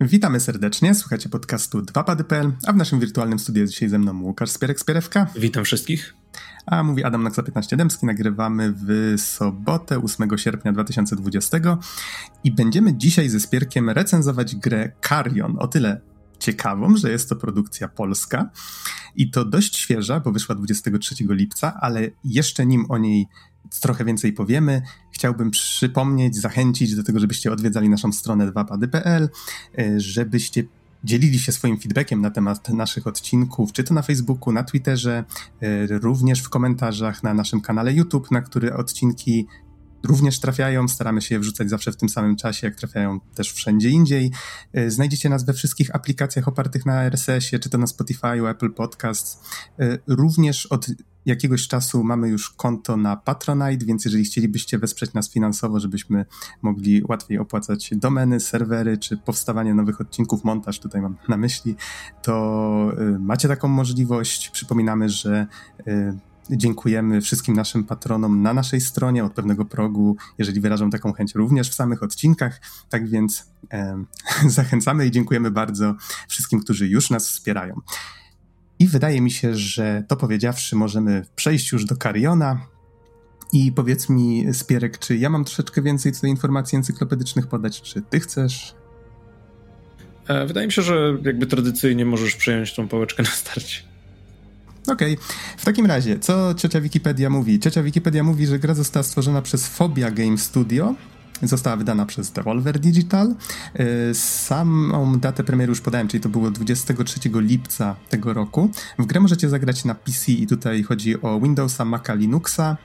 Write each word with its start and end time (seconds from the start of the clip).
Witamy 0.00 0.40
serdecznie, 0.40 0.94
słuchacie 0.94 1.28
podcastu 1.28 1.78
2pady.pl, 1.78 2.52
a 2.66 2.72
w 2.72 2.76
naszym 2.76 3.00
wirtualnym 3.00 3.38
studiu 3.38 3.60
jest 3.60 3.72
dzisiaj 3.72 3.88
ze 3.88 3.98
mną 3.98 4.22
Łukasz 4.22 4.50
Spierek-Spierewka. 4.50 5.26
Witam 5.36 5.64
wszystkich. 5.64 6.14
A 6.66 6.82
mówi 6.82 7.04
Adam 7.04 7.22
Naksa 7.22 7.42
15 7.42 7.76
Dębski, 7.76 8.06
nagrywamy 8.06 8.74
w 8.76 9.14
sobotę 9.20 10.02
8 10.02 10.38
sierpnia 10.38 10.72
2020 10.72 11.58
i 12.44 12.52
będziemy 12.52 12.96
dzisiaj 12.96 13.28
ze 13.28 13.40
Spierkiem 13.40 13.90
recenzować 13.90 14.56
grę 14.56 14.92
Carrion. 15.08 15.56
O 15.58 15.68
tyle 15.68 16.00
ciekawą, 16.38 16.96
że 16.96 17.10
jest 17.10 17.28
to 17.28 17.36
produkcja 17.36 17.88
polska 17.88 18.50
i 19.16 19.30
to 19.30 19.44
dość 19.44 19.76
świeża, 19.76 20.20
bo 20.20 20.32
wyszła 20.32 20.54
23 20.54 21.14
lipca, 21.28 21.74
ale 21.80 22.08
jeszcze 22.24 22.66
nim 22.66 22.86
o 22.88 22.98
niej 22.98 23.26
trochę 23.80 24.04
więcej 24.04 24.32
powiemy, 24.32 24.82
chciałbym 25.10 25.50
przypomnieć, 25.50 26.36
zachęcić 26.36 26.96
do 26.96 27.04
tego, 27.04 27.20
żebyście 27.20 27.52
odwiedzali 27.52 27.88
naszą 27.88 28.12
stronę 28.12 28.52
2pady.pl, 28.52 29.28
e, 29.78 30.00
żebyście 30.00 30.64
dzielili 31.04 31.38
się 31.38 31.52
swoim 31.52 31.78
feedbackiem 31.78 32.20
na 32.20 32.30
temat 32.30 32.68
naszych 32.68 33.06
odcinków, 33.06 33.72
czy 33.72 33.84
to 33.84 33.94
na 33.94 34.02
Facebooku, 34.02 34.52
na 34.52 34.64
Twitterze, 34.64 35.24
e, 35.60 35.86
również 35.86 36.40
w 36.40 36.48
komentarzach 36.48 37.22
na 37.22 37.34
naszym 37.34 37.60
kanale 37.60 37.92
YouTube, 37.92 38.30
na 38.30 38.40
który 38.42 38.74
odcinki 38.74 39.46
również 40.04 40.40
trafiają. 40.40 40.88
Staramy 40.88 41.22
się 41.22 41.34
je 41.34 41.38
wrzucać 41.38 41.70
zawsze 41.70 41.92
w 41.92 41.96
tym 41.96 42.08
samym 42.08 42.36
czasie, 42.36 42.66
jak 42.66 42.76
trafiają 42.76 43.20
też 43.34 43.52
wszędzie 43.52 43.88
indziej. 43.88 44.30
E, 44.72 44.90
znajdziecie 44.90 45.28
nas 45.28 45.44
we 45.44 45.52
wszystkich 45.52 45.94
aplikacjach 45.94 46.48
opartych 46.48 46.86
na 46.86 47.04
RSS-ie, 47.04 47.60
czy 47.60 47.70
to 47.70 47.78
na 47.78 47.86
Spotify, 47.86 48.48
Apple 48.48 48.72
Podcasts. 48.72 49.40
Również 50.06 50.66
od 50.66 50.86
jakiegoś 51.26 51.68
czasu 51.68 52.04
mamy 52.04 52.28
już 52.28 52.50
konto 52.50 52.96
na 52.96 53.16
Patronite, 53.16 53.86
więc 53.86 54.04
jeżeli 54.04 54.24
chcielibyście 54.24 54.78
wesprzeć 54.78 55.12
nas 55.12 55.30
finansowo, 55.30 55.80
żebyśmy 55.80 56.26
mogli 56.62 57.02
łatwiej 57.08 57.38
opłacać 57.38 57.90
domeny, 57.96 58.40
serwery, 58.40 58.98
czy 58.98 59.16
powstawanie 59.16 59.74
nowych 59.74 60.00
odcinków, 60.00 60.44
montaż, 60.44 60.80
tutaj 60.80 61.02
mam 61.02 61.16
na 61.28 61.36
myśli, 61.36 61.74
to 62.22 62.92
e, 62.98 63.18
macie 63.18 63.48
taką 63.48 63.68
możliwość. 63.68 64.50
Przypominamy, 64.50 65.08
że 65.08 65.46
Dziękujemy 66.52 67.20
wszystkim 67.20 67.56
naszym 67.56 67.84
patronom 67.84 68.42
na 68.42 68.54
naszej 68.54 68.80
stronie 68.80 69.24
od 69.24 69.32
pewnego 69.32 69.64
progu, 69.64 70.16
jeżeli 70.38 70.60
wyrażą 70.60 70.90
taką 70.90 71.12
chęć 71.12 71.34
również 71.34 71.70
w 71.70 71.74
samych 71.74 72.02
odcinkach. 72.02 72.60
Tak 72.88 73.08
więc 73.08 73.50
e, 73.72 74.04
zachęcamy 74.48 75.06
i 75.06 75.10
dziękujemy 75.10 75.50
bardzo 75.50 75.94
wszystkim, 76.28 76.60
którzy 76.60 76.88
już 76.88 77.10
nas 77.10 77.28
wspierają. 77.28 77.80
I 78.80 78.88
wydaje 78.88 79.20
mi 79.20 79.30
się, 79.30 79.54
że 79.54 80.04
to 80.08 80.16
powiedziawszy, 80.16 80.76
możemy 80.76 81.24
przejść 81.36 81.72
już 81.72 81.84
do 81.84 81.96
Kariona. 81.96 82.66
I 83.52 83.72
powiedz 83.72 84.08
mi, 84.08 84.46
Spierek, 84.52 84.98
czy 84.98 85.16
ja 85.16 85.30
mam 85.30 85.44
troszeczkę 85.44 85.82
więcej 85.82 86.12
tutaj 86.12 86.30
informacji 86.30 86.76
encyklopedycznych 86.76 87.46
podać, 87.46 87.82
czy 87.82 88.02
ty 88.02 88.20
chcesz? 88.20 88.74
E, 90.28 90.46
wydaje 90.46 90.66
mi 90.66 90.72
się, 90.72 90.82
że 90.82 91.18
jakby 91.24 91.46
tradycyjnie 91.46 92.04
możesz 92.04 92.36
przejąć 92.36 92.74
tą 92.74 92.88
pałeczkę 92.88 93.22
na 93.22 93.30
starcie. 93.30 93.82
Okej. 94.88 95.14
Okay. 95.14 95.26
W 95.56 95.64
takim 95.64 95.86
razie, 95.86 96.18
co 96.18 96.54
ciocia 96.54 96.80
Wikipedia 96.80 97.30
mówi? 97.30 97.60
Ciocia 97.60 97.82
Wikipedia 97.82 98.22
mówi, 98.22 98.46
że 98.46 98.58
gra 98.58 98.74
została 98.74 99.02
stworzona 99.02 99.42
przez 99.42 99.66
Phobia 99.68 100.10
Game 100.10 100.38
Studio. 100.38 100.94
Została 101.42 101.76
wydana 101.76 102.06
przez 102.06 102.30
Devolver 102.30 102.78
Digital. 102.78 103.34
Y, 104.10 104.14
samą 104.14 105.18
datę 105.18 105.44
premiery 105.44 105.70
już 105.70 105.80
podałem, 105.80 106.08
czyli 106.08 106.20
to 106.20 106.28
było 106.28 106.50
23 106.50 107.20
lipca 107.34 107.96
tego 108.08 108.34
roku. 108.34 108.70
W 108.98 109.06
grę 109.06 109.20
możecie 109.20 109.48
zagrać 109.48 109.84
na 109.84 109.94
PC 109.94 110.32
i 110.32 110.46
tutaj 110.46 110.82
chodzi 110.82 111.22
o 111.22 111.40
Windowsa, 111.40 111.84
Maca, 111.84 112.14
Linuxa, 112.14 112.76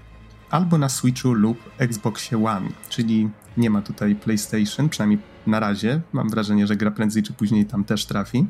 albo 0.50 0.78
na 0.78 0.90
Switchu 0.90 1.34
lub 1.34 1.58
Xboxie 1.78 2.46
One, 2.46 2.70
czyli 2.90 3.30
nie 3.58 3.70
ma 3.70 3.82
tutaj 3.82 4.16
PlayStation, 4.16 4.90
przynajmniej 4.90 5.20
na 5.48 5.60
razie. 5.60 6.02
Mam 6.14 6.30
wrażenie, 6.30 6.68
że 6.68 6.76
gra 6.76 6.92
prędzej 6.92 7.24
czy 7.24 7.34
później 7.34 7.66
tam 7.66 7.84
też 7.84 8.06
trafi. 8.06 8.46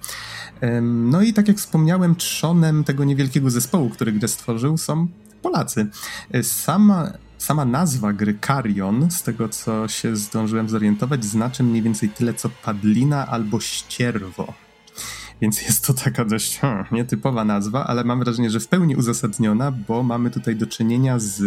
No 0.82 1.22
i 1.22 1.34
tak 1.34 1.48
jak 1.48 1.58
wspomniałem, 1.58 2.16
trzonem 2.16 2.84
tego 2.84 3.04
niewielkiego 3.04 3.50
zespołu, 3.50 3.90
który 3.90 4.12
grę 4.12 4.28
stworzył, 4.28 4.78
są 4.78 5.08
Polacy. 5.42 5.88
E, 6.32 6.44
sama, 6.44 7.12
sama 7.46 7.66
nazwa 7.66 8.14
gry 8.14 8.38
Carrion, 8.48 9.12
z 9.12 9.24
tego 9.24 9.50
co 9.50 9.88
się 9.88 10.16
zdążyłem 10.16 10.70
zorientować, 10.70 11.26
znaczy 11.26 11.64
mniej 11.64 11.82
więcej 11.82 12.10
tyle 12.10 12.34
co 12.34 12.50
padlina 12.50 13.28
albo 13.28 13.60
ścierwo. 13.60 14.54
Więc 15.42 15.62
jest 15.62 15.88
to 15.88 15.94
taka 15.94 16.26
dość 16.26 16.60
hmm, 16.60 16.86
nietypowa 16.92 17.46
nazwa, 17.46 17.88
ale 17.88 18.04
mam 18.04 18.20
wrażenie, 18.20 18.50
że 18.50 18.60
w 18.60 18.68
pełni 18.68 18.96
uzasadniona, 18.96 19.72
bo 19.72 20.04
mamy 20.04 20.32
tutaj 20.32 20.56
do 20.56 20.68
czynienia 20.68 21.20
z 21.20 21.44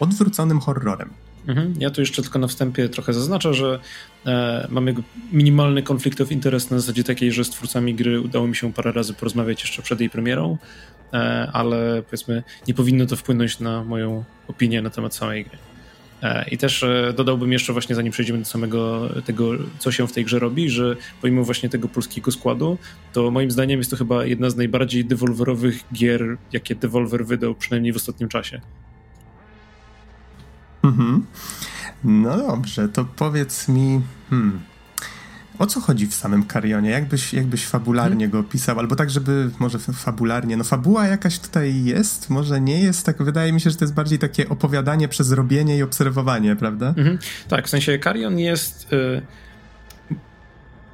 odwróconym 0.00 0.60
horrorem. 0.60 1.10
Mhm. 1.46 1.74
Ja 1.78 1.90
tu 1.90 2.00
jeszcze 2.00 2.22
tylko 2.22 2.38
na 2.38 2.46
wstępie 2.46 2.88
trochę 2.88 3.12
zaznaczę, 3.12 3.54
że 3.54 3.78
e, 4.26 4.66
mamy 4.70 4.94
minimalny 5.32 5.82
konflikt 5.82 6.20
of 6.20 6.32
interest 6.32 6.70
na 6.70 6.78
zasadzie 6.78 7.04
takiej, 7.04 7.32
że 7.32 7.44
z 7.44 7.50
twórcami 7.50 7.94
gry 7.94 8.20
udało 8.20 8.46
mi 8.46 8.56
się 8.56 8.72
parę 8.72 8.92
razy 8.92 9.14
porozmawiać 9.14 9.62
jeszcze 9.62 9.82
przed 9.82 10.00
jej 10.00 10.10
premierą, 10.10 10.58
e, 11.12 11.50
ale 11.52 12.02
powiedzmy 12.02 12.42
nie 12.68 12.74
powinno 12.74 13.06
to 13.06 13.16
wpłynąć 13.16 13.60
na 13.60 13.84
moją 13.84 14.24
opinię 14.48 14.82
na 14.82 14.90
temat 14.90 15.14
samej 15.14 15.44
gry. 15.44 15.58
E, 16.22 16.48
I 16.50 16.58
też 16.58 16.82
e, 16.82 17.12
dodałbym 17.16 17.52
jeszcze 17.52 17.72
właśnie, 17.72 17.94
zanim 17.94 18.12
przejdziemy 18.12 18.38
do 18.38 18.44
samego 18.44 19.08
tego, 19.24 19.50
co 19.78 19.92
się 19.92 20.08
w 20.08 20.12
tej 20.12 20.24
grze 20.24 20.38
robi, 20.38 20.70
że 20.70 20.96
pomimo 21.20 21.44
właśnie 21.44 21.68
tego 21.68 21.88
polskiego 21.88 22.30
składu, 22.30 22.78
to 23.12 23.30
moim 23.30 23.50
zdaniem 23.50 23.78
jest 23.78 23.90
to 23.90 23.96
chyba 23.96 24.24
jedna 24.24 24.50
z 24.50 24.56
najbardziej 24.56 25.04
dewolwerowych 25.04 25.84
gier, 25.92 26.36
jakie 26.52 26.74
Devolver 26.74 27.26
wydał, 27.26 27.54
przynajmniej 27.54 27.92
w 27.92 27.96
ostatnim 27.96 28.28
czasie. 28.28 28.60
Mhm. 30.82 31.26
No 32.04 32.36
dobrze, 32.36 32.88
to 32.88 33.04
powiedz 33.04 33.68
mi, 33.68 34.00
hmm, 34.30 34.60
o 35.58 35.66
co 35.66 35.80
chodzi 35.80 36.06
w 36.06 36.14
samym 36.14 36.44
Karionie? 36.44 36.90
Jakbyś, 36.90 37.34
jakbyś 37.34 37.66
fabularnie 37.66 38.26
hmm. 38.26 38.30
go 38.30 38.38
opisał? 38.38 38.78
Albo 38.78 38.96
tak, 38.96 39.10
żeby 39.10 39.50
może 39.58 39.78
fabularnie, 39.78 40.56
no 40.56 40.64
fabuła 40.64 41.06
jakaś 41.06 41.38
tutaj 41.38 41.84
jest, 41.84 42.30
może 42.30 42.60
nie 42.60 42.82
jest, 42.82 43.06
tak 43.06 43.22
wydaje 43.22 43.52
mi 43.52 43.60
się, 43.60 43.70
że 43.70 43.76
to 43.76 43.84
jest 43.84 43.94
bardziej 43.94 44.18
takie 44.18 44.48
opowiadanie 44.48 45.08
przez 45.08 45.32
robienie 45.32 45.76
i 45.76 45.82
obserwowanie, 45.82 46.56
prawda? 46.56 46.94
Mhm. 46.96 47.18
Tak, 47.48 47.66
w 47.66 47.70
sensie 47.70 47.98
Karion 47.98 48.38
jest... 48.38 48.92
Y 48.92 49.22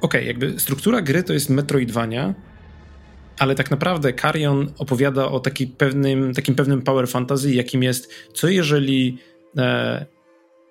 Okej, 0.01 0.21
okay, 0.21 0.23
jakby 0.23 0.59
struktura 0.59 1.01
gry 1.01 1.23
to 1.23 1.33
jest 1.33 1.49
Metroidvania, 1.49 2.33
ale 3.39 3.55
tak 3.55 3.71
naprawdę 3.71 4.13
Karion 4.13 4.71
opowiada 4.77 5.25
o 5.25 5.39
taki 5.39 5.67
pewnym, 5.67 6.33
takim 6.33 6.55
pewnym 6.55 6.81
power 6.81 7.07
fantasy, 7.07 7.53
jakim 7.53 7.83
jest, 7.83 8.13
co 8.33 8.47
jeżeli 8.47 9.17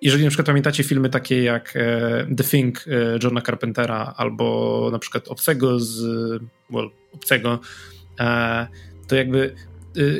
jeżeli 0.01 0.23
na 0.23 0.29
przykład 0.29 0.47
pamiętacie 0.47 0.83
filmy 0.83 1.09
takie 1.09 1.43
jak 1.43 1.73
e, 1.75 2.35
The 2.37 2.43
Thing 2.43 2.85
e, 2.87 2.91
Johna 3.23 3.41
Carpentera 3.41 4.13
albo 4.17 4.89
na 4.91 4.99
przykład 4.99 5.27
Obcego 5.27 5.79
z 5.79 6.01
well, 6.69 6.89
Obcego, 7.13 7.59
to 9.07 9.15
jakby 9.15 9.55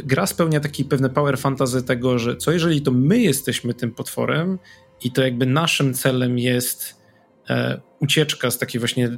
gra 0.03 0.27
spełnia 0.27 0.59
taki 0.59 0.85
pewne 0.85 1.09
power 1.09 1.37
fantasy 1.37 1.83
tego, 1.83 2.19
że 2.19 2.37
co 2.37 2.51
jeżeli 2.51 2.81
to 2.81 2.91
my 2.91 3.19
jesteśmy 3.19 3.73
tym 3.73 3.91
potworem 3.91 4.59
i 5.03 5.11
to 5.11 5.23
jakby 5.23 5.45
naszym 5.45 5.93
celem 5.93 6.39
jest 6.39 7.01
ucieczka 7.99 8.51
z 8.51 8.57
takiej 8.57 8.79
właśnie 8.79 9.17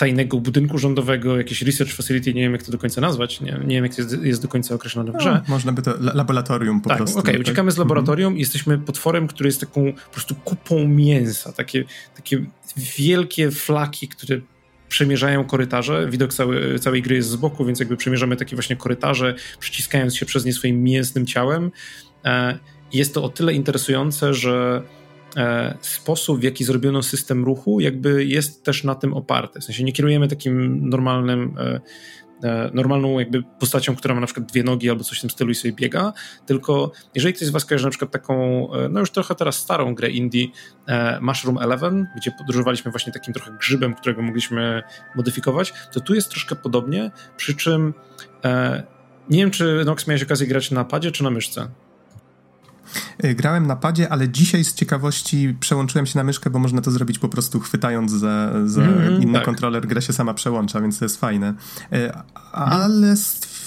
tajnego 0.00 0.40
budynku 0.40 0.78
rządowego, 0.78 1.38
jakieś 1.38 1.62
research 1.62 1.92
facility, 1.92 2.34
nie 2.34 2.42
wiem 2.42 2.52
jak 2.52 2.62
to 2.62 2.72
do 2.72 2.78
końca 2.78 3.00
nazwać, 3.00 3.40
nie, 3.40 3.60
nie 3.66 3.74
wiem 3.74 3.84
jak 3.84 3.94
to 3.94 4.02
jest, 4.02 4.22
jest, 4.22 4.42
do 4.42 4.48
końca 4.48 4.74
określone 4.74 5.12
w 5.12 5.16
grze. 5.16 5.32
No, 5.32 5.54
można 5.54 5.72
by 5.72 5.82
to 5.82 5.94
laboratorium 6.14 6.80
po 6.80 6.88
tak, 6.88 6.98
prostu. 6.98 7.18
Okej, 7.18 7.34
okay, 7.34 7.40
uciekamy 7.40 7.70
z 7.70 7.78
laboratorium 7.78 8.26
mhm. 8.26 8.36
i 8.36 8.40
jesteśmy 8.40 8.78
potworem, 8.78 9.28
który 9.28 9.48
jest 9.48 9.60
taką 9.60 9.92
po 9.92 10.10
prostu 10.12 10.34
kupą 10.34 10.88
mięsa, 10.88 11.52
takie, 11.52 11.84
takie 12.16 12.44
wielkie 12.76 13.50
flaki, 13.50 14.08
które 14.08 14.40
przemierzają 14.88 15.44
korytarze. 15.44 16.08
Widok 16.10 16.34
cały, 16.34 16.78
całej 16.78 17.02
gry 17.02 17.16
jest 17.16 17.28
z 17.28 17.36
boku, 17.36 17.64
więc 17.64 17.80
jakby 17.80 17.96
przemierzamy 17.96 18.36
takie 18.36 18.56
właśnie 18.56 18.76
korytarze, 18.76 19.34
przyciskając 19.58 20.16
się 20.16 20.26
przez 20.26 20.44
nie 20.44 20.52
swoim 20.52 20.82
mięsnym 20.82 21.26
ciałem. 21.26 21.70
E, 22.24 22.58
jest 22.92 23.14
to 23.14 23.24
o 23.24 23.28
tyle 23.28 23.54
interesujące, 23.54 24.34
że 24.34 24.82
sposób, 25.80 26.40
w 26.40 26.42
jaki 26.42 26.64
zrobiono 26.64 27.02
system 27.02 27.44
ruchu, 27.44 27.80
jakby 27.80 28.24
jest 28.24 28.64
też 28.64 28.84
na 28.84 28.94
tym 28.94 29.14
oparty. 29.14 29.60
W 29.60 29.64
sensie 29.64 29.84
nie 29.84 29.92
kierujemy 29.92 30.28
takim 30.28 30.88
normalnym, 30.88 31.56
e, 31.58 31.80
e, 32.48 32.70
normalną 32.74 33.18
jakby 33.18 33.42
postacią, 33.42 33.96
która 33.96 34.14
ma 34.14 34.20
na 34.20 34.26
przykład 34.26 34.46
dwie 34.46 34.62
nogi 34.62 34.90
albo 34.90 35.04
coś 35.04 35.18
w 35.18 35.20
tym 35.20 35.30
stylu 35.30 35.50
i 35.50 35.54
sobie 35.54 35.72
biega, 35.72 36.12
tylko 36.46 36.92
jeżeli 37.14 37.34
ktoś 37.34 37.48
z 37.48 37.50
was 37.50 37.64
kojarzy 37.64 37.84
na 37.84 37.90
przykład 37.90 38.10
taką, 38.10 38.68
no 38.90 39.00
już 39.00 39.10
trochę 39.10 39.34
teraz 39.34 39.56
starą 39.56 39.94
grę 39.94 40.10
indie 40.10 40.46
Mushroom 41.20 41.58
Eleven, 41.58 42.06
gdzie 42.16 42.30
podróżowaliśmy 42.30 42.90
właśnie 42.90 43.12
takim 43.12 43.34
trochę 43.34 43.52
grzybem, 43.58 43.94
którego 43.94 44.22
mogliśmy 44.22 44.82
modyfikować, 45.16 45.72
to 45.92 46.00
tu 46.00 46.14
jest 46.14 46.30
troszkę 46.30 46.56
podobnie, 46.56 47.10
przy 47.36 47.56
czym 47.56 47.94
nie 49.30 49.38
wiem, 49.38 49.50
czy 49.50 49.82
Nox 49.84 50.06
miałeś 50.06 50.22
okazję 50.22 50.46
grać 50.46 50.70
na 50.70 50.84
padzie 50.84 51.12
czy 51.12 51.24
na 51.24 51.30
myszce? 51.30 51.68
Y, 53.24 53.34
grałem 53.34 53.66
na 53.66 53.76
padzie, 53.76 54.08
ale 54.08 54.28
dzisiaj 54.28 54.64
z 54.64 54.74
ciekawości 54.74 55.56
przełączyłem 55.60 56.06
się 56.06 56.18
na 56.18 56.24
myszkę, 56.24 56.50
bo 56.50 56.58
można 56.58 56.80
to 56.80 56.90
zrobić 56.90 57.18
po 57.18 57.28
prostu 57.28 57.60
chwytając 57.60 58.12
za, 58.12 58.50
za 58.66 58.82
mm, 58.82 59.22
inny 59.22 59.34
tak. 59.34 59.44
kontroler, 59.44 59.86
gra 59.86 60.00
się 60.00 60.12
sama 60.12 60.34
przełącza, 60.34 60.80
więc 60.80 60.98
to 60.98 61.04
jest 61.04 61.20
fajne. 61.20 61.54
Y, 61.92 62.12
ale 62.52 63.16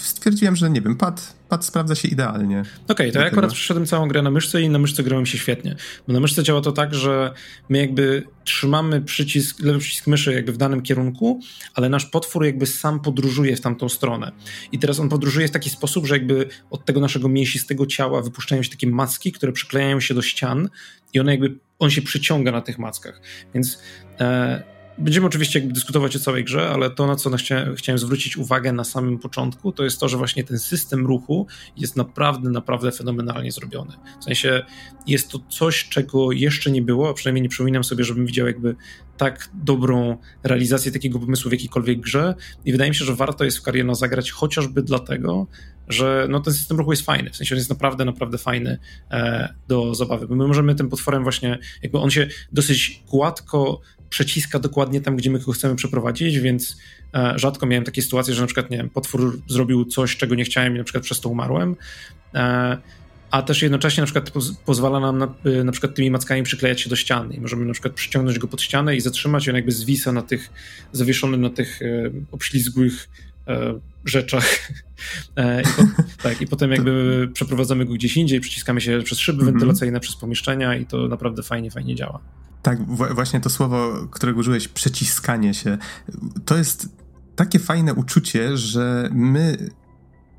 stwierdziłem, 0.06 0.56
że 0.56 0.70
nie 0.70 0.82
wiem, 0.82 0.96
pad, 0.96 1.36
pad 1.50 1.66
sprawdza 1.66 1.96
się 1.96 2.08
idealnie. 2.08 2.60
Okej, 2.60 2.72
okay, 2.88 3.12
to 3.12 3.20
ja 3.20 3.26
akurat 3.26 3.54
przeszedłem 3.54 3.86
całą 3.86 4.08
grę 4.08 4.22
na 4.22 4.32
myszce 4.32 4.62
i 4.62 4.70
na 4.70 4.80
myszce 4.80 5.04
grałem 5.04 5.26
się 5.26 5.38
świetnie. 5.38 5.76
Bo 6.08 6.14
na 6.14 6.20
myszce 6.20 6.44
działa 6.44 6.62
to 6.62 6.72
tak, 6.72 6.94
że 6.94 7.34
my 7.70 7.78
jakby 7.78 8.24
trzymamy 8.44 9.02
przycisk, 9.02 9.60
lewy 9.60 9.80
przycisk 9.80 10.08
myszy 10.08 10.34
jakby 10.34 10.52
w 10.52 10.58
danym 10.58 10.82
kierunku, 10.82 11.40
ale 11.74 11.90
nasz 11.90 12.06
potwór 12.06 12.46
jakby 12.46 12.66
sam 12.66 13.00
podróżuje 13.00 13.56
w 13.56 13.62
tamtą 13.62 13.90
stronę. 13.90 14.32
I 14.72 14.80
teraz 14.80 15.00
on 15.00 15.10
podróżuje 15.10 15.48
w 15.48 15.52
taki 15.52 15.70
sposób, 15.70 16.06
że 16.06 16.16
jakby 16.16 16.48
od 16.70 16.86
tego 16.86 17.00
naszego 17.00 17.30
mięsistego 17.30 17.86
ciała 17.86 18.22
wypuszczają 18.22 18.64
się 18.64 18.70
takie 18.70 18.88
macki, 18.88 19.32
które 19.32 19.52
przyklejają 19.52 20.00
się 20.00 20.14
do 20.14 20.22
ścian 20.22 20.70
i 21.14 21.20
one 21.20 21.32
jakby, 21.32 21.56
on 21.80 21.90
się 21.90 22.02
przyciąga 22.02 22.52
na 22.52 22.62
tych 22.62 22.80
mackach. 22.80 23.22
Więc 23.54 23.80
e, 24.20 24.74
Będziemy 24.98 25.28
oczywiście 25.28 25.62
dyskutować 25.62 26.16
o 26.16 26.20
całej 26.20 26.44
grze, 26.44 26.70
ale 26.70 26.90
to, 26.90 27.08
na 27.08 27.16
co 27.16 27.30
chciałem 27.76 28.00
zwrócić 28.00 28.38
uwagę 28.38 28.72
na 28.74 28.84
samym 28.84 29.20
początku, 29.20 29.72
to 29.72 29.84
jest 29.84 30.00
to, 30.00 30.10
że 30.10 30.18
właśnie 30.18 30.44
ten 30.44 30.60
system 30.60 31.06
ruchu 31.06 31.48
jest 31.78 31.96
naprawdę, 31.96 32.50
naprawdę 32.50 32.92
fenomenalnie 32.92 33.52
zrobiony. 33.52 33.94
W 34.22 34.24
sensie 34.24 34.66
jest 35.08 35.30
to 35.30 35.40
coś, 35.50 35.90
czego 35.90 36.32
jeszcze 36.32 36.72
nie 36.72 36.82
było, 36.82 37.10
a 37.10 37.14
przynajmniej 37.14 37.42
nie 37.44 37.50
przypominam 37.50 37.84
sobie, 37.84 38.04
żebym 38.04 38.26
widział 38.26 38.48
jakby 38.48 38.76
tak 39.18 39.50
dobrą 39.54 40.18
realizację 40.44 40.92
takiego 40.92 41.20
pomysłu 41.20 41.50
w 41.50 41.52
jakiejkolwiek 41.52 42.00
grze. 42.00 42.36
I 42.66 42.72
wydaje 42.72 42.92
mi 42.92 42.96
się, 42.96 43.06
że 43.06 43.16
warto 43.16 43.44
jest 43.44 43.58
w 43.58 43.62
Cariona 43.62 43.96
zagrać 43.96 44.32
chociażby 44.32 44.84
dlatego, 44.84 45.48
że 45.88 46.28
no, 46.30 46.40
ten 46.40 46.54
system 46.54 46.78
ruchu 46.78 46.92
jest 46.92 47.06
fajny, 47.06 47.30
w 47.30 47.36
sensie 47.36 47.56
on 47.56 47.58
jest 47.58 47.70
naprawdę, 47.70 48.06
naprawdę 48.06 48.38
fajny 48.38 48.80
e, 49.12 49.54
do 49.68 49.96
zabawy, 49.96 50.28
bo 50.28 50.36
my 50.36 50.48
możemy 50.48 50.76
tym 50.76 50.90
potworem 50.90 51.24
właśnie, 51.24 51.60
jakby 51.82 51.98
on 52.00 52.10
się 52.10 52.28
dosyć 52.52 53.04
gładko 53.10 53.82
przeciska 54.14 54.60
dokładnie 54.60 55.02
tam, 55.02 55.16
gdzie 55.16 55.32
my 55.32 55.40
go 55.40 55.52
chcemy 55.52 55.76
przeprowadzić, 55.76 56.40
więc 56.40 56.78
e, 57.14 57.34
rzadko 57.36 57.66
miałem 57.66 57.84
takie 57.84 58.02
sytuacje, 58.02 58.34
że 58.34 58.42
na 58.42 58.48
przykład, 58.48 58.70
nie 58.70 58.78
wiem, 58.78 58.90
potwór 58.90 59.42
zrobił 59.48 59.86
coś, 59.86 60.18
czego 60.18 60.36
nie 60.36 60.44
chciałem 60.44 60.76
i 60.76 60.78
na 60.78 60.84
przykład 60.84 61.04
przez 61.04 61.20
to 61.20 61.30
umarłem. 61.30 61.76
E, 62.34 62.78
a 63.32 63.42
też 63.42 63.62
jednocześnie 63.62 64.02
na 64.02 64.06
przykład 64.06 64.32
pozwala 64.66 65.00
nam 65.00 65.18
na, 65.18 65.34
e, 65.46 65.64
na 65.64 65.72
przykład 65.72 65.96
tymi 65.96 66.12
mackami 66.12 66.44
przyklejać 66.44 66.82
się 66.82 66.90
do 66.90 66.96
ściany 66.96 67.36
i 67.36 67.42
możemy 67.42 67.66
na 67.66 67.74
przykład 67.74 67.94
przyciągnąć 67.94 68.40
go 68.40 68.48
pod 68.48 68.62
ścianę 68.62 68.96
i 68.96 69.02
zatrzymać 69.02 69.48
i 69.48 69.50
on 69.50 69.56
jakby 69.56 69.72
zwisa 69.72 70.12
na 70.12 70.22
tych, 70.22 70.50
zawieszony 70.92 71.38
na 71.38 71.50
tych 71.50 71.82
e, 71.82 71.86
obślizgłych 72.32 73.10
e, 73.48 73.80
rzeczach. 74.06 74.46
E, 75.36 75.62
I 75.62 75.66
po, 75.66 76.04
tak, 76.24 76.42
i 76.42 76.48
potem 76.48 76.72
jakby 76.72 77.30
przeprowadzamy 77.34 77.86
go 77.86 77.94
gdzieś 77.94 78.18
indziej, 78.18 78.40
przyciskamy 78.40 78.82
się 78.82 79.02
przez 79.04 79.20
szyby 79.20 79.44
-hmm. 79.44 79.46
wentylacyjne, 79.46 80.00
przez 80.00 80.16
pomieszczenia 80.16 80.76
i 80.76 80.86
to 80.86 81.08
naprawdę 81.08 81.44
fajnie, 81.44 81.72
fajnie 81.72 81.96
działa. 81.96 82.20
Tak, 82.64 82.86
właśnie 83.16 83.40
to 83.40 83.50
słowo, 83.50 84.08
którego 84.12 84.40
użyłeś, 84.40 84.68
przeciskanie 84.68 85.54
się, 85.54 85.78
to 86.46 86.58
jest 86.58 86.90
takie 87.36 87.60
fajne 87.60 87.94
uczucie, 87.94 88.58
że 88.58 89.10
my 89.14 89.70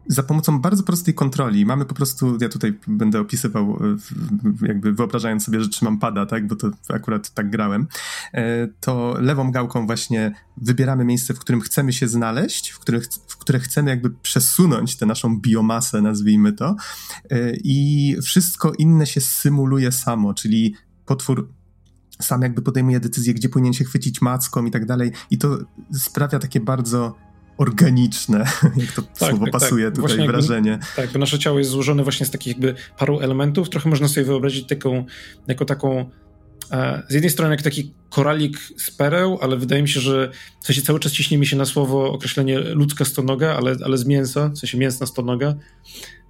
za 0.06 0.22
pomocą 0.22 0.60
bardzo 0.60 0.82
prostej 0.82 1.14
kontroli 1.14 1.66
mamy 1.66 1.84
po 1.84 1.94
prostu, 1.94 2.38
ja 2.40 2.48
tutaj 2.48 2.78
będę 2.86 3.20
opisywał, 3.20 3.78
jakby 4.62 4.92
wyobrażając 4.92 5.44
sobie, 5.44 5.60
że 5.60 5.68
trzymam 5.68 5.98
pada, 5.98 6.26
tak, 6.26 6.46
bo 6.46 6.56
to 6.56 6.70
akurat 6.88 7.30
tak 7.30 7.50
grałem, 7.50 7.86
e, 8.32 8.68
to 8.80 9.16
lewą 9.20 9.50
gałką 9.50 9.86
właśnie 9.86 10.34
wybieramy 10.56 11.04
miejsce, 11.04 11.34
w 11.34 11.38
którym 11.38 11.60
chcemy 11.60 11.92
się 11.92 12.08
znaleźć, 12.08 12.70
w, 12.70 12.78
których, 12.78 13.04
w 13.28 13.36
które 13.36 13.58
chcemy 13.58 13.90
jakby 13.90 14.10
przesunąć 14.10 14.96
tę 14.96 15.06
naszą 15.06 15.40
biomasę, 15.40 16.02
nazwijmy 16.02 16.52
to, 16.52 16.76
e, 17.30 17.52
i 17.64 18.16
wszystko 18.22 18.72
inne 18.78 19.06
się 19.06 19.20
symuluje 19.20 19.92
samo, 19.92 20.34
czyli 20.34 20.74
potwór 21.06 21.48
sam 22.22 22.42
jakby 22.42 22.62
podejmuje 22.62 23.00
decyzję, 23.00 23.34
gdzie 23.34 23.48
powinien 23.48 23.72
się 23.72 23.84
chwycić 23.84 24.22
macką 24.22 24.66
i 24.66 24.70
tak 24.70 24.86
dalej. 24.86 25.12
I 25.30 25.38
to 25.38 25.58
sprawia 25.92 26.38
takie 26.38 26.60
bardzo 26.60 27.14
organiczne, 27.58 28.38
jak 28.76 28.92
to 28.92 29.02
tak, 29.02 29.16
słowo 29.18 29.44
tak, 29.44 29.52
tak. 29.52 29.60
pasuje 29.60 29.84
tak. 29.84 29.94
tutaj 29.94 30.08
właśnie 30.08 30.26
wrażenie. 30.26 30.70
Jakby, 30.70 30.86
tak, 30.96 31.12
bo 31.12 31.18
nasze 31.18 31.38
ciało 31.38 31.58
jest 31.58 31.70
złożone 31.70 32.02
właśnie 32.02 32.26
z 32.26 32.30
takich 32.30 32.52
jakby 32.52 32.74
paru 32.98 33.20
elementów. 33.20 33.70
Trochę 33.70 33.90
można 33.90 34.08
sobie 34.08 34.26
wyobrazić 34.26 34.68
taką, 34.68 35.04
jako 35.46 35.64
taką 35.64 36.10
e, 36.70 37.02
z 37.08 37.14
jednej 37.14 37.30
strony 37.30 37.54
jak 37.54 37.62
taki 37.62 37.94
koralik 38.10 38.58
z 38.76 38.90
pereł, 38.90 39.38
ale 39.40 39.56
wydaje 39.56 39.82
mi 39.82 39.88
się, 39.88 40.00
że 40.00 40.30
w 40.62 40.66
sensie 40.66 40.82
cały 40.82 41.00
czas 41.00 41.12
ciśnie 41.12 41.38
mi 41.38 41.46
się 41.46 41.56
na 41.56 41.64
słowo 41.64 42.12
określenie 42.12 42.58
ludzka 42.58 43.04
stonoga, 43.04 43.56
ale, 43.56 43.76
ale 43.84 43.98
z 43.98 44.06
mięsa, 44.06 44.48
w 44.48 44.58
sensie 44.58 44.78
mięsna 44.78 45.06
stonoga. 45.06 45.54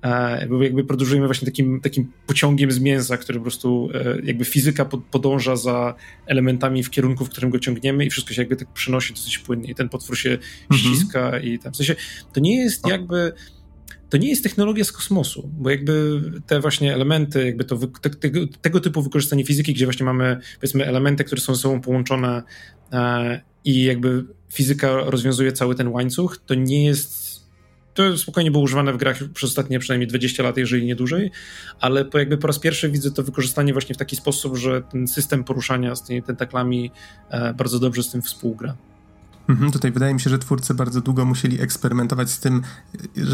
E, 0.05 0.41
jakby 0.62 0.85
podróżujemy 0.85 1.27
właśnie 1.27 1.47
takim, 1.47 1.81
takim 1.81 2.12
pociągiem 2.27 2.73
z 2.73 2.81
mięsa, 2.81 3.17
który 3.17 3.39
po 3.39 3.43
prostu 3.43 3.89
e, 3.95 4.21
jakby 4.23 4.45
fizyka 4.45 4.85
podąża 4.85 5.56
za 5.56 5.95
elementami 6.27 6.83
w 6.83 6.91
kierunku, 6.91 7.25
w 7.25 7.31
którym 7.31 7.51
go 7.51 7.59
ciągniemy 7.59 8.06
i 8.06 8.11
wszystko 8.11 8.35
się 8.35 8.43
jakby 8.43 8.56
tak 8.56 8.73
przynosi 8.73 9.15
dosyć 9.15 9.39
płynnie. 9.39 9.71
I 9.71 9.75
ten 9.75 9.89
potwór 9.89 10.19
się 10.19 10.31
mhm. 10.31 10.81
ściska 10.81 11.39
i 11.39 11.59
tam. 11.59 11.73
W 11.73 11.77
sensie 11.77 11.97
to 12.33 12.41
nie 12.41 12.56
jest 12.56 12.87
jakby 12.87 13.33
to 14.11 14.17
nie 14.17 14.31
jest 14.31 14.43
technologia 14.43 14.85
z 14.85 14.93
kosmosu, 14.93 15.51
bo 15.59 15.71
jakby 15.71 16.23
te 16.47 16.61
właśnie 16.61 16.95
elementy, 16.95 17.47
jakby 17.47 17.65
to, 17.65 17.79
te, 17.87 18.11
tego, 18.11 18.41
tego 18.61 18.81
typu 18.81 19.03
wykorzystanie 19.03 19.45
fizyki, 19.45 19.75
gdzie 19.75 19.87
właśnie 19.87 20.07
mamy 20.07 20.41
powiedzmy 20.61 20.87
elementy, 20.87 21.25
które 21.25 21.41
są 21.41 21.55
ze 21.55 21.61
sobą 21.61 21.81
połączone 21.81 22.43
e, 22.93 23.41
i 23.65 23.85
jakby 23.85 24.25
fizyka 24.53 24.97
rozwiązuje 24.97 25.53
cały 25.53 25.75
ten 25.75 25.89
łańcuch, 25.89 26.39
to 26.47 26.55
nie 26.55 26.85
jest 26.85 27.24
to 27.94 28.19
spokojnie 28.19 28.50
było 28.50 28.64
używane 28.64 28.93
w 28.93 28.96
grach 28.96 29.19
przez 29.35 29.50
ostatnie 29.50 29.79
przynajmniej 29.79 30.08
20 30.08 30.43
lat, 30.43 30.56
jeżeli 30.56 30.87
nie 30.87 30.96
dłużej, 30.96 31.31
ale 31.81 32.05
po 32.05 32.19
jakby 32.19 32.38
po 32.38 32.46
raz 32.46 32.58
pierwszy 32.58 32.91
widzę 32.91 33.11
to 33.11 33.23
wykorzystanie 33.23 33.73
właśnie 33.73 33.94
w 33.94 33.99
taki 33.99 34.17
sposób, 34.17 34.56
że 34.56 34.82
ten 34.82 35.08
system 35.08 35.44
poruszania 35.44 35.96
z 35.96 36.02
tymi 36.02 36.23
tentaklami 36.23 36.91
e, 37.31 37.55
bardzo 37.55 37.79
dobrze 37.79 38.02
z 38.02 38.11
tym 38.11 38.23
współgra. 38.23 38.76
Mhm, 39.49 39.73
tutaj 39.73 39.93
wydaje 39.93 40.14
mi 40.14 40.20
się, 40.20 40.31
że 40.31 40.38
twórcy 40.38 40.75
bardzo 40.75 41.00
długo 41.00 41.25
musieli 41.25 41.61
eksperymentować 41.61 42.31
z 42.31 42.41
tym, 42.41 42.62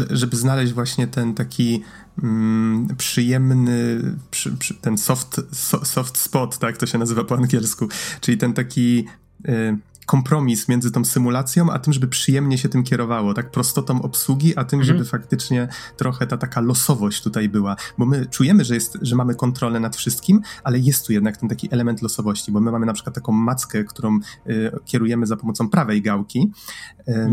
żeby 0.09 0.37
znaleźć 0.37 0.73
właśnie 0.73 1.07
ten 1.07 1.33
taki 1.33 1.83
mm, 2.23 2.87
przyjemny, 2.97 4.01
przy, 4.31 4.51
przy, 4.57 4.73
ten 4.73 4.97
soft, 4.97 5.41
so, 5.51 5.85
soft 5.85 6.17
spot, 6.17 6.57
tak 6.57 6.77
to 6.77 6.85
się 6.85 6.97
nazywa 6.97 7.23
po 7.23 7.35
angielsku, 7.35 7.87
czyli 8.21 8.37
ten 8.37 8.53
taki 8.53 9.05
y, 9.49 9.77
kompromis 10.05 10.69
między 10.69 10.91
tą 10.91 11.05
symulacją, 11.05 11.71
a 11.71 11.79
tym, 11.79 11.93
żeby 11.93 12.07
przyjemnie 12.07 12.57
się 12.57 12.69
tym 12.69 12.83
kierowało, 12.83 13.33
tak 13.33 13.51
prostotą 13.51 14.01
obsługi, 14.01 14.57
a 14.57 14.63
tym, 14.63 14.79
mhm. 14.79 14.97
żeby 14.97 15.09
faktycznie 15.09 15.67
trochę 15.97 16.27
ta 16.27 16.37
taka 16.37 16.61
losowość 16.61 17.23
tutaj 17.23 17.49
była, 17.49 17.75
bo 17.97 18.05
my 18.05 18.25
czujemy, 18.25 18.65
że, 18.65 18.73
jest, 18.73 18.97
że 19.01 19.15
mamy 19.15 19.35
kontrolę 19.35 19.79
nad 19.79 19.95
wszystkim, 19.95 20.41
ale 20.63 20.79
jest 20.79 21.07
tu 21.07 21.13
jednak 21.13 21.37
ten 21.37 21.49
taki 21.49 21.67
element 21.71 22.01
losowości, 22.01 22.51
bo 22.51 22.59
my 22.59 22.71
mamy 22.71 22.85
na 22.85 22.93
przykład 22.93 23.15
taką 23.15 23.31
mackę, 23.31 23.83
którą 23.83 24.19
y, 24.49 24.71
kierujemy 24.85 25.25
za 25.25 25.37
pomocą 25.37 25.69
prawej 25.69 26.01
gałki. 26.01 26.51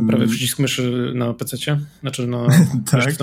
Prawy 0.09 0.27
przycisk 0.27 0.59
myszy 0.59 1.13
na 1.15 1.35
PC, 1.35 1.57
znaczy 2.01 2.27
na 2.27 2.47
tak. 2.91 3.15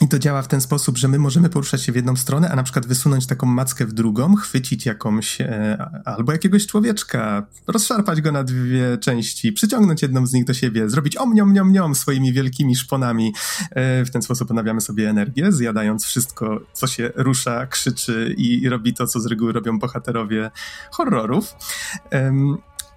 I 0.00 0.08
to 0.08 0.18
działa 0.18 0.42
w 0.42 0.48
ten 0.48 0.60
sposób, 0.60 0.98
że 0.98 1.08
my 1.08 1.18
możemy 1.18 1.48
poruszać 1.48 1.82
się 1.82 1.92
w 1.92 1.96
jedną 1.96 2.16
stronę, 2.16 2.50
a 2.50 2.56
na 2.56 2.62
przykład 2.62 2.86
wysunąć 2.86 3.26
taką 3.26 3.46
mackę 3.46 3.86
w 3.86 3.92
drugą, 3.92 4.36
chwycić 4.36 4.86
jakąś 4.86 5.40
e, 5.40 5.90
albo 6.04 6.32
jakiegoś 6.32 6.66
człowieczka, 6.66 7.46
rozszarpać 7.66 8.20
go 8.20 8.32
na 8.32 8.44
dwie 8.44 8.98
części, 8.98 9.52
przyciągnąć 9.52 10.02
jedną 10.02 10.26
z 10.26 10.32
nich 10.32 10.44
do 10.44 10.54
siebie, 10.54 10.90
zrobić 10.90 11.16
omniom, 11.16 11.52
niom, 11.52 11.72
niom 11.72 11.94
swoimi 11.94 12.32
wielkimi 12.32 12.76
szponami. 12.76 13.32
E, 13.70 14.04
w 14.04 14.10
ten 14.10 14.22
sposób 14.22 14.50
odnawiamy 14.50 14.80
sobie 14.80 15.10
energię, 15.10 15.52
zjadając 15.52 16.04
wszystko, 16.04 16.60
co 16.72 16.86
się 16.86 17.12
rusza, 17.16 17.66
krzyczy 17.66 18.34
i, 18.38 18.62
i 18.62 18.68
robi 18.68 18.94
to, 18.94 19.06
co 19.06 19.20
z 19.20 19.26
reguły 19.26 19.52
robią 19.52 19.78
bohaterowie 19.78 20.50
horrorów. 20.90 21.54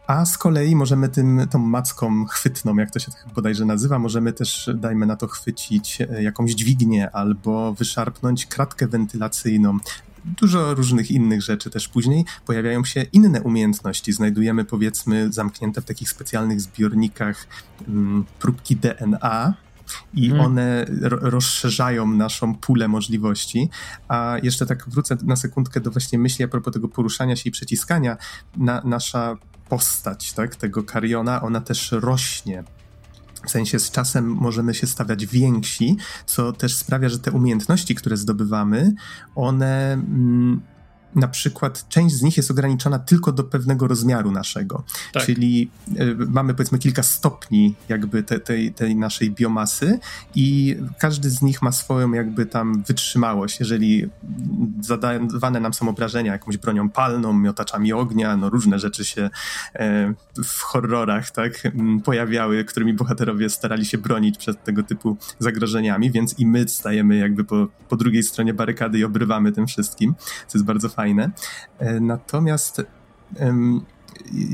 A 0.07 0.25
z 0.25 0.38
kolei 0.38 0.75
możemy 0.75 1.10
tym, 1.10 1.48
tą 1.50 1.60
macką 1.60 2.25
chwytną, 2.25 2.75
jak 2.75 2.91
to 2.91 3.00
się 3.00 3.12
tak 3.12 3.33
bodajże 3.36 3.65
nazywa, 3.65 4.00
możemy 4.00 4.33
też, 4.33 4.69
dajmy 4.75 5.05
na 5.05 5.15
to, 5.15 5.27
chwycić 5.27 6.01
e, 6.01 6.24
jakąś 6.24 6.51
dźwignię 6.51 7.12
albo 7.12 7.74
wyszarpnąć 7.74 8.45
kratkę 8.45 8.88
wentylacyjną. 8.88 9.77
Dużo 10.25 10.74
różnych 10.74 11.12
innych 11.12 11.41
rzeczy 11.41 11.69
też 11.69 11.88
później 11.88 12.25
pojawiają 12.45 12.86
się 12.86 13.03
inne 13.03 13.41
umiejętności. 13.41 14.13
Znajdujemy, 14.13 14.65
powiedzmy, 14.65 15.33
zamknięte 15.33 15.81
w 15.81 15.86
takich 15.86 16.10
specjalnych 16.10 16.62
zbiornikach 16.62 17.48
mm, 17.88 18.25
próbki 18.39 18.75
DNA, 18.75 19.53
i 20.13 20.29
hmm. 20.29 20.45
one 20.45 20.86
rozszerzają 21.01 22.07
naszą 22.07 22.55
pulę 22.55 22.88
możliwości. 22.88 23.69
A 24.07 24.38
jeszcze 24.43 24.65
tak 24.65 24.89
wrócę 24.89 25.17
na 25.24 25.36
sekundkę 25.36 25.81
do 25.81 25.91
właśnie 25.91 26.19
myśli 26.19 26.45
a 26.45 26.48
propos 26.48 26.74
tego 26.74 26.88
poruszania 26.88 27.36
się 27.36 27.50
i 27.50 27.51
przeciskania. 27.51 28.17
Na, 28.57 28.81
nasza 28.86 29.38
postać 29.74 30.34
tak, 30.34 30.56
tego 30.56 30.84
Kariona, 30.84 31.42
ona 31.42 31.62
też 31.62 31.92
rośnie. 31.92 32.63
W 33.46 33.51
sensie 33.51 33.80
z 33.80 33.92
czasem 33.92 34.25
możemy 34.25 34.74
się 34.74 34.88
stawiać 34.88 35.25
więksi, 35.25 35.98
co 36.25 36.53
też 36.53 36.75
sprawia, 36.75 37.10
że 37.10 37.20
te 37.20 37.32
umiejętności, 37.32 37.96
które 37.96 38.18
zdobywamy, 38.18 38.94
one 39.36 39.94
mm, 39.94 40.62
na 41.15 41.27
przykład 41.27 41.89
część 41.89 42.15
z 42.15 42.22
nich 42.22 42.38
jest 42.38 42.51
ograniczona 42.51 43.00
tylko 43.00 43.32
do 43.32 43.43
pewnego 43.43 43.88
rozmiaru 43.88 44.32
naszego. 44.32 44.84
Tak. 45.13 45.25
Czyli 45.25 45.70
y, 46.00 46.15
mamy 46.29 46.53
powiedzmy 46.53 46.79
kilka 46.79 47.03
stopni 47.03 47.75
jakby 47.89 48.24
te, 48.24 48.39
tej, 48.39 48.74
tej 48.74 48.96
naszej 48.96 49.32
biomasy 49.32 50.00
i 50.36 50.77
każdy 51.00 51.29
z 51.29 51.41
nich 51.41 51.62
ma 51.62 51.72
swoją 51.72 52.12
jakby 52.12 52.46
tam 52.46 52.84
wytrzymałość. 52.84 53.60
Jeżeli 53.60 54.10
zadawane 54.82 55.60
nam 55.60 55.74
są 55.74 55.89
obrażenia 55.89 56.32
jakąś 56.32 56.58
bronią 56.58 56.89
palną, 56.89 57.34
miotaczami 57.34 57.93
ognia, 57.93 58.38
no 58.38 58.50
różne 58.50 58.79
rzeczy 58.79 59.05
się 59.05 59.29
e, 59.75 60.13
w 60.43 60.62
horrorach 60.62 61.32
tak 61.32 61.72
pojawiały, 62.03 62.65
którymi 62.65 62.93
bohaterowie 62.93 63.50
starali 63.50 63.86
się 63.86 63.98
bronić 63.98 64.38
przed 64.38 64.63
tego 64.63 64.84
typu 64.84 65.17
zagrożeniami, 65.39 66.12
więc 66.12 66.39
i 66.39 66.46
my 66.46 66.67
stajemy 66.67 67.17
jakby 67.17 67.43
po, 67.43 67.67
po 67.89 67.96
drugiej 67.96 68.24
stronie 68.24 68.53
barykady 68.53 69.00
i 69.00 69.03
obrywamy 69.03 69.51
tym 69.51 69.67
wszystkim, 69.67 70.15
co 70.48 70.58
jest 70.58 70.65
bardzo 70.65 70.89
fajne. 70.89 71.02
E, 71.79 72.00
natomiast 72.00 72.81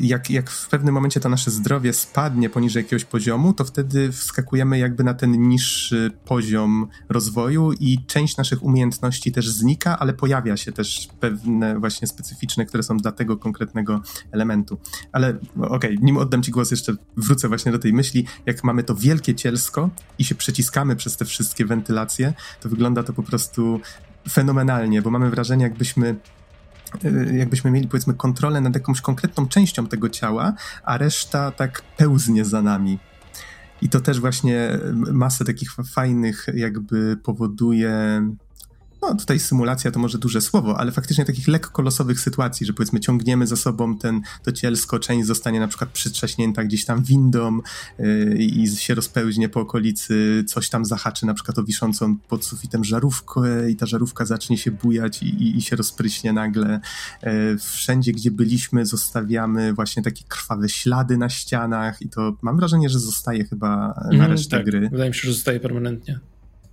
jak, 0.01 0.29
jak 0.29 0.49
w 0.49 0.69
pewnym 0.69 0.93
momencie 0.93 1.19
to 1.19 1.29
nasze 1.29 1.51
zdrowie 1.51 1.93
spadnie 1.93 2.49
poniżej 2.49 2.83
jakiegoś 2.83 3.05
poziomu, 3.05 3.53
to 3.53 3.65
wtedy 3.65 4.11
wskakujemy 4.11 4.79
jakby 4.79 5.03
na 5.03 5.13
ten 5.13 5.47
niższy 5.47 6.11
poziom 6.25 6.87
rozwoju 7.09 7.71
i 7.73 7.99
część 8.07 8.37
naszych 8.37 8.63
umiejętności 8.63 9.31
też 9.31 9.49
znika, 9.49 9.99
ale 9.99 10.13
pojawia 10.13 10.57
się 10.57 10.71
też 10.71 11.09
pewne 11.19 11.79
właśnie 11.79 12.07
specyficzne, 12.07 12.65
które 12.65 12.83
są 12.83 12.97
dla 12.97 13.11
tego 13.11 13.37
konkretnego 13.37 14.01
elementu. 14.31 14.79
Ale 15.11 15.29
okej, 15.29 15.69
okay, 15.69 15.95
nim 16.01 16.17
oddam 16.17 16.43
ci 16.43 16.51
głos, 16.51 16.71
jeszcze 16.71 16.93
wrócę 17.17 17.47
właśnie 17.47 17.71
do 17.71 17.79
tej 17.79 17.93
myśli, 17.93 18.25
jak 18.45 18.63
mamy 18.63 18.83
to 18.83 18.95
wielkie 18.95 19.35
cielsko 19.35 19.89
i 20.19 20.23
się 20.23 20.35
przeciskamy 20.35 20.95
przez 20.95 21.17
te 21.17 21.25
wszystkie 21.25 21.65
wentylacje, 21.65 22.33
to 22.61 22.69
wygląda 22.69 23.03
to 23.03 23.13
po 23.13 23.23
prostu 23.23 23.81
fenomenalnie, 24.29 25.01
bo 25.01 25.11
mamy 25.11 25.29
wrażenie, 25.29 25.63
jakbyśmy 25.63 26.15
jakbyśmy 27.33 27.71
mieli 27.71 27.87
powiedzmy 27.87 28.13
kontrolę 28.13 28.61
nad 28.61 28.75
jakąś 28.75 29.01
konkretną 29.01 29.47
częścią 29.47 29.87
tego 29.87 30.09
ciała, 30.09 30.53
a 30.83 30.97
reszta 30.97 31.51
tak 31.51 31.81
pełznie 31.97 32.45
za 32.45 32.61
nami. 32.61 32.99
I 33.81 33.89
to 33.89 33.99
też 33.99 34.19
właśnie 34.19 34.79
masę 34.93 35.45
takich 35.45 35.75
fajnych 35.93 36.45
jakby 36.53 37.17
powoduje 37.23 38.21
no 39.01 39.15
tutaj 39.15 39.39
symulacja 39.39 39.91
to 39.91 39.99
może 39.99 40.17
duże 40.17 40.41
słowo, 40.41 40.79
ale 40.79 40.91
faktycznie 40.91 41.25
takich 41.25 41.47
lekko 41.47 41.81
losowych 41.81 42.19
sytuacji, 42.19 42.65
że 42.65 42.73
powiedzmy 42.73 42.99
ciągniemy 42.99 43.47
za 43.47 43.55
sobą 43.55 43.97
ten, 43.97 44.21
to 44.43 44.51
cielsko, 44.51 44.99
część 44.99 45.27
zostanie 45.27 45.59
na 45.59 45.67
przykład 45.67 45.89
przytrzaśnięta 45.89 46.63
gdzieś 46.63 46.85
tam 46.85 47.03
windą 47.03 47.59
yy, 47.99 48.35
i 48.37 48.67
się 48.67 48.95
rozpełźnie 48.95 49.49
po 49.49 49.59
okolicy, 49.59 50.43
coś 50.47 50.69
tam 50.69 50.85
zahaczy 50.85 51.25
na 51.25 51.33
przykład 51.33 51.59
o 51.59 51.63
wiszącą 51.63 52.17
pod 52.17 52.45
sufitem 52.45 52.83
żarówkę 52.83 53.71
i 53.71 53.75
ta 53.75 53.85
żarówka 53.85 54.25
zacznie 54.25 54.57
się 54.57 54.71
bujać 54.71 55.23
i, 55.23 55.25
i, 55.25 55.57
i 55.57 55.61
się 55.61 55.75
rozpryśnie 55.75 56.33
nagle. 56.33 56.79
Yy, 57.23 57.57
wszędzie, 57.57 58.11
gdzie 58.11 58.31
byliśmy 58.31 58.85
zostawiamy 58.85 59.73
właśnie 59.73 60.03
takie 60.03 60.23
krwawe 60.27 60.69
ślady 60.69 61.17
na 61.17 61.29
ścianach 61.29 62.01
i 62.01 62.09
to 62.09 62.37
mam 62.41 62.57
wrażenie, 62.57 62.89
że 62.89 62.99
zostaje 62.99 63.45
chyba 63.45 63.87
na 64.11 64.15
mm, 64.15 64.31
resztę 64.31 64.57
tak. 64.57 64.65
gry. 64.65 64.89
Wydaje 64.89 65.09
mi 65.09 65.15
się, 65.15 65.27
że 65.27 65.33
zostaje 65.33 65.59
permanentnie. 65.59 66.19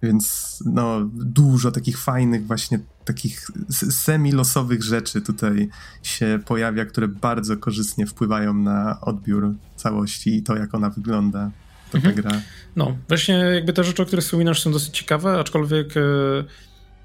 Więc 0.06 0.56
no, 0.66 1.10
dużo 1.12 1.70
takich 1.70 1.98
fajnych, 1.98 2.46
właśnie 2.46 2.78
takich 3.04 3.46
semi-losowych 3.90 4.82
rzeczy 4.82 5.20
tutaj 5.20 5.68
się 6.02 6.38
pojawia, 6.46 6.84
które 6.84 7.08
bardzo 7.08 7.56
korzystnie 7.56 8.06
wpływają 8.06 8.54
na 8.54 9.00
odbiór 9.00 9.54
całości 9.76 10.36
i 10.36 10.42
to, 10.42 10.56
jak 10.56 10.75
ona 10.75 10.90
wygląda. 10.90 11.50
To 11.90 11.98
mhm. 11.98 12.14
ta 12.14 12.22
gra. 12.22 12.40
No, 12.76 12.96
właśnie 13.08 13.34
jakby 13.34 13.72
te 13.72 13.84
rzeczy, 13.84 14.02
o 14.02 14.06
których 14.06 14.25
wspominasz 14.25 14.62
są 14.62 14.72
dosyć 14.72 14.98
ciekawe, 14.98 15.40
aczkolwiek 15.40 15.96
e, 15.96 16.00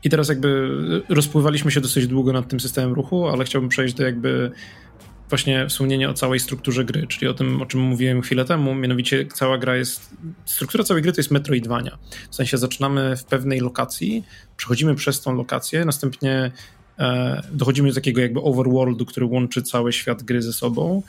i 0.04 0.10
teraz 0.10 0.30
jakby 0.30 0.70
rozpływaliśmy 1.10 1.72
się 1.72 1.82
dosyć 1.82 2.08
długo 2.08 2.34
nad 2.34 2.48
tym 2.48 2.60
systemem 2.60 2.94
ruchu, 2.94 3.28
ale 3.28 3.46
chciałbym 3.46 3.70
przejść 3.70 3.94
do 3.94 4.04
jakby 4.04 4.52
właśnie 5.32 5.68
wspomnienie 5.68 6.10
o 6.10 6.14
całej 6.14 6.40
strukturze 6.40 6.86
gry, 6.86 7.08
czyli 7.08 7.28
o 7.28 7.34
tym, 7.34 7.62
o 7.62 7.66
czym 7.66 7.80
mówiłem 7.80 8.22
chwilę 8.22 8.46
temu, 8.46 8.76
mianowicie 8.76 9.26
cała 9.26 9.58
gra 9.58 9.76
jest, 9.76 10.10
struktura 10.46 10.84
całej 10.84 11.04
gry 11.04 11.12
to 11.12 11.20
jest 11.20 11.32
metroidwania. 11.32 11.98
W 12.30 12.36
sensie 12.36 12.58
zaczynamy 12.58 13.18
w 13.18 13.24
pewnej 13.24 13.60
lokacji, 13.60 14.24
przechodzimy 14.58 14.96
przez 14.96 15.22
tą 15.22 15.36
lokację, 15.36 15.86
następnie 15.86 16.52
e, 17.00 17.42
dochodzimy 17.52 17.90
do 17.90 17.96
takiego 17.96 18.22
jakby 18.22 18.42
overworldu, 18.42 19.06
który 19.06 19.26
łączy 19.26 19.62
cały 19.62 19.94
świat 19.94 20.24
gry 20.24 20.42
ze 20.42 20.54
sobą 20.54 21.04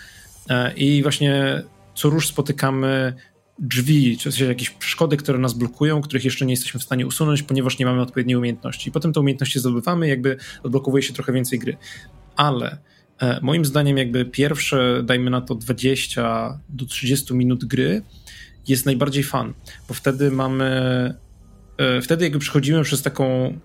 e, 0.49 0.75
i 0.75 1.03
właśnie 1.03 1.63
co 1.95 2.11
róż 2.11 2.29
spotykamy 2.29 3.15
drzwi, 3.59 4.19
czy 4.19 4.31
w 4.31 4.35
sensie 4.35 4.45
jakieś 4.45 4.71
przeszkody, 4.71 5.17
które 5.17 5.39
nas 5.39 5.55
blokują, 5.55 6.03
których 6.03 6.25
jeszcze 6.25 6.47
nie 6.47 6.53
jesteśmy 6.53 6.81
w 6.81 6.83
stanie 6.83 7.07
usunąć, 7.07 7.43
ponieważ 7.43 7.79
nie 7.79 7.87
mamy 7.87 8.03
odpowiedniej 8.03 8.37
umiejętności. 8.37 8.93
Potem 8.93 9.13
te 9.13 9.21
umiejętności 9.21 9.59
zdobywamy, 9.59 10.09
jakby 10.09 10.37
odblokowuje 10.63 11.03
się 11.03 11.13
trochę 11.13 11.33
więcej 11.33 11.59
gry. 11.59 11.77
Ale 12.37 12.79
moim 13.43 13.65
zdaniem, 13.65 13.99
jakby 13.99 14.25
pierwsze, 14.25 15.03
dajmy 15.05 15.31
na 15.31 15.41
to 15.41 15.55
20 15.55 16.61
do 16.69 16.87
30 16.87 17.35
minut 17.35 17.65
gry 17.65 18.03
jest 18.69 18.87
najbardziej 18.87 19.23
fan, 19.23 19.55
bo 19.89 19.95
wtedy 19.95 20.31
mamy, 20.31 20.65
e, 21.79 22.01
wtedy 22.01 22.25
jakby 22.25 22.39
przechodzimy 22.39 22.83
przez 22.83 23.03
taką 23.03 23.59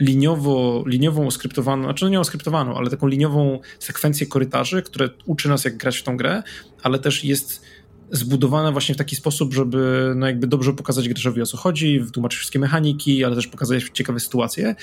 liniowo, 0.00 0.84
liniową 0.86 1.26
oskryptowaną, 1.26 1.82
znaczy 1.82 2.04
no 2.04 2.10
nie 2.10 2.20
oskryptowaną, 2.20 2.76
ale 2.76 2.90
taką 2.90 3.06
liniową 3.06 3.60
sekwencję 3.78 4.26
korytarzy, 4.26 4.82
które 4.82 5.08
uczy 5.26 5.48
nas 5.48 5.64
jak 5.64 5.76
grać 5.76 5.98
w 5.98 6.02
tą 6.02 6.16
grę, 6.16 6.42
ale 6.82 6.98
też 6.98 7.24
jest 7.24 7.62
zbudowane 8.10 8.72
właśnie 8.72 8.94
w 8.94 8.98
taki 8.98 9.16
sposób, 9.16 9.54
żeby 9.54 10.12
no 10.16 10.26
jakby 10.26 10.46
dobrze 10.46 10.72
pokazać 10.72 11.08
graczowi 11.08 11.42
o 11.42 11.46
co 11.46 11.56
chodzi, 11.56 12.00
wytłumaczyć 12.00 12.38
wszystkie 12.38 12.58
mechaniki, 12.58 13.24
ale 13.24 13.36
też 13.36 13.46
pokazać 13.46 13.84
ciekawe 13.92 14.20
sytuacje, 14.20 14.74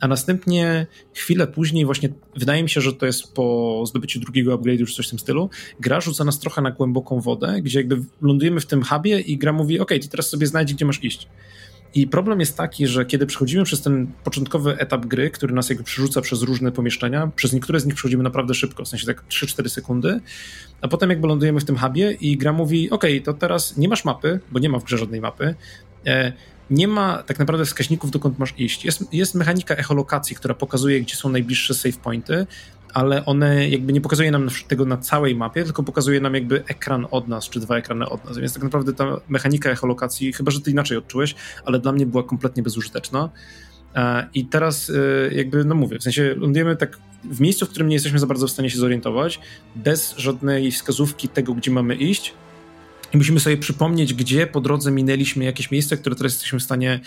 a 0.00 0.08
następnie 0.08 0.86
chwilę 1.14 1.46
później 1.46 1.84
właśnie, 1.84 2.08
wydaje 2.36 2.62
mi 2.62 2.70
się, 2.70 2.80
że 2.80 2.92
to 2.92 3.06
jest 3.06 3.34
po 3.34 3.84
zdobyciu 3.86 4.20
drugiego 4.20 4.58
upgrade'u 4.58 4.86
czy 4.86 4.94
coś 4.94 5.06
w 5.06 5.10
tym 5.10 5.18
stylu, 5.18 5.50
gra 5.80 6.00
rzuca 6.00 6.24
nas 6.24 6.38
trochę 6.38 6.62
na 6.62 6.70
głęboką 6.70 7.20
wodę, 7.20 7.62
gdzie 7.62 7.78
jakby 7.78 8.02
lądujemy 8.22 8.60
w 8.60 8.66
tym 8.66 8.82
hubie 8.82 9.20
i 9.20 9.38
gra 9.38 9.52
mówi, 9.52 9.80
ok, 9.80 9.90
to 10.02 10.08
teraz 10.08 10.28
sobie 10.28 10.46
znajdź, 10.46 10.74
gdzie 10.74 10.84
masz 10.84 11.04
iść. 11.04 11.28
I 11.94 12.06
problem 12.06 12.40
jest 12.40 12.56
taki, 12.56 12.86
że 12.86 13.06
kiedy 13.06 13.26
przechodzimy 13.26 13.64
przez 13.64 13.82
ten 13.82 14.06
początkowy 14.24 14.78
etap 14.78 15.06
gry, 15.06 15.30
który 15.30 15.54
nas 15.54 15.68
jakby 15.68 15.84
przerzuca 15.84 16.20
przez 16.20 16.42
różne 16.42 16.72
pomieszczenia, 16.72 17.30
przez 17.36 17.52
niektóre 17.52 17.80
z 17.80 17.86
nich 17.86 17.94
przechodzimy 17.94 18.22
naprawdę 18.22 18.54
szybko, 18.54 18.84
w 18.84 18.88
sensie 18.88 19.06
tak 19.06 19.24
3-4 19.28 19.68
sekundy, 19.68 20.20
a 20.80 20.88
potem 20.88 21.10
jakby 21.10 21.28
lądujemy 21.28 21.60
w 21.60 21.64
tym 21.64 21.78
hubie 21.78 22.12
i 22.12 22.36
gra 22.36 22.52
mówi, 22.52 22.90
ok, 22.90 23.04
to 23.24 23.34
teraz 23.34 23.76
nie 23.76 23.88
masz 23.88 24.04
mapy, 24.04 24.40
bo 24.52 24.58
nie 24.58 24.68
ma 24.68 24.78
w 24.78 24.84
grze 24.84 24.98
żadnej 24.98 25.20
mapy, 25.20 25.54
e, 26.06 26.32
nie 26.70 26.88
ma 26.88 27.22
tak 27.22 27.38
naprawdę 27.38 27.64
wskaźników, 27.64 28.10
dokąd 28.10 28.38
masz 28.38 28.54
iść. 28.58 28.84
Jest, 28.84 29.12
jest 29.12 29.34
mechanika 29.34 29.74
echolokacji, 29.74 30.36
która 30.36 30.54
pokazuje, 30.54 31.00
gdzie 31.00 31.16
są 31.16 31.28
najbliższe 31.28 31.74
save 31.74 31.96
pointy, 31.96 32.46
ale 32.92 33.24
one 33.24 33.68
jakby 33.68 33.92
nie 33.92 34.00
pokazuje 34.00 34.30
nam 34.30 34.48
tego 34.68 34.84
na 34.84 34.96
całej 34.96 35.36
mapie, 35.36 35.64
tylko 35.64 35.82
pokazuje 35.82 36.20
nam 36.20 36.34
jakby 36.34 36.64
ekran 36.66 37.06
od 37.10 37.28
nas, 37.28 37.48
czy 37.48 37.60
dwa 37.60 37.76
ekrany 37.76 38.08
od 38.08 38.24
nas. 38.24 38.38
Więc 38.38 38.54
tak 38.54 38.62
naprawdę 38.62 38.92
ta 38.92 39.20
mechanika 39.28 39.70
echolokacji, 39.70 40.32
chyba 40.32 40.50
że 40.50 40.60
ty 40.60 40.70
inaczej 40.70 40.98
odczułeś, 40.98 41.34
ale 41.64 41.78
dla 41.78 41.92
mnie 41.92 42.06
była 42.06 42.22
kompletnie 42.22 42.62
bezużyteczna. 42.62 43.30
E, 43.94 44.26
I 44.34 44.44
teraz 44.44 44.90
e, 44.90 45.34
jakby, 45.34 45.64
no 45.64 45.74
mówię, 45.74 45.98
w 45.98 46.02
sensie 46.02 46.34
lądujemy 46.38 46.76
tak 46.76 46.98
w 47.24 47.40
miejscu, 47.40 47.66
w 47.66 47.68
którym 47.68 47.88
nie 47.88 47.94
jesteśmy 47.94 48.18
za 48.18 48.26
bardzo 48.26 48.46
w 48.46 48.50
stanie 48.50 48.70
się 48.70 48.78
zorientować, 48.78 49.40
bez 49.76 50.14
żadnej 50.16 50.70
wskazówki 50.70 51.28
tego, 51.28 51.54
gdzie 51.54 51.70
mamy 51.70 51.94
iść, 51.94 52.34
i 53.14 53.16
musimy 53.16 53.40
sobie 53.40 53.56
przypomnieć, 53.56 54.14
gdzie 54.14 54.46
po 54.46 54.60
drodze 54.60 54.90
minęliśmy 54.90 55.44
jakieś 55.44 55.70
miejsce, 55.70 55.96
które 55.96 56.16
teraz 56.16 56.32
jesteśmy 56.32 56.58
w 56.58 56.62
stanie 56.62 57.00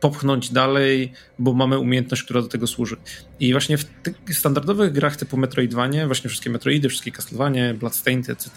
popchnąć 0.00 0.52
dalej, 0.52 1.12
bo 1.38 1.52
mamy 1.52 1.78
umiejętność, 1.78 2.22
która 2.22 2.42
do 2.42 2.48
tego 2.48 2.66
służy. 2.66 2.96
I 3.40 3.52
właśnie 3.52 3.78
w 3.78 3.84
standardowych 4.32 4.92
grach 4.92 5.16
typu 5.16 5.36
Metroidvanie, 5.36 6.06
właśnie 6.06 6.30
wszystkie 6.30 6.50
Metroidy, 6.50 6.88
wszystkie 6.88 7.12
Castlevanie, 7.12 7.74
Bloodstained, 7.74 8.30
etc., 8.30 8.50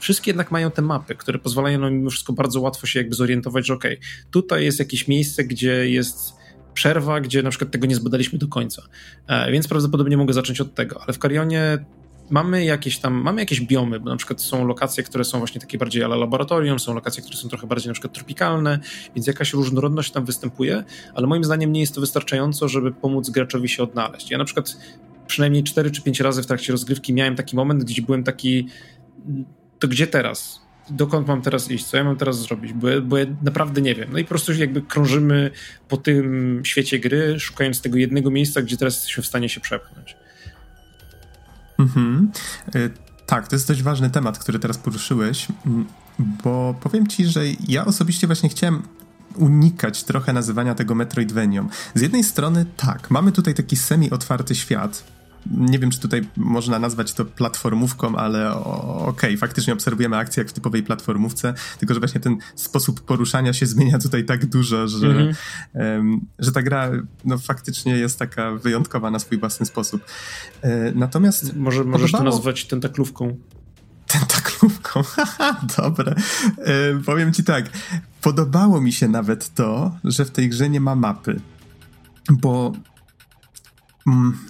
wszystkie 0.00 0.30
jednak 0.30 0.50
mają 0.50 0.70
te 0.70 0.82
mapy, 0.82 1.14
które 1.14 1.38
pozwalają 1.38 1.78
nam 1.78 1.94
mimo 1.94 2.10
wszystko 2.10 2.32
bardzo 2.32 2.60
łatwo 2.60 2.86
się 2.86 3.00
jakby 3.00 3.14
zorientować, 3.14 3.66
że 3.66 3.74
okej, 3.74 3.98
okay, 3.98 4.08
tutaj 4.30 4.64
jest 4.64 4.78
jakieś 4.78 5.08
miejsce, 5.08 5.44
gdzie 5.44 5.90
jest 5.90 6.38
przerwa, 6.74 7.20
gdzie 7.20 7.42
na 7.42 7.50
przykład 7.50 7.70
tego 7.70 7.86
nie 7.86 7.94
zbadaliśmy 7.94 8.38
do 8.38 8.48
końca. 8.48 8.82
E, 9.26 9.52
więc 9.52 9.68
prawdopodobnie 9.68 10.16
mogę 10.16 10.34
zacząć 10.34 10.60
od 10.60 10.74
tego, 10.74 11.02
ale 11.02 11.12
w 11.12 11.18
Carionie 11.18 11.84
mamy 12.30 12.64
jakieś 12.64 12.98
tam, 12.98 13.14
mamy 13.14 13.42
jakieś 13.42 13.60
biomy, 13.60 14.00
bo 14.00 14.10
na 14.10 14.16
przykład 14.16 14.42
są 14.42 14.66
lokacje, 14.66 15.04
które 15.04 15.24
są 15.24 15.38
właśnie 15.38 15.60
takie 15.60 15.78
bardziej 15.78 16.04
ale 16.04 16.16
laboratorium, 16.16 16.78
są 16.78 16.94
lokacje, 16.94 17.22
które 17.22 17.36
są 17.36 17.48
trochę 17.48 17.66
bardziej 17.66 17.88
na 17.88 17.92
przykład 17.92 18.12
tropikalne, 18.12 18.78
więc 19.14 19.26
jakaś 19.26 19.52
różnorodność 19.52 20.10
tam 20.10 20.24
występuje, 20.24 20.84
ale 21.14 21.26
moim 21.26 21.44
zdaniem 21.44 21.72
nie 21.72 21.80
jest 21.80 21.94
to 21.94 22.00
wystarczająco, 22.00 22.68
żeby 22.68 22.92
pomóc 22.92 23.30
graczowi 23.30 23.68
się 23.68 23.82
odnaleźć. 23.82 24.30
Ja 24.30 24.38
na 24.38 24.44
przykład 24.44 24.76
przynajmniej 25.26 25.64
4 25.64 25.90
czy 25.90 26.02
5 26.02 26.20
razy 26.20 26.42
w 26.42 26.46
trakcie 26.46 26.72
rozgrywki 26.72 27.14
miałem 27.14 27.36
taki 27.36 27.56
moment, 27.56 27.84
gdzie 27.84 28.02
byłem 28.02 28.24
taki, 28.24 28.68
to 29.78 29.88
gdzie 29.88 30.06
teraz? 30.06 30.60
Dokąd 30.90 31.28
mam 31.28 31.42
teraz 31.42 31.70
iść? 31.70 31.84
Co 31.84 31.96
ja 31.96 32.04
mam 32.04 32.16
teraz 32.16 32.38
zrobić? 32.38 32.72
Bo, 32.72 32.88
bo 33.02 33.18
ja 33.18 33.26
naprawdę 33.42 33.80
nie 33.80 33.94
wiem. 33.94 34.08
No 34.12 34.18
i 34.18 34.24
po 34.24 34.28
prostu 34.28 34.52
jakby 34.52 34.82
krążymy 34.82 35.50
po 35.88 35.96
tym 35.96 36.60
świecie 36.64 36.98
gry, 36.98 37.40
szukając 37.40 37.80
tego 37.80 37.98
jednego 37.98 38.30
miejsca, 38.30 38.62
gdzie 38.62 38.76
teraz 38.76 38.94
jesteśmy 38.94 39.22
w 39.22 39.26
stanie 39.26 39.48
się 39.48 39.60
przepchnąć. 39.60 40.16
Mhm. 41.78 42.30
Y, 42.74 42.90
tak, 43.26 43.48
to 43.48 43.56
jest 43.56 43.68
dość 43.68 43.82
ważny 43.82 44.10
temat, 44.10 44.38
który 44.38 44.58
teraz 44.58 44.78
poruszyłeś, 44.78 45.46
bo 46.18 46.74
powiem 46.80 47.06
ci, 47.06 47.26
że 47.26 47.40
ja 47.68 47.84
osobiście 47.84 48.26
właśnie 48.26 48.48
chciałem 48.48 48.82
unikać 49.34 50.04
trochę 50.04 50.32
nazywania 50.32 50.74
tego 50.74 50.94
Metroidvanią. 50.94 51.68
Z 51.94 52.00
jednej 52.00 52.24
strony 52.24 52.66
tak, 52.76 53.10
mamy 53.10 53.32
tutaj 53.32 53.54
taki 53.54 53.76
semi-otwarty 53.76 54.54
świat, 54.54 55.04
nie 55.46 55.78
wiem, 55.78 55.90
czy 55.90 56.00
tutaj 56.00 56.26
można 56.36 56.78
nazwać 56.78 57.12
to 57.12 57.24
platformówką, 57.24 58.16
ale 58.16 58.54
okej, 58.54 59.06
okay, 59.06 59.36
faktycznie 59.36 59.72
obserwujemy 59.72 60.16
akcję 60.16 60.40
jak 60.40 60.50
w 60.50 60.52
typowej 60.52 60.82
platformówce, 60.82 61.54
tylko 61.78 61.94
że 61.94 62.00
właśnie 62.00 62.20
ten 62.20 62.36
sposób 62.54 63.00
poruszania 63.00 63.52
się 63.52 63.66
zmienia 63.66 63.98
tutaj 63.98 64.24
tak 64.24 64.46
dużo, 64.46 64.88
że, 64.88 65.06
mm 65.06 65.32
-hmm. 65.32 65.34
um, 65.74 66.20
że 66.38 66.52
ta 66.52 66.62
gra 66.62 66.90
no, 67.24 67.38
faktycznie 67.38 67.96
jest 67.96 68.18
taka 68.18 68.52
wyjątkowa 68.52 69.10
na 69.10 69.18
swój 69.18 69.38
własny 69.38 69.66
sposób. 69.66 70.04
E, 70.62 70.92
natomiast... 70.94 71.56
Może, 71.56 71.84
możesz 71.84 72.12
to 72.12 72.22
nazwać 72.22 72.64
tentaklówką. 72.64 73.36
Tentaklówką, 74.06 75.02
haha, 75.14 75.60
dobre. 75.76 76.14
E, 76.58 76.98
powiem 77.06 77.32
ci 77.32 77.44
tak, 77.44 77.70
podobało 78.22 78.80
mi 78.80 78.92
się 78.92 79.08
nawet 79.08 79.54
to, 79.54 79.96
że 80.04 80.24
w 80.24 80.30
tej 80.30 80.48
grze 80.48 80.70
nie 80.70 80.80
ma 80.80 80.94
mapy, 80.94 81.40
bo 82.30 82.72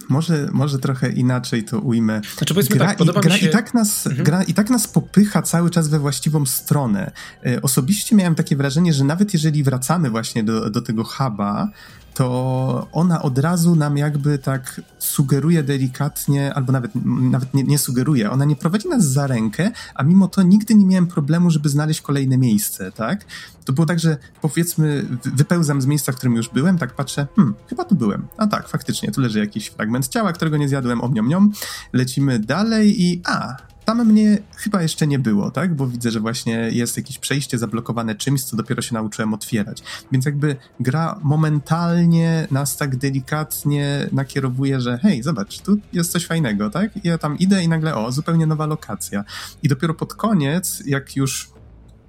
może, 0.09 0.49
może 0.51 0.79
trochę 0.79 1.11
inaczej 1.11 1.63
to 1.63 1.79
ujmę. 1.79 2.21
Znaczy 2.37 2.53
powiedzmy 2.53 2.75
gra, 2.75 2.87
tak, 2.87 2.97
podoba 2.97 3.19
i, 3.19 3.23
gra, 3.23 3.33
mi 3.33 3.39
się... 3.39 3.47
i, 3.47 3.51
tak 3.51 3.73
nas, 3.73 4.07
mhm. 4.07 4.25
gra 4.25 4.43
i 4.43 4.53
tak 4.53 4.69
nas 4.69 4.87
popycha 4.87 5.41
cały 5.41 5.69
czas 5.69 5.87
we 5.87 5.99
właściwą 5.99 6.45
stronę. 6.45 7.11
E, 7.45 7.61
osobiście 7.61 8.15
miałem 8.15 8.35
takie 8.35 8.55
wrażenie, 8.55 8.93
że 8.93 9.03
nawet 9.03 9.33
jeżeli 9.33 9.63
wracamy 9.63 10.09
właśnie 10.09 10.43
do, 10.43 10.69
do 10.69 10.81
tego 10.81 11.03
huba, 11.03 11.69
to 12.13 12.87
ona 12.91 13.21
od 13.21 13.37
razu 13.37 13.75
nam 13.75 13.97
jakby 13.97 14.37
tak 14.37 14.81
sugeruje 14.99 15.63
delikatnie, 15.63 16.53
albo 16.53 16.71
nawet, 16.71 16.91
nawet 17.05 17.53
nie, 17.53 17.63
nie, 17.63 17.77
sugeruje, 17.77 18.31
ona 18.31 18.45
nie 18.45 18.55
prowadzi 18.55 18.89
nas 18.89 19.05
za 19.05 19.27
rękę, 19.27 19.71
a 19.95 20.03
mimo 20.03 20.27
to 20.27 20.41
nigdy 20.41 20.75
nie 20.75 20.85
miałem 20.85 21.07
problemu, 21.07 21.51
żeby 21.51 21.69
znaleźć 21.69 22.01
kolejne 22.01 22.37
miejsce, 22.37 22.91
tak? 22.91 23.25
To 23.65 23.73
było 23.73 23.87
tak, 23.87 23.99
że 23.99 24.17
powiedzmy 24.41 25.05
wypełzam 25.23 25.81
z 25.81 25.85
miejsca, 25.85 26.11
w 26.11 26.15
którym 26.15 26.35
już 26.35 26.49
byłem, 26.49 26.77
tak 26.77 26.95
patrzę, 26.95 27.27
hmm, 27.35 27.55
chyba 27.67 27.85
tu 27.85 27.95
byłem. 27.95 28.27
A 28.37 28.47
tak, 28.47 28.67
faktycznie, 28.67 29.11
tu 29.11 29.21
leży 29.21 29.39
jakiś 29.39 29.67
fragment 29.67 30.07
ciała, 30.07 30.33
którego 30.33 30.57
nie 30.57 30.69
zjadłem, 30.69 31.01
omniom, 31.01 31.27
niom. 31.27 31.51
Lecimy 31.93 32.39
dalej 32.39 33.03
i 33.03 33.21
a, 33.25 33.57
tam 33.89 34.07
mnie 34.07 34.37
chyba 34.55 34.81
jeszcze 34.81 35.07
nie 35.07 35.19
było, 35.19 35.51
tak? 35.51 35.75
Bo 35.75 35.87
widzę, 35.87 36.11
że 36.11 36.19
właśnie 36.19 36.69
jest 36.71 36.97
jakieś 36.97 37.19
przejście 37.19 37.57
zablokowane 37.57 38.15
czymś, 38.15 38.43
co 38.43 38.57
dopiero 38.57 38.81
się 38.81 38.93
nauczyłem 38.93 39.33
otwierać. 39.33 39.83
Więc 40.11 40.25
jakby 40.25 40.55
gra 40.79 41.19
momentalnie 41.23 42.47
nas 42.51 42.77
tak 42.77 42.95
delikatnie 42.95 44.09
nakierowuje, 44.11 44.81
że 44.81 44.97
hej, 44.97 45.23
zobacz, 45.23 45.59
tu 45.59 45.77
jest 45.93 46.11
coś 46.11 46.25
fajnego, 46.25 46.69
tak? 46.69 47.05
I 47.05 47.07
ja 47.07 47.17
tam 47.17 47.37
idę 47.37 47.63
i 47.63 47.67
nagle, 47.67 47.95
o, 47.95 48.11
zupełnie 48.11 48.45
nowa 48.45 48.65
lokacja. 48.65 49.23
I 49.63 49.67
dopiero 49.67 49.93
pod 49.93 50.13
koniec, 50.13 50.83
jak 50.85 51.15
już 51.15 51.49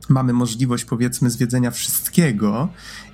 mamy 0.09 0.33
możliwość, 0.33 0.85
powiedzmy, 0.85 1.31
zwiedzenia 1.31 1.71
wszystkiego 1.71 2.69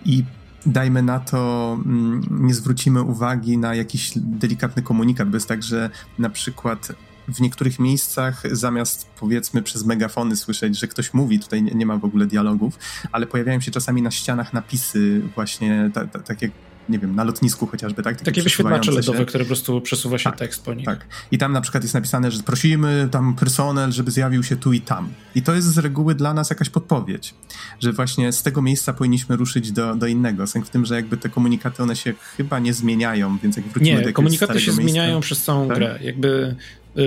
i 0.05 0.25
dajmy 0.67 1.03
na 1.03 1.21
to, 1.21 1.73
mm, 1.87 2.23
nie 2.31 2.55
zwrócimy 2.55 3.03
uwagi 3.03 3.59
na 3.59 3.75
jakiś 3.75 4.13
delikatny 4.17 4.83
komunikat, 4.83 5.29
bo 5.29 5.37
jest 5.37 5.49
tak, 5.49 5.63
że 5.63 5.91
na 6.19 6.31
przykład 6.31 6.93
w 7.29 7.41
niektórych 7.41 7.79
miejscach 7.79 8.43
zamiast 8.53 9.07
powiedzmy 9.21 9.63
przez 9.63 9.85
megafony 9.85 10.37
słyszeć, 10.37 10.79
że 10.79 10.89
ktoś 10.89 11.15
mówi, 11.15 11.39
tutaj 11.39 11.63
nie, 11.63 11.73
nie 11.73 11.87
ma 11.87 11.99
w 11.99 12.05
ogóle 12.05 12.27
dialogów, 12.27 12.79
ale 13.13 13.27
pojawiają 13.27 13.61
się 13.61 13.71
czasami 13.71 14.03
na 14.03 14.11
ścianach 14.11 14.53
napisy 14.53 15.23
właśnie 15.35 15.91
ta, 15.95 16.07
ta, 16.07 16.19
takie 16.19 16.51
nie 16.89 16.99
wiem, 16.99 17.15
na 17.15 17.25
lotnisku 17.25 17.67
chociażby, 17.67 18.03
tak? 18.03 18.15
Takie, 18.15 18.25
takie 18.25 18.43
wyświetlacze 18.43 18.93
LEDowe, 18.93 19.27
które 19.27 19.45
po 19.45 19.49
prostu 19.49 19.81
przesuwa 19.81 20.19
się 20.19 20.25
tak, 20.25 20.39
tekst 20.39 20.65
po 20.65 20.75
nich. 20.75 20.87
Tak. 20.87 21.07
I 21.31 21.39
tam 21.39 21.53
na 21.53 21.61
przykład 21.61 21.85
jest 21.85 21.95
napisane, 21.95 22.31
że 22.31 22.43
prosimy 22.43 23.09
tam 23.11 23.35
personel, 23.35 23.93
żeby 23.93 24.11
zjawił 24.11 24.43
się 24.43 24.57
tu 24.57 24.73
i 24.73 24.81
tam. 24.81 25.09
I 25.35 25.43
to 25.43 25.55
jest 25.55 25.69
z 25.69 25.79
reguły 25.79 26.15
dla 26.15 26.35
nas 26.35 26.51
jakaś 26.51 26.69
podpowiedź, 26.69 27.35
że 27.81 27.93
właśnie 27.93 28.33
z 28.33 28.43
tego 28.43 28.63
miejsca 28.63 28.93
powinniśmy 28.93 29.37
ruszyć 29.37 29.73
do, 29.73 29.95
do 29.95 30.07
innego. 30.07 30.47
Sęk 30.47 30.67
w 30.67 30.71
tym, 30.71 30.87
że 30.87 30.95
jakby 30.95 31.17
te 31.17 31.29
komunikaty, 31.29 31.83
one 31.83 31.97
się 31.97 32.15
chyba 32.37 32.59
nie 32.59 32.75
zmieniają, 32.75 33.39
więc 33.43 33.57
jak 33.57 33.67
wrócimy 33.67 33.99
nie, 33.99 34.07
do 34.07 34.13
komunikaty 34.13 34.61
się 34.61 34.73
zmieniają 34.73 35.21
przez 35.21 35.43
całą 35.43 35.69
tak? 35.69 35.77
grę. 35.77 35.99
Jakby 36.03 36.57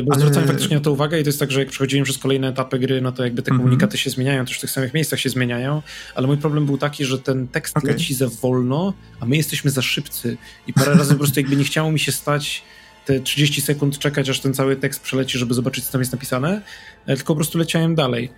bo 0.03 0.13
Ale... 0.13 0.21
zwracam 0.21 0.47
faktycznie 0.47 0.77
na 0.77 0.81
to 0.81 0.91
uwagę 0.91 1.19
i 1.19 1.23
to 1.23 1.29
jest 1.29 1.39
tak, 1.39 1.51
że 1.51 1.59
jak 1.59 1.69
przechodzimy 1.69 2.03
przez 2.03 2.17
kolejne 2.17 2.47
etapy 2.47 2.79
gry, 2.79 3.01
no 3.01 3.11
to 3.11 3.23
jakby 3.23 3.41
te 3.41 3.51
mhm. 3.51 3.59
komunikaty 3.59 3.97
się 3.97 4.09
zmieniają, 4.09 4.45
też 4.45 4.57
w 4.57 4.61
tych 4.61 4.71
samych 4.71 4.93
miejscach 4.93 5.19
się 5.19 5.29
zmieniają, 5.29 5.81
ale 6.15 6.27
mój 6.27 6.37
problem 6.37 6.65
był 6.65 6.77
taki, 6.77 7.05
że 7.05 7.19
ten 7.19 7.47
tekst 7.47 7.77
okay. 7.77 7.91
leci 7.91 8.13
za 8.13 8.27
wolno, 8.27 8.93
a 9.19 9.25
my 9.25 9.37
jesteśmy 9.37 9.71
za 9.71 9.81
szybcy 9.81 10.37
i 10.67 10.73
parę 10.73 10.93
razy 10.93 11.13
po 11.13 11.19
prostu 11.19 11.39
jakby 11.39 11.55
nie 11.55 11.63
chciało 11.63 11.91
mi 11.91 11.99
się 11.99 12.11
stać 12.11 12.63
te 13.05 13.19
30 13.19 13.61
sekund 13.61 13.99
czekać, 13.99 14.29
aż 14.29 14.39
ten 14.39 14.53
cały 14.53 14.75
tekst 14.75 15.01
przeleci, 15.01 15.37
żeby 15.37 15.53
zobaczyć, 15.53 15.85
co 15.85 15.91
tam 15.91 16.01
jest 16.01 16.11
napisane, 16.11 16.61
e, 17.05 17.15
tylko 17.15 17.33
po 17.33 17.35
prostu 17.35 17.57
leciałem 17.57 17.95
dalej. 17.95 18.31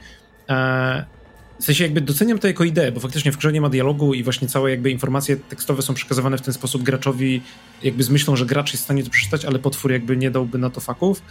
W 1.62 1.66
sensie 1.66 1.84
jakby 1.84 2.02
doceniam 2.02 2.40
to 2.40 2.48
jako 2.48 2.64
ideę, 2.64 2.92
bo 2.92 3.00
faktycznie 3.00 3.32
w 3.32 3.38
grze 3.38 3.52
nie 3.52 3.62
ma 3.62 3.70
dialogu 3.70 4.14
i 4.14 4.24
właśnie 4.24 4.48
całe 4.48 4.72
jakby 4.72 4.92
informacje 4.92 5.38
tekstowe 5.38 5.82
są 5.82 5.94
przekazywane 5.94 6.38
w 6.38 6.42
ten 6.42 6.54
sposób 6.54 6.84
graczowi, 6.84 7.42
jakby 7.84 8.04
z 8.04 8.10
myślą, 8.10 8.36
że 8.36 8.46
gracz 8.46 8.74
jest 8.74 8.84
w 8.84 8.86
stanie 8.86 9.04
to 9.04 9.10
przeczytać, 9.10 9.46
ale 9.46 9.60
potwór 9.60 9.92
jakby 9.92 10.18
nie 10.18 10.32
dałby 10.32 10.58
na 10.58 10.70
to 10.70 10.82
faków. 10.82 11.22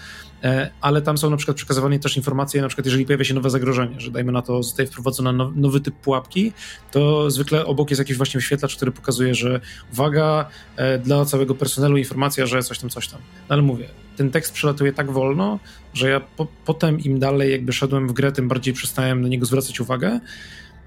E, 0.45 0.71
ale 0.81 1.03
tam 1.03 1.19
są 1.19 1.31
na 1.31 1.37
przykład 1.37 1.57
przekazywane 1.57 1.99
też 1.99 2.17
informacje, 2.17 2.63
na 2.63 2.69
przykład 2.69 2.87
jeżeli 2.87 3.07
pojawia 3.07 3.25
się 3.25 3.35
nowe 3.35 3.51
zagrożenie, 3.51 4.01
że 4.01 4.11
dajmy 4.11 4.33
na 4.33 4.43
to 4.43 4.63
zostaje 4.63 4.89
wprowadzony 4.89 5.33
nowy 5.55 5.81
typ 5.81 5.95
pułapki, 5.95 6.53
to 6.91 7.31
zwykle 7.31 7.67
obok 7.67 7.91
jest 7.91 7.99
jakiś 7.99 8.17
właśnie 8.17 8.39
wyświetlacz, 8.39 8.77
który 8.77 8.93
pokazuje, 8.93 9.35
że 9.35 9.61
uwaga, 9.93 10.49
e, 10.77 10.99
dla 10.99 11.25
całego 11.25 11.55
personelu 11.55 11.97
informacja, 11.97 12.47
że 12.47 12.63
coś 12.63 12.79
tam, 12.79 12.91
coś 12.91 13.09
tam. 13.09 13.21
No 13.21 13.53
ale 13.55 13.63
mówię, 13.63 13.89
ten 14.17 14.31
tekst 14.31 14.53
przelatuje 14.53 14.93
tak 14.93 15.13
wolno, 15.13 15.59
że 15.95 16.11
ja 16.11 16.21
po, 16.21 16.47
potem 16.65 17.01
im 17.01 17.19
dalej 17.19 17.53
jakby 17.53 17.73
szedłem 17.73 18.09
w 18.09 18.13
grę, 18.13 18.33
tym 18.33 18.49
bardziej 18.49 18.75
przestałem 18.75 19.23
na 19.23 19.29
niego 19.29 19.47
zwracać 19.47 19.81
uwagę, 19.81 20.21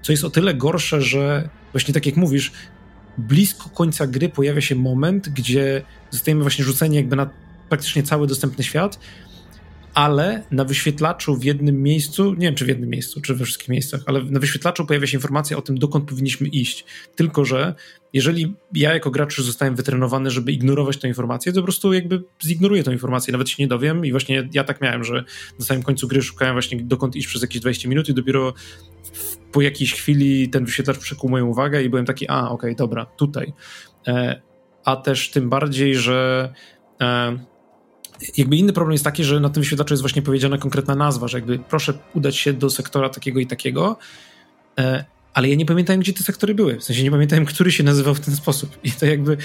co 0.02 0.12
jest 0.12 0.24
o 0.24 0.30
tyle 0.30 0.54
gorsze, 0.54 1.02
że 1.02 1.48
właśnie 1.72 1.94
tak 1.94 2.06
jak 2.06 2.16
mówisz, 2.16 2.52
blisko 3.18 3.70
końca 3.70 4.06
gry 4.06 4.28
pojawia 4.28 4.60
się 4.60 4.74
moment, 4.74 5.28
gdzie 5.28 5.82
zostajemy 6.10 6.42
właśnie 6.42 6.64
rzuceni 6.64 6.96
jakby 6.96 7.16
na 7.16 7.30
praktycznie 7.68 8.02
cały 8.02 8.26
dostępny 8.26 8.64
świat, 8.64 8.98
ale 9.94 10.42
na 10.50 10.64
wyświetlaczu 10.64 11.36
w 11.36 11.44
jednym 11.44 11.82
miejscu, 11.82 12.34
nie 12.34 12.46
wiem 12.46 12.54
czy 12.54 12.64
w 12.64 12.68
jednym 12.68 12.90
miejscu, 12.90 13.20
czy 13.20 13.34
we 13.34 13.44
wszystkich 13.44 13.68
miejscach, 13.68 14.00
ale 14.06 14.24
na 14.24 14.40
wyświetlaczu 14.40 14.86
pojawia 14.86 15.06
się 15.06 15.16
informacja 15.18 15.56
o 15.56 15.62
tym, 15.62 15.78
dokąd 15.78 16.08
powinniśmy 16.08 16.48
iść. 16.48 16.84
Tylko, 17.16 17.44
że 17.44 17.74
jeżeli 18.12 18.54
ja 18.74 18.94
jako 18.94 19.10
gracz 19.10 19.38
już 19.38 19.46
zostałem 19.46 19.76
wytrenowany, 19.76 20.30
żeby 20.30 20.52
ignorować 20.52 20.96
tę 20.96 21.08
informację, 21.08 21.52
to 21.52 21.60
po 21.60 21.64
prostu 21.64 21.92
jakby 21.92 22.22
zignoruję 22.44 22.84
tę 22.84 22.92
informację, 22.92 23.32
nawet 23.32 23.48
się 23.48 23.62
nie 23.62 23.68
dowiem 23.68 24.06
i 24.06 24.10
właśnie 24.10 24.48
ja 24.52 24.64
tak 24.64 24.80
miałem, 24.80 25.04
że 25.04 25.24
na 25.58 25.64
samym 25.64 25.82
końcu 25.82 26.08
gry 26.08 26.22
szukałem 26.22 26.54
właśnie 26.54 26.82
dokąd 26.82 27.16
iść 27.16 27.26
przez 27.26 27.42
jakieś 27.42 27.60
20 27.60 27.88
minut 27.88 28.08
i 28.08 28.14
dopiero 28.14 28.54
po 29.52 29.60
jakiejś 29.60 29.94
chwili 29.94 30.48
ten 30.48 30.64
wyświetlacz 30.64 30.98
przykuł 30.98 31.30
moją 31.30 31.46
uwagę 31.46 31.82
i 31.82 31.90
byłem 31.90 32.06
taki, 32.06 32.28
a 32.28 32.40
okej, 32.40 32.54
okay, 32.54 32.74
dobra, 32.74 33.06
tutaj. 33.06 33.52
E, 34.06 34.42
a 34.84 34.96
też 34.96 35.30
tym 35.30 35.50
bardziej, 35.50 35.94
że 35.96 36.52
e, 37.00 37.38
jakby 38.36 38.56
inny 38.56 38.72
problem 38.72 38.92
jest 38.92 39.04
taki, 39.04 39.24
że 39.24 39.40
na 39.40 39.50
tym 39.50 39.62
wyświetlaczu 39.62 39.94
jest 39.94 40.02
właśnie 40.02 40.22
powiedziana 40.22 40.58
konkretna 40.58 40.94
nazwa, 40.94 41.28
że 41.28 41.38
jakby 41.38 41.58
proszę 41.58 41.94
udać 42.14 42.36
się 42.36 42.52
do 42.52 42.70
sektora 42.70 43.08
takiego 43.08 43.40
i 43.40 43.46
takiego, 43.46 43.96
e, 44.78 45.04
ale 45.34 45.48
ja 45.48 45.54
nie 45.54 45.66
pamiętałem, 45.66 46.00
gdzie 46.00 46.12
te 46.12 46.22
sektory 46.22 46.54
były. 46.54 46.80
W 46.80 46.84
sensie 46.84 47.02
nie 47.02 47.10
pamiętałem, 47.10 47.44
który 47.44 47.72
się 47.72 47.84
nazywał 47.84 48.14
w 48.14 48.20
ten 48.20 48.36
sposób. 48.36 48.78
I 48.84 48.92
to 48.92 49.06
jakby, 49.06 49.36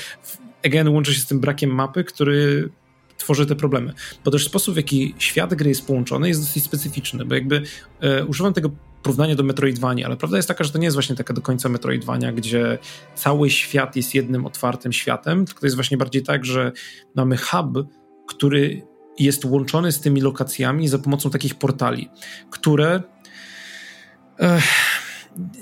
again, 0.65 0.87
łączy 0.87 1.13
się 1.13 1.21
z 1.21 1.25
tym 1.25 1.39
brakiem 1.39 1.69
mapy, 1.69 2.03
który 2.03 2.69
tworzy 3.17 3.45
te 3.45 3.55
problemy. 3.55 3.93
Bo 4.25 4.31
też 4.31 4.45
sposób, 4.45 4.73
w 4.73 4.77
jaki 4.77 5.15
świat 5.17 5.53
gry 5.53 5.69
jest 5.69 5.87
połączony, 5.87 6.27
jest 6.27 6.41
dosyć 6.41 6.63
specyficzny, 6.63 7.25
bo 7.25 7.35
jakby 7.35 7.61
e, 7.99 8.25
używam 8.25 8.53
tego 8.53 8.71
porównania 9.03 9.35
do 9.35 9.43
Metroidvania, 9.43 10.05
ale 10.05 10.17
prawda 10.17 10.37
jest 10.37 10.47
taka, 10.47 10.63
że 10.63 10.71
to 10.71 10.77
nie 10.77 10.85
jest 10.85 10.95
właśnie 10.95 11.15
taka 11.15 11.33
do 11.33 11.41
końca 11.41 11.69
Metroidvania, 11.69 12.31
gdzie 12.31 12.77
cały 13.15 13.49
świat 13.49 13.95
jest 13.95 14.15
jednym 14.15 14.45
otwartym 14.45 14.93
światem, 14.93 15.45
tylko 15.45 15.59
to 15.59 15.65
jest 15.65 15.75
właśnie 15.75 15.97
bardziej 15.97 16.23
tak, 16.23 16.45
że 16.45 16.71
mamy 17.15 17.37
hub, 17.37 17.87
który 18.29 18.81
jest 19.19 19.45
łączony 19.45 19.91
z 19.91 19.99
tymi 19.99 20.21
lokacjami 20.21 20.87
za 20.87 20.99
pomocą 20.99 21.29
takich 21.29 21.55
portali, 21.55 22.09
które. 22.51 23.03
Ech, 24.39 24.63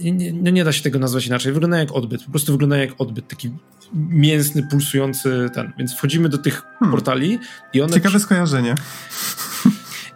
nie, 0.02 0.34
no 0.34 0.52
nie 0.52 0.64
da 0.64 0.72
się 0.72 0.84
tego 0.84 1.00
nazwać 1.00 1.28
inaczej. 1.28 1.54
Wygląda 1.54 1.78
jak 1.78 1.92
odbyt. 1.92 2.24
Po 2.24 2.32
prostu 2.32 2.52
wygląda 2.52 2.78
jak 2.78 2.90
odbyt, 2.98 3.28
taki 3.28 3.52
mięsny, 3.94 4.68
pulsujący 4.72 5.50
ten. 5.54 5.74
Więc 5.78 5.94
wchodzimy 5.94 6.30
do 6.30 6.38
tych 6.38 6.62
hmm. 6.62 6.92
portali 6.92 7.40
i 7.74 7.82
one. 7.82 7.94
Ciekawe 7.94 8.20
skojarzenie. 8.20 8.76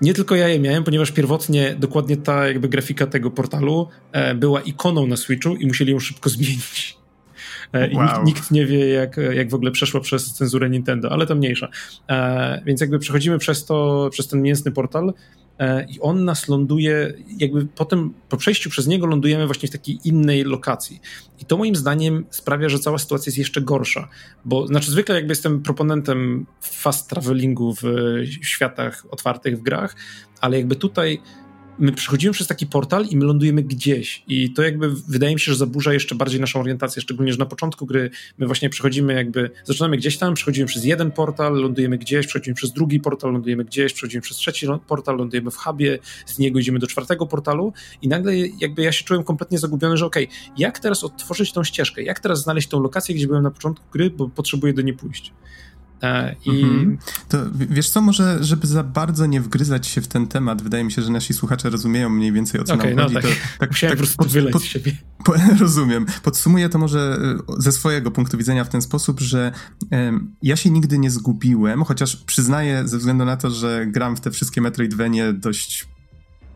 Nie 0.01 0.13
tylko 0.13 0.35
ja 0.35 0.47
je 0.47 0.59
miałem, 0.59 0.83
ponieważ 0.83 1.11
pierwotnie 1.11 1.75
dokładnie 1.79 2.17
ta 2.17 2.47
jakby 2.47 2.69
grafika 2.69 3.07
tego 3.07 3.31
portalu 3.31 3.87
e, 4.11 4.35
była 4.35 4.61
ikoną 4.61 5.07
na 5.07 5.17
Switchu 5.17 5.55
i 5.55 5.67
musieli 5.67 5.91
ją 5.91 5.99
szybko 5.99 6.29
zmienić. 6.35 7.00
E, 7.73 7.87
I 7.87 7.95
wow. 7.95 8.05
nikt, 8.05 8.25
nikt, 8.25 8.51
nie 8.51 8.65
wie, 8.65 8.89
jak, 8.89 9.17
jak 9.17 9.49
w 9.49 9.53
ogóle 9.53 9.71
przeszło 9.71 10.01
przez 10.01 10.33
cenzurę 10.33 10.69
Nintendo, 10.69 11.11
ale 11.11 11.25
to 11.25 11.35
mniejsza. 11.35 11.67
E, 12.09 12.61
więc 12.65 12.81
jakby 12.81 12.99
przechodzimy 12.99 13.37
przez 13.37 13.65
to, 13.65 14.09
przez 14.11 14.27
ten 14.27 14.41
mięsny 14.41 14.71
portal 14.71 15.13
e, 15.59 15.85
i 15.85 15.99
on 15.99 16.25
nas 16.25 16.47
ląduje, 16.47 17.13
jakby 17.37 17.65
potem 17.65 18.13
po 18.29 18.37
przejściu 18.37 18.69
przez 18.69 18.87
niego 18.87 19.07
lądujemy 19.07 19.45
właśnie 19.45 19.69
w 19.69 19.71
takiej 19.71 19.99
innej 20.03 20.43
lokacji. 20.43 20.99
I 21.39 21.45
to 21.45 21.57
moim 21.57 21.75
zdaniem 21.75 22.25
sprawia, 22.29 22.69
że 22.69 22.79
cała 22.79 22.97
sytuacja 22.97 23.29
jest 23.29 23.37
jeszcze 23.37 23.61
gorsza, 23.61 24.07
bo 24.45 24.67
znaczy 24.67 24.91
zwykle 24.91 25.15
jakby 25.15 25.31
jestem 25.31 25.61
proponentem 25.61 26.45
fast 26.61 27.09
travelingu 27.09 27.75
w 27.75 27.83
światach 28.41 29.05
otwartych 29.11 29.59
w 29.59 29.61
grach, 29.61 29.95
ale 30.41 30.57
jakby 30.57 30.75
tutaj 30.75 31.21
my 31.81 31.91
przychodzimy 31.91 32.33
przez 32.33 32.47
taki 32.47 32.67
portal 32.67 33.05
i 33.05 33.17
my 33.17 33.25
lądujemy 33.25 33.63
gdzieś 33.63 34.23
i 34.27 34.53
to 34.53 34.63
jakby 34.63 34.89
wydaje 35.07 35.33
mi 35.33 35.39
się, 35.39 35.51
że 35.51 35.57
zaburza 35.57 35.93
jeszcze 35.93 36.15
bardziej 36.15 36.39
naszą 36.39 36.59
orientację, 36.59 37.01
szczególnie, 37.01 37.31
że 37.31 37.37
na 37.37 37.45
początku 37.45 37.85
gry 37.85 38.09
my 38.37 38.45
właśnie 38.45 38.69
przechodzimy 38.69 39.13
jakby, 39.13 39.51
zaczynamy 39.63 39.97
gdzieś 39.97 40.17
tam, 40.17 40.33
przechodzimy 40.33 40.67
przez 40.67 40.85
jeden 40.85 41.11
portal, 41.11 41.53
lądujemy 41.53 41.97
gdzieś, 41.97 42.27
przechodzimy 42.27 42.55
przez 42.55 42.73
drugi 42.73 42.99
portal, 42.99 43.33
lądujemy 43.33 43.65
gdzieś, 43.65 43.93
przechodzimy 43.93 44.21
przez 44.21 44.37
trzeci 44.37 44.67
portal, 44.87 45.17
lądujemy 45.17 45.51
w 45.51 45.55
hubie, 45.55 45.99
z 46.25 46.39
niego 46.39 46.59
idziemy 46.59 46.79
do 46.79 46.87
czwartego 46.87 47.25
portalu 47.27 47.73
i 48.01 48.07
nagle 48.07 48.37
jakby 48.37 48.81
ja 48.81 48.91
się 48.91 49.03
czułem 49.03 49.23
kompletnie 49.23 49.59
zagubiony, 49.59 49.97
że 49.97 50.05
okej, 50.05 50.25
okay, 50.25 50.37
jak 50.57 50.79
teraz 50.79 51.03
otworzyć 51.03 51.53
tą 51.53 51.63
ścieżkę, 51.63 52.03
jak 52.03 52.19
teraz 52.19 52.41
znaleźć 52.41 52.67
tą 52.67 52.81
lokację, 52.81 53.15
gdzie 53.15 53.27
byłem 53.27 53.43
na 53.43 53.51
początku 53.51 53.85
gry, 53.91 54.09
bo 54.09 54.29
potrzebuję 54.29 54.73
do 54.73 54.81
niej 54.81 54.93
pójść. 54.93 55.33
E, 56.01 56.35
I... 56.45 56.63
Mhm. 56.63 56.97
To 57.29 57.37
wiesz 57.53 57.89
co, 57.89 58.01
może 58.01 58.37
żeby 58.43 58.67
za 58.67 58.83
bardzo 58.83 59.25
nie 59.25 59.41
wgryzać 59.41 59.87
się 59.87 60.01
w 60.01 60.07
ten 60.07 60.27
temat, 60.27 60.61
wydaje 60.61 60.83
mi 60.83 60.91
się, 60.91 61.01
że 61.01 61.11
nasi 61.11 61.33
słuchacze 61.33 61.69
rozumieją 61.69 62.09
mniej 62.09 62.31
więcej 62.31 62.61
o 62.61 62.63
co 62.63 62.73
okay, 62.73 62.95
nam 62.95 62.95
no 62.95 63.03
chodzi. 63.03 63.15
Tak, 63.15 63.23
to, 63.23 63.29
tak, 63.59 63.69
Musiałem 63.69 63.91
tak 63.91 63.97
po 63.97 64.03
prostu 64.03 64.17
pod, 64.17 64.27
wyleć 64.27 64.53
pod, 64.53 64.63
siebie. 64.63 64.91
Po, 65.25 65.33
rozumiem. 65.59 66.05
Podsumuję 66.23 66.69
to 66.69 66.77
może 66.77 67.19
e, 67.49 67.61
ze 67.61 67.71
swojego 67.71 68.11
punktu 68.11 68.37
widzenia 68.37 68.63
w 68.63 68.69
ten 68.69 68.81
sposób, 68.81 69.19
że 69.19 69.51
um, 69.91 70.35
ja 70.41 70.55
się 70.55 70.69
nigdy 70.69 70.99
nie 70.99 71.11
zgubiłem, 71.11 71.83
chociaż 71.83 72.15
przyznaję 72.15 72.87
ze 72.87 72.97
względu 72.97 73.25
na 73.25 73.37
to, 73.37 73.49
że 73.49 73.85
gram 73.85 74.15
w 74.15 74.21
te 74.21 74.31
wszystkie 74.31 74.61
Metroidvanie 74.61 75.33
dość 75.33 75.90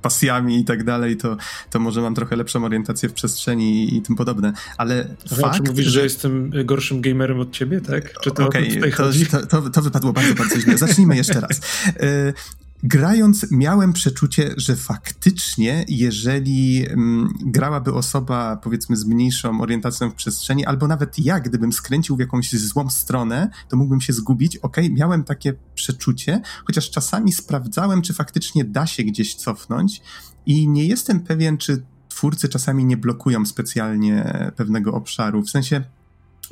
pasjami 0.06 0.60
i 0.60 0.66
tak 0.66 0.84
dalej, 0.84 1.18
to, 1.18 1.38
to 1.70 1.80
może 1.80 2.02
mam 2.02 2.16
trochę 2.16 2.36
lepszą 2.36 2.66
orientację 2.66 3.10
w 3.10 3.14
przestrzeni 3.14 3.84
i, 3.84 3.98
i 3.98 4.02
tym 4.02 4.16
podobne. 4.16 4.54
Ale 4.78 5.08
Aha, 5.26 5.42
fakt, 5.42 5.58
czy 5.58 5.64
mówisz, 5.64 5.86
że... 5.86 5.92
że 5.92 6.04
jestem 6.04 6.52
gorszym 6.66 7.02
gamerem 7.02 7.40
od 7.40 7.52
ciebie, 7.52 7.82
tak? 7.82 8.20
Czy 8.22 8.32
to 8.32 8.46
okay, 8.46 8.92
to, 9.32 9.48
to, 9.48 9.62
to, 9.62 9.70
to, 9.70 9.82
wypadło 9.82 10.14
bardzo, 10.14 10.36
bardzo 10.36 10.60
źle. 10.60 10.78
Zacznijmy 10.78 11.16
jeszcze 11.16 11.40
raz. 11.40 11.62
Grając 12.88 13.52
miałem 13.52 13.94
przeczucie, 13.94 14.54
że 14.58 14.76
faktycznie, 14.76 15.86
jeżeli 15.88 16.88
mm, 16.90 17.34
grałaby 17.46 17.94
osoba, 17.94 18.58
powiedzmy, 18.58 18.98
z 18.98 19.06
mniejszą 19.06 19.62
orientacją 19.62 20.10
w 20.10 20.14
przestrzeni, 20.14 20.66
albo 20.66 20.88
nawet 20.88 21.20
ja, 21.20 21.40
gdybym 21.40 21.74
skręcił 21.74 22.16
w 22.16 22.20
jakąś 22.20 22.52
złą 22.52 22.90
stronę, 22.90 23.50
to 23.70 23.78
mógłbym 23.78 24.02
się 24.02 24.14
zgubić. 24.14 24.58
Ok, 24.58 24.78
miałem 24.92 25.24
takie 25.24 25.54
przeczucie, 25.76 26.42
chociaż 26.66 26.90
czasami 26.90 27.34
sprawdzałem, 27.34 28.02
czy 28.02 28.14
faktycznie 28.14 28.66
da 28.66 28.88
się 28.88 29.04
gdzieś 29.04 29.36
cofnąć 29.36 30.02
i 30.46 30.68
nie 30.68 30.88
jestem 30.88 31.20
pewien, 31.20 31.58
czy 31.58 31.84
twórcy 32.10 32.50
czasami 32.50 32.86
nie 32.86 32.98
blokują 32.98 33.46
specjalnie 33.46 34.34
pewnego 34.56 34.94
obszaru. 34.94 35.42
W 35.42 35.50
sensie 35.50 35.84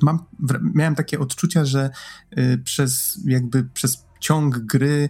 mam, 0.02 0.20
miałem 0.74 0.96
takie 0.96 1.20
odczucia, 1.20 1.66
że 1.66 1.90
y, 2.38 2.58
przez 2.58 3.20
jakby 3.26 3.64
przez 3.64 4.06
ciąg 4.20 4.60
gry 4.60 5.10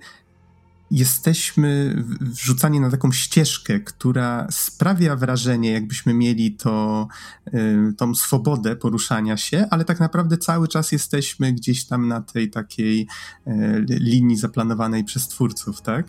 jesteśmy 0.93 2.03
wrzucani 2.21 2.79
na 2.79 2.91
taką 2.91 3.11
ścieżkę, 3.11 3.79
która 3.79 4.47
sprawia 4.51 5.15
wrażenie, 5.15 5.71
jakbyśmy 5.71 6.13
mieli 6.13 6.51
to, 6.51 7.07
y, 7.53 7.93
tą 7.97 8.15
swobodę 8.15 8.75
poruszania 8.75 9.37
się, 9.37 9.67
ale 9.71 9.85
tak 9.85 9.99
naprawdę 9.99 10.37
cały 10.37 10.67
czas 10.67 10.91
jesteśmy 10.91 11.53
gdzieś 11.53 11.85
tam 11.85 12.07
na 12.07 12.21
tej 12.21 12.49
takiej 12.49 13.07
y, 13.47 13.85
linii 13.89 14.37
zaplanowanej 14.37 15.03
przez 15.03 15.27
twórców, 15.27 15.81
tak? 15.81 16.05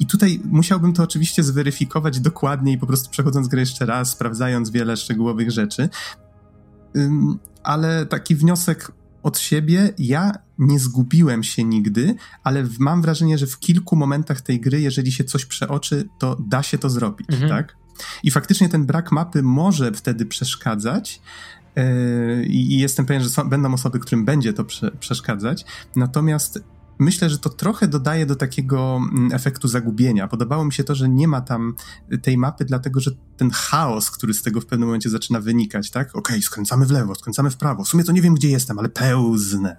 I 0.00 0.06
tutaj 0.06 0.40
musiałbym 0.44 0.92
to 0.92 1.02
oczywiście 1.02 1.42
zweryfikować 1.42 2.20
dokładnie 2.20 2.72
i 2.72 2.78
po 2.78 2.86
prostu 2.86 3.10
przechodząc 3.10 3.48
grę 3.48 3.60
jeszcze 3.60 3.86
raz, 3.86 4.10
sprawdzając 4.10 4.70
wiele 4.70 4.96
szczegółowych 4.96 5.50
rzeczy. 5.50 5.88
Ale 7.62 8.06
taki 8.06 8.36
wniosek 8.36 8.92
od 9.22 9.38
siebie, 9.38 9.92
ja 9.98 10.32
nie 10.66 10.78
zgubiłem 10.78 11.42
się 11.42 11.64
nigdy, 11.64 12.14
ale 12.44 12.66
mam 12.78 13.02
wrażenie, 13.02 13.38
że 13.38 13.46
w 13.46 13.58
kilku 13.58 13.96
momentach 13.96 14.40
tej 14.40 14.60
gry, 14.60 14.80
jeżeli 14.80 15.12
się 15.12 15.24
coś 15.24 15.44
przeoczy, 15.44 16.08
to 16.18 16.36
da 16.46 16.62
się 16.62 16.78
to 16.78 16.90
zrobić, 16.90 17.28
mhm. 17.30 17.48
tak? 17.48 17.76
I 18.22 18.30
faktycznie 18.30 18.68
ten 18.68 18.86
brak 18.86 19.12
mapy 19.12 19.42
może 19.42 19.92
wtedy 19.92 20.26
przeszkadzać, 20.26 21.20
yy, 21.76 22.46
i 22.46 22.78
jestem 22.78 23.06
pewien, 23.06 23.22
że 23.22 23.30
są, 23.30 23.48
będą 23.48 23.74
osoby, 23.74 23.98
którym 23.98 24.24
będzie 24.24 24.52
to 24.52 24.64
prze, 24.64 24.90
przeszkadzać. 24.90 25.64
Natomiast 25.96 26.64
myślę, 26.98 27.30
że 27.30 27.38
to 27.38 27.50
trochę 27.50 27.88
dodaje 27.88 28.26
do 28.26 28.36
takiego 28.36 29.00
mm, 29.12 29.32
efektu 29.32 29.68
zagubienia. 29.68 30.28
Podobało 30.28 30.64
mi 30.64 30.72
się 30.72 30.84
to, 30.84 30.94
że 30.94 31.08
nie 31.08 31.28
ma 31.28 31.40
tam 31.40 31.74
tej 32.22 32.38
mapy, 32.38 32.64
dlatego 32.64 33.00
że 33.00 33.10
ten 33.36 33.50
chaos, 33.50 34.10
który 34.10 34.34
z 34.34 34.42
tego 34.42 34.60
w 34.60 34.66
pewnym 34.66 34.88
momencie 34.88 35.10
zaczyna 35.10 35.40
wynikać, 35.40 35.90
tak? 35.90 36.08
Okej, 36.08 36.20
okay, 36.20 36.42
skręcamy 36.42 36.86
w 36.86 36.90
lewo, 36.90 37.14
skręcamy 37.14 37.50
w 37.50 37.56
prawo. 37.56 37.84
W 37.84 37.88
sumie 37.88 38.04
to 38.04 38.12
nie 38.12 38.22
wiem, 38.22 38.34
gdzie 38.34 38.48
jestem, 38.48 38.78
ale 38.78 38.88
pełznę. 38.88 39.76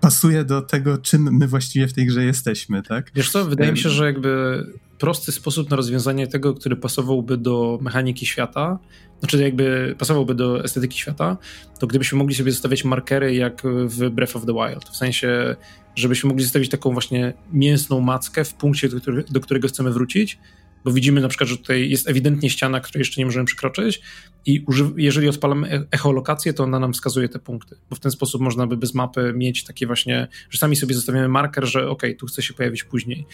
Pasuje 0.00 0.44
do 0.44 0.62
tego, 0.62 0.98
czym 0.98 1.22
my 1.22 1.48
właściwie 1.48 1.88
w 1.88 1.92
tej 1.92 2.06
grze 2.06 2.24
jesteśmy, 2.24 2.82
tak? 2.82 3.10
Wiesz 3.14 3.30
co, 3.30 3.44
wydaje 3.44 3.72
mi 3.72 3.78
się, 3.78 3.90
że 3.90 4.06
jakby 4.06 4.66
prosty 4.98 5.32
sposób 5.32 5.70
na 5.70 5.76
rozwiązanie 5.76 6.26
tego, 6.26 6.54
który 6.54 6.76
pasowałby 6.76 7.36
do 7.36 7.78
mechaniki 7.82 8.26
świata, 8.26 8.78
znaczy 9.20 9.42
jakby 9.42 9.94
pasowałby 9.98 10.34
do 10.34 10.64
estetyki 10.64 10.98
świata, 10.98 11.36
to 11.80 11.86
gdybyśmy 11.86 12.18
mogli 12.18 12.34
sobie 12.34 12.52
zostawiać 12.52 12.84
markery 12.84 13.34
jak 13.34 13.62
w 13.64 14.10
Breath 14.10 14.36
of 14.36 14.46
the 14.46 14.52
Wild. 14.52 14.88
W 14.88 14.96
sensie, 14.96 15.56
żebyśmy 15.94 16.28
mogli 16.28 16.44
zostawić 16.44 16.70
taką 16.70 16.92
właśnie 16.92 17.32
mięsną 17.52 18.00
mackę 18.00 18.44
w 18.44 18.54
punkcie, 18.54 18.88
do, 18.88 19.00
który, 19.00 19.24
do 19.30 19.40
którego 19.40 19.68
chcemy 19.68 19.90
wrócić, 19.90 20.38
bo 20.84 20.92
widzimy 20.92 21.20
na 21.20 21.28
przykład, 21.28 21.50
że 21.50 21.56
tutaj 21.56 21.90
jest 21.90 22.08
ewidentnie 22.08 22.50
ściana, 22.50 22.80
której 22.80 23.00
jeszcze 23.00 23.20
nie 23.20 23.26
możemy 23.26 23.46
przekroczyć 23.46 24.00
i 24.46 24.64
jeżeli 24.96 25.28
odpalamy 25.28 25.86
echolokację, 25.90 26.52
to 26.52 26.64
ona 26.64 26.78
nam 26.78 26.92
wskazuje 26.92 27.28
te 27.28 27.38
punkty, 27.38 27.76
bo 27.90 27.96
w 27.96 28.00
ten 28.00 28.12
sposób 28.12 28.40
można 28.40 28.66
by 28.66 28.76
bez 28.76 28.94
mapy 28.94 29.32
mieć 29.36 29.64
takie 29.64 29.86
właśnie, 29.86 30.28
że 30.50 30.58
sami 30.58 30.76
sobie 30.76 30.94
zostawiamy 30.94 31.28
marker, 31.28 31.66
że 31.66 31.90
ok, 31.90 32.02
tu 32.18 32.26
chce 32.26 32.42
się 32.42 32.54
pojawić 32.54 32.84
później. 32.84 33.26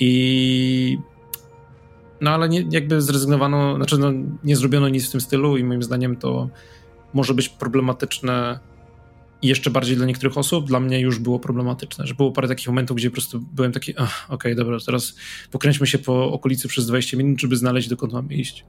I 0.00 0.98
no 2.20 2.30
ale 2.30 2.48
nie, 2.48 2.64
jakby 2.70 3.02
zrezygnowano, 3.02 3.76
znaczy 3.76 3.98
no, 3.98 4.12
nie 4.44 4.56
zrobiono 4.56 4.88
nic 4.88 5.08
w 5.08 5.10
tym 5.10 5.20
stylu 5.20 5.56
i 5.56 5.64
moim 5.64 5.82
zdaniem 5.82 6.16
to 6.16 6.48
może 7.14 7.34
być 7.34 7.48
problematyczne 7.48 8.58
jeszcze 9.42 9.70
bardziej 9.70 9.96
dla 9.96 10.06
niektórych 10.06 10.38
osób, 10.38 10.66
dla 10.66 10.80
mnie 10.80 11.00
już 11.00 11.18
było 11.18 11.38
problematyczne, 11.38 12.06
że 12.06 12.14
było 12.14 12.32
parę 12.32 12.48
takich 12.48 12.66
momentów, 12.66 12.96
gdzie 12.96 13.10
po 13.10 13.14
prostu 13.14 13.40
byłem 13.40 13.72
taki, 13.72 13.96
okej, 13.96 14.08
okay, 14.28 14.54
dobra, 14.54 14.78
teraz 14.86 15.16
pokręćmy 15.50 15.86
się 15.86 15.98
po 15.98 16.32
okolicy 16.32 16.68
przez 16.68 16.86
20 16.86 17.16
minut, 17.16 17.40
żeby 17.40 17.56
znaleźć, 17.56 17.88
dokąd 17.88 18.12
mamy 18.12 18.34
iść. 18.34 18.64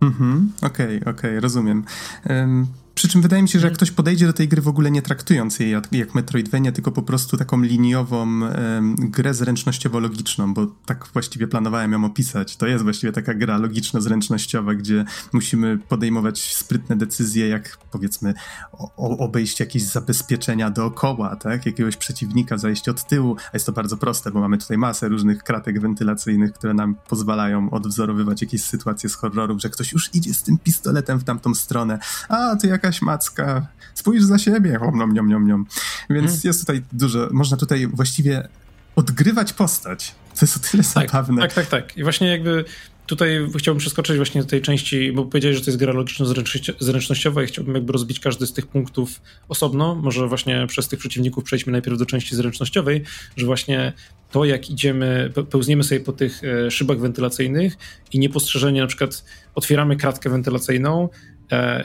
Mhm, 0.00 0.52
okej, 0.62 0.86
okay, 0.86 0.96
okej, 0.96 1.30
okay, 1.30 1.40
rozumiem. 1.40 1.84
Um, 2.28 2.66
przy 3.00 3.08
czym 3.08 3.22
wydaje 3.22 3.42
mi 3.42 3.48
się, 3.48 3.58
że 3.58 3.66
jak 3.66 3.72
mhm. 3.72 3.76
ktoś 3.76 3.90
podejdzie 3.90 4.26
do 4.26 4.32
tej 4.32 4.48
gry 4.48 4.62
w 4.62 4.68
ogóle 4.68 4.90
nie 4.90 5.02
traktując 5.02 5.58
jej 5.58 5.70
jak, 5.70 5.92
jak 5.92 6.14
Metroidvania, 6.14 6.72
tylko 6.72 6.92
po 6.92 7.02
prostu 7.02 7.36
taką 7.36 7.62
liniową 7.62 8.18
um, 8.18 8.96
grę 8.98 9.34
zręcznościowo-logiczną, 9.34 10.54
bo 10.54 10.66
tak 10.86 11.08
właściwie 11.12 11.48
planowałem 11.48 11.92
ją 11.92 12.04
opisać. 12.04 12.56
To 12.56 12.66
jest 12.66 12.84
właściwie 12.84 13.12
taka 13.12 13.34
gra 13.34 13.58
logiczno-zręcznościowa, 13.58 14.74
gdzie 14.74 15.04
musimy 15.32 15.78
podejmować 15.78 16.54
sprytne 16.54 16.96
decyzje, 16.96 17.48
jak 17.48 17.78
powiedzmy 17.90 18.34
o, 18.72 19.18
obejść 19.18 19.60
jakieś 19.60 19.82
zabezpieczenia 19.82 20.70
dookoła, 20.70 21.36
tak? 21.36 21.66
Jakiegoś 21.66 21.96
przeciwnika, 21.96 22.58
zajść 22.58 22.88
od 22.88 23.04
tyłu. 23.04 23.36
A 23.52 23.56
jest 23.56 23.66
to 23.66 23.72
bardzo 23.72 23.96
proste, 23.96 24.30
bo 24.30 24.40
mamy 24.40 24.58
tutaj 24.58 24.78
masę 24.78 25.08
różnych 25.08 25.42
kratek 25.42 25.80
wentylacyjnych, 25.80 26.52
które 26.52 26.74
nam 26.74 26.96
pozwalają 27.08 27.70
odwzorowywać 27.70 28.42
jakieś 28.42 28.62
sytuacje 28.62 29.08
z 29.08 29.14
horrorów, 29.14 29.60
że 29.60 29.70
ktoś 29.70 29.92
już 29.92 30.14
idzie 30.14 30.34
z 30.34 30.42
tym 30.42 30.58
pistoletem 30.58 31.18
w 31.18 31.24
tamtą 31.24 31.54
stronę. 31.54 31.98
A, 32.28 32.56
to 32.56 32.66
jakaś 32.66 32.89
jakaś 32.90 33.02
macka, 33.02 33.66
spójrz 33.94 34.22
za 34.22 34.38
siebie, 34.38 34.80
om, 34.80 35.14
niom, 35.14 35.28
niom, 35.28 35.46
niom. 35.46 35.66
Więc 36.10 36.26
hmm. 36.26 36.40
jest 36.44 36.60
tutaj 36.60 36.82
dużo, 36.92 37.28
można 37.32 37.56
tutaj 37.56 37.86
właściwie 37.86 38.48
odgrywać 38.96 39.52
postać. 39.52 40.14
To 40.34 40.46
jest 40.46 40.56
o 40.56 40.60
tyle 40.70 40.82
tak, 40.94 41.10
zabawne. 41.10 41.42
Tak, 41.42 41.52
tak, 41.52 41.66
tak. 41.66 41.96
I 41.96 42.02
właśnie 42.02 42.28
jakby 42.28 42.64
tutaj 43.06 43.46
chciałbym 43.58 43.78
przeskoczyć 43.78 44.16
właśnie 44.16 44.42
do 44.42 44.48
tej 44.48 44.62
części, 44.62 45.12
bo 45.12 45.24
powiedziałeś, 45.24 45.56
że 45.56 45.64
to 45.64 45.70
jest 45.70 45.78
gra 45.78 45.92
logiczno-zręcznościowa 45.92 47.42
i 47.42 47.46
chciałbym 47.46 47.74
jakby 47.74 47.92
rozbić 47.92 48.20
każdy 48.20 48.46
z 48.46 48.52
tych 48.52 48.66
punktów 48.66 49.20
osobno. 49.48 49.94
Może 49.94 50.28
właśnie 50.28 50.66
przez 50.66 50.88
tych 50.88 50.98
przeciwników 50.98 51.44
przejdźmy 51.44 51.72
najpierw 51.72 51.98
do 51.98 52.06
części 52.06 52.36
zręcznościowej, 52.36 53.04
że 53.36 53.46
właśnie 53.46 53.92
to, 54.30 54.44
jak 54.44 54.70
idziemy, 54.70 55.32
pełzniemy 55.50 55.84
sobie 55.84 56.00
po 56.00 56.12
tych 56.12 56.42
e, 56.44 56.70
szybach 56.70 56.98
wentylacyjnych 57.00 57.76
i 58.12 58.18
niepostrzeżenie 58.18 58.80
na 58.80 58.86
przykład 58.86 59.24
otwieramy 59.54 59.96
kratkę 59.96 60.30
wentylacyjną, 60.30 61.08
E, 61.52 61.84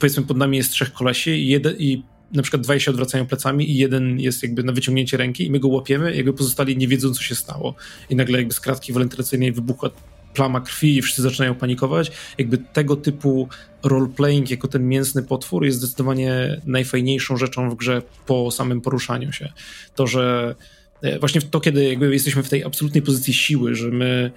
powiedzmy 0.00 0.22
pod 0.22 0.36
nami 0.36 0.56
jest 0.56 0.70
trzech 0.70 0.92
kolesi 0.92 1.30
i, 1.30 1.48
jeden, 1.48 1.76
i 1.78 2.02
na 2.32 2.42
przykład 2.42 2.62
dwaj 2.62 2.80
się 2.80 2.90
odwracają 2.90 3.26
plecami 3.26 3.70
i 3.70 3.76
jeden 3.76 4.20
jest 4.20 4.42
jakby 4.42 4.62
na 4.62 4.72
wyciągnięcie 4.72 5.16
ręki 5.16 5.46
i 5.46 5.50
my 5.50 5.60
go 5.60 5.68
łapiemy, 5.68 6.16
jakby 6.16 6.32
pozostali 6.32 6.76
nie 6.76 6.88
wiedzą, 6.88 7.14
co 7.14 7.22
się 7.22 7.34
stało. 7.34 7.74
I 8.10 8.16
nagle 8.16 8.38
jakby 8.38 8.54
z 8.54 8.60
kratki 8.60 8.92
wentylacyjnej 8.92 9.52
wybuchła 9.52 9.90
plama 10.34 10.60
krwi 10.60 10.96
i 10.96 11.02
wszyscy 11.02 11.22
zaczynają 11.22 11.54
panikować. 11.54 12.12
Jakby 12.38 12.58
tego 12.58 12.96
typu 12.96 13.48
roleplaying 13.82 14.50
jako 14.50 14.68
ten 14.68 14.88
mięsny 14.88 15.22
potwór 15.22 15.64
jest 15.64 15.78
zdecydowanie 15.78 16.60
najfajniejszą 16.66 17.36
rzeczą 17.36 17.70
w 17.70 17.74
grze 17.74 18.02
po 18.26 18.50
samym 18.50 18.80
poruszaniu 18.80 19.32
się. 19.32 19.52
To, 19.94 20.06
że 20.06 20.54
e, 21.02 21.18
właśnie 21.18 21.40
to, 21.40 21.60
kiedy 21.60 21.84
jakby 21.84 22.12
jesteśmy 22.12 22.42
w 22.42 22.48
tej 22.48 22.64
absolutnej 22.64 23.02
pozycji 23.02 23.34
siły, 23.34 23.74
że 23.74 23.88
my 23.88 24.30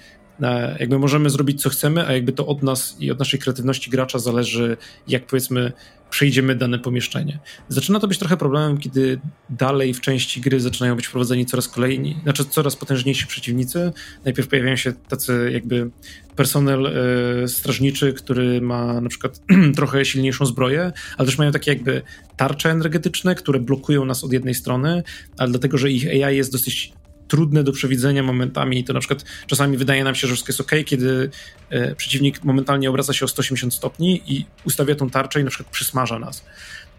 jakby 0.80 1.00
możemy 1.00 1.30
zrobić 1.30 1.62
co 1.62 1.69
chcemy, 1.69 2.08
a 2.08 2.13
jakby 2.13 2.32
to 2.32 2.47
od 2.47 2.63
nas 2.63 2.97
i 3.00 3.12
od 3.12 3.19
naszej 3.19 3.39
kreatywności 3.39 3.89
gracza 3.91 4.19
zależy, 4.19 4.78
jak 5.08 5.26
powiedzmy 5.26 5.71
przejdziemy 6.10 6.56
dane 6.56 6.80
pomieszczenie. 6.80 7.39
Zaczyna 7.69 8.00
to 8.00 8.08
być 8.08 8.17
trochę 8.17 8.38
problemem, 8.38 8.78
kiedy 8.78 9.19
dalej 9.50 9.93
w 9.93 10.02
części 10.02 10.41
gry 10.41 10.60
zaczynają 10.60 10.95
być 10.95 11.08
wprowadzeni 11.08 11.45
coraz 11.45 11.67
kolejni, 11.67 12.17
znaczy 12.23 12.45
coraz 12.45 12.76
potężniejsi 12.76 13.28
przeciwnicy. 13.28 13.91
Najpierw 14.26 14.47
pojawiają 14.47 14.76
się 14.76 14.93
tacy 14.93 15.50
jakby 15.54 15.89
personel 16.36 16.88
e, 16.88 17.47
strażniczy, 17.47 18.13
który 18.13 18.62
ma 18.62 19.02
na 19.02 19.10
przykład 19.10 19.41
trochę 19.76 20.06
silniejszą 20.06 20.45
zbroję, 20.45 20.91
ale 21.17 21.26
też 21.26 21.38
mają 21.38 21.52
takie 21.52 21.71
jakby 21.71 22.02
tarcze 22.38 22.71
energetyczne, 22.71 23.36
które 23.36 23.60
blokują 23.60 24.06
nas 24.06 24.23
od 24.23 24.34
jednej 24.34 24.54
strony, 24.54 25.04
ale 25.38 25.50
dlatego, 25.50 25.78
że 25.78 25.91
ich 25.91 26.26
AI 26.26 26.38
jest 26.38 26.52
dosyć 26.52 26.93
trudne 27.28 27.63
do 27.63 27.72
przewidzenia 27.72 28.24
momentami. 28.24 28.84
To 28.84 28.94
na 28.94 29.00
przykład 29.00 29.26
czasami 29.48 29.78
wydaje 29.78 30.04
nam 30.04 30.16
się, 30.16 30.28
że 30.28 30.34
wszystko 30.34 30.50
jest 30.52 30.62
ok, 30.62 30.72
kiedy 30.86 31.30
e, 31.70 31.96
przeciwnik 31.96 32.44
momentalnie 32.44 32.90
obraca 32.90 33.13
się 33.13 33.26
o 33.26 33.28
180 33.28 33.74
stopni 33.74 34.22
i 34.28 34.46
ustawia 34.66 34.96
tą 34.96 35.10
tarczę 35.10 35.42
i 35.42 35.44
na 35.44 35.50
przykład 35.50 35.70
przysmaża 35.70 36.20
nas. 36.20 36.46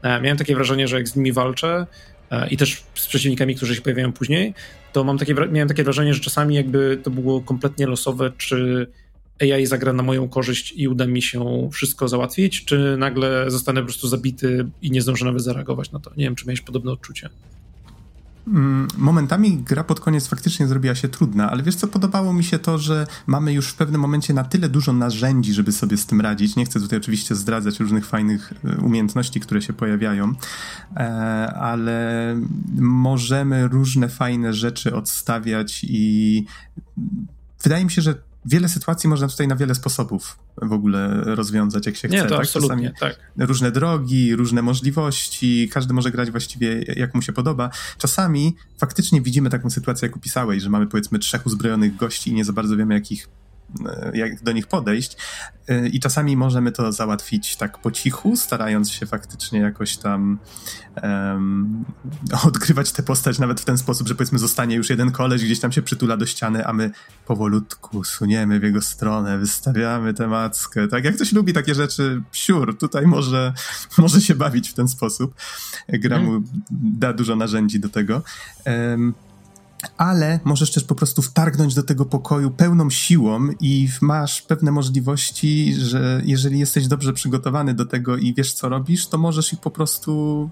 E, 0.02 0.20
miałem 0.20 0.38
takie 0.38 0.54
wrażenie, 0.54 0.88
że 0.88 0.96
jak 0.96 1.08
z 1.08 1.16
nimi 1.16 1.32
walczę 1.32 1.86
e, 2.30 2.48
i 2.48 2.56
też 2.56 2.82
z 2.94 3.06
przeciwnikami, 3.06 3.54
którzy 3.54 3.74
się 3.74 3.82
pojawiają 3.82 4.12
później, 4.12 4.54
to 4.92 5.04
mam 5.04 5.18
takie, 5.18 5.34
miałem 5.34 5.68
takie 5.68 5.84
wrażenie, 5.84 6.14
że 6.14 6.20
czasami 6.20 6.54
jakby 6.54 6.98
to 7.02 7.10
było 7.10 7.40
kompletnie 7.40 7.86
losowe, 7.86 8.32
czy 8.38 8.86
AI 9.40 9.66
zagra 9.66 9.92
na 9.92 10.02
moją 10.02 10.28
korzyść 10.28 10.72
i 10.76 10.88
uda 10.88 11.06
mi 11.06 11.22
się 11.22 11.68
wszystko 11.72 12.08
załatwić, 12.08 12.64
czy 12.64 12.96
nagle 12.98 13.50
zostanę 13.50 13.80
po 13.80 13.86
prostu 13.86 14.08
zabity 14.08 14.66
i 14.82 14.90
nie 14.90 15.02
zdążę 15.02 15.24
nawet 15.24 15.42
zareagować 15.42 15.92
na 15.92 16.00
to. 16.00 16.10
Nie 16.16 16.24
wiem, 16.24 16.34
czy 16.34 16.46
miałeś 16.46 16.60
podobne 16.60 16.92
odczucie. 16.92 17.28
Mm, 18.48 18.88
momentami 18.96 19.58
gra 19.58 19.84
pod 19.84 20.00
koniec 20.00 20.26
faktycznie 20.26 20.66
zrobiła 20.66 20.94
się 20.94 21.08
trudna, 21.08 21.50
ale 21.50 21.62
wiesz 21.62 21.74
co, 21.74 21.88
podobało 21.88 22.32
mi 22.32 22.44
się 22.44 22.58
to, 22.58 22.78
że 22.78 23.06
mamy 23.26 23.52
już 23.52 23.68
w 23.68 23.74
pewnym 23.74 24.00
momencie 24.00 24.34
na 24.34 24.44
tyle 24.44 24.68
dużo 24.68 24.92
narzędzi, 24.92 25.54
żeby 25.54 25.72
sobie 25.72 25.96
z 25.96 26.06
tym 26.06 26.20
radzić. 26.20 26.56
Nie 26.56 26.64
chcę 26.64 26.80
tutaj 26.80 26.98
oczywiście 26.98 27.34
zdradzać 27.34 27.80
różnych 27.80 28.06
fajnych 28.06 28.52
e, 28.64 28.76
umiejętności, 28.80 29.40
które 29.40 29.62
się 29.62 29.72
pojawiają, 29.72 30.34
e, 30.96 31.00
ale 31.54 32.36
możemy 32.78 33.68
różne 33.68 34.08
fajne 34.08 34.54
rzeczy 34.54 34.94
odstawiać 34.94 35.84
i 35.88 36.44
wydaje 37.62 37.84
mi 37.84 37.90
się, 37.90 38.02
że 38.02 38.27
wiele 38.48 38.68
sytuacji 38.68 39.08
można 39.08 39.28
tutaj 39.28 39.48
na 39.48 39.56
wiele 39.56 39.74
sposobów 39.74 40.38
w 40.62 40.72
ogóle 40.72 41.20
rozwiązać, 41.24 41.86
jak 41.86 41.96
się 41.96 42.08
chce. 42.08 42.16
Nie, 42.16 42.22
to 42.22 42.28
tak? 42.28 42.40
absolutnie, 42.40 42.90
Czasami 42.90 43.14
tak. 43.36 43.46
Różne 43.48 43.72
drogi, 43.72 44.36
różne 44.36 44.62
możliwości, 44.62 45.68
każdy 45.72 45.94
może 45.94 46.10
grać 46.10 46.30
właściwie 46.30 46.82
jak 46.96 47.14
mu 47.14 47.22
się 47.22 47.32
podoba. 47.32 47.70
Czasami 47.98 48.56
faktycznie 48.78 49.20
widzimy 49.20 49.50
taką 49.50 49.70
sytuację, 49.70 50.08
jak 50.08 50.16
opisałeś, 50.16 50.62
że 50.62 50.70
mamy 50.70 50.86
powiedzmy 50.86 51.18
trzech 51.18 51.46
uzbrojonych 51.46 51.96
gości 51.96 52.30
i 52.30 52.34
nie 52.34 52.44
za 52.44 52.52
bardzo 52.52 52.76
wiemy, 52.76 52.94
jak 52.94 53.10
ich 53.12 53.28
E, 53.28 53.47
jak 54.14 54.42
do 54.42 54.52
nich 54.52 54.66
podejść. 54.66 55.16
E, 55.68 55.88
I 55.88 56.00
czasami 56.00 56.36
możemy 56.36 56.72
to 56.72 56.92
załatwić 56.92 57.56
tak 57.56 57.78
po 57.78 57.90
cichu, 57.90 58.36
starając 58.36 58.90
się 58.90 59.06
faktycznie 59.06 59.60
jakoś 59.60 59.96
tam 59.96 60.38
um, 61.02 61.84
odkrywać 62.46 62.92
tę 62.92 63.02
postać 63.02 63.38
nawet 63.38 63.60
w 63.60 63.64
ten 63.64 63.78
sposób, 63.78 64.08
że 64.08 64.14
powiedzmy 64.14 64.38
zostanie 64.38 64.76
już 64.76 64.90
jeden 64.90 65.10
koleś, 65.10 65.44
gdzieś 65.44 65.60
tam 65.60 65.72
się 65.72 65.82
przytula 65.82 66.16
do 66.16 66.26
ściany, 66.26 66.66
a 66.66 66.72
my 66.72 66.90
powolutku 67.26 68.04
suniemy 68.04 68.60
w 68.60 68.62
jego 68.62 68.82
stronę, 68.82 69.38
wystawiamy 69.38 70.14
tę 70.14 70.26
mackę. 70.26 70.88
Tak, 70.88 71.04
jak 71.04 71.14
ktoś 71.14 71.32
lubi 71.32 71.52
takie 71.52 71.74
rzeczy, 71.74 72.22
siur, 72.32 72.78
tutaj 72.78 73.06
może, 73.06 73.52
może 73.98 74.20
się 74.20 74.34
bawić 74.34 74.68
w 74.70 74.74
ten 74.74 74.88
sposób. 74.88 75.34
Gra 75.88 76.18
mu 76.18 76.42
da 76.70 77.12
dużo 77.12 77.36
narzędzi 77.36 77.80
do 77.80 77.88
tego. 77.88 78.22
Um, 78.66 79.14
ale 79.96 80.40
możesz 80.44 80.72
też 80.72 80.84
po 80.84 80.94
prostu 80.94 81.22
wtargnąć 81.22 81.74
do 81.74 81.82
tego 81.82 82.04
pokoju 82.04 82.50
pełną 82.50 82.90
siłą 82.90 83.48
i 83.60 83.88
masz 84.00 84.42
pewne 84.42 84.70
możliwości, 84.70 85.74
że 85.78 86.22
jeżeli 86.24 86.58
jesteś 86.58 86.86
dobrze 86.86 87.12
przygotowany 87.12 87.74
do 87.74 87.84
tego 87.84 88.16
i 88.16 88.34
wiesz, 88.34 88.52
co 88.52 88.68
robisz, 88.68 89.06
to 89.06 89.18
możesz 89.18 89.52
ich 89.52 89.60
po 89.60 89.70
prostu 89.70 90.50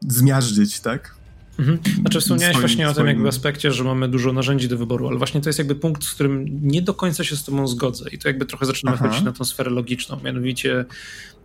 zmiażdżyć, 0.00 0.80
tak? 0.80 1.22
Mhm. 1.58 1.78
Znaczy 2.00 2.20
wspomniałeś 2.20 2.56
swoim, 2.56 2.68
właśnie 2.68 2.88
o 2.88 2.94
tym 2.94 3.06
jakby 3.06 3.28
aspekcie, 3.28 3.72
że 3.72 3.84
mamy 3.84 4.08
dużo 4.08 4.32
narzędzi 4.32 4.68
do 4.68 4.78
wyboru, 4.78 5.08
ale 5.08 5.18
właśnie 5.18 5.40
to 5.40 5.48
jest 5.48 5.58
jakby 5.58 5.74
punkt, 5.74 6.04
z 6.04 6.14
którym 6.14 6.46
nie 6.62 6.82
do 6.82 6.94
końca 6.94 7.24
się 7.24 7.36
z 7.36 7.44
tobą 7.44 7.66
zgodzę 7.66 8.10
i 8.12 8.18
to 8.18 8.28
jakby 8.28 8.46
trochę 8.46 8.66
zaczynamy 8.66 8.96
Aha. 8.96 9.06
wchodzić 9.06 9.24
na 9.24 9.32
tą 9.32 9.44
sferę 9.44 9.70
logiczną, 9.70 10.20
mianowicie 10.24 10.84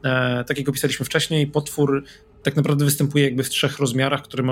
e, 0.04 0.44
tak 0.44 0.58
jak 0.58 0.70
opisaliśmy 0.70 1.06
wcześniej, 1.06 1.48
potwór 1.48 2.04
tak 2.48 2.56
naprawdę 2.56 2.86
występuje 2.86 3.24
jakby 3.24 3.44
w 3.44 3.50
trzech 3.50 3.80
rozmiarach, 3.80 4.22
które 4.22 4.44
my 4.44 4.52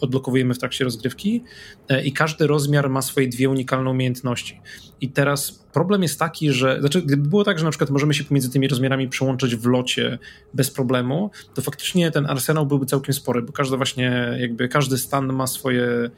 odblokowujemy 0.00 0.54
w 0.54 0.58
trakcie 0.58 0.84
rozgrywki 0.84 1.44
e, 1.88 2.04
i 2.04 2.12
każdy 2.12 2.46
rozmiar 2.46 2.90
ma 2.90 3.02
swoje 3.02 3.28
dwie 3.28 3.50
unikalne 3.50 3.90
umiejętności. 3.90 4.60
I 5.00 5.08
teraz 5.08 5.50
problem 5.72 6.02
jest 6.02 6.18
taki, 6.18 6.52
że, 6.52 6.80
znaczy 6.80 7.02
gdyby 7.02 7.28
było 7.28 7.44
tak, 7.44 7.58
że 7.58 7.64
na 7.64 7.70
przykład 7.70 7.90
możemy 7.90 8.14
się 8.14 8.24
pomiędzy 8.24 8.50
tymi 8.50 8.68
rozmiarami 8.68 9.08
przełączyć 9.08 9.56
w 9.56 9.66
locie 9.66 10.18
bez 10.54 10.70
problemu, 10.70 11.30
to 11.54 11.62
faktycznie 11.62 12.10
ten 12.10 12.26
arsenał 12.26 12.66
byłby 12.66 12.86
całkiem 12.86 13.14
spory, 13.14 13.42
bo 13.42 13.52
każdy 13.52 13.76
właśnie 13.76 14.36
jakby, 14.40 14.68
każdy 14.68 14.98
stan 14.98 15.32
ma 15.32 15.46
swoje 15.46 16.10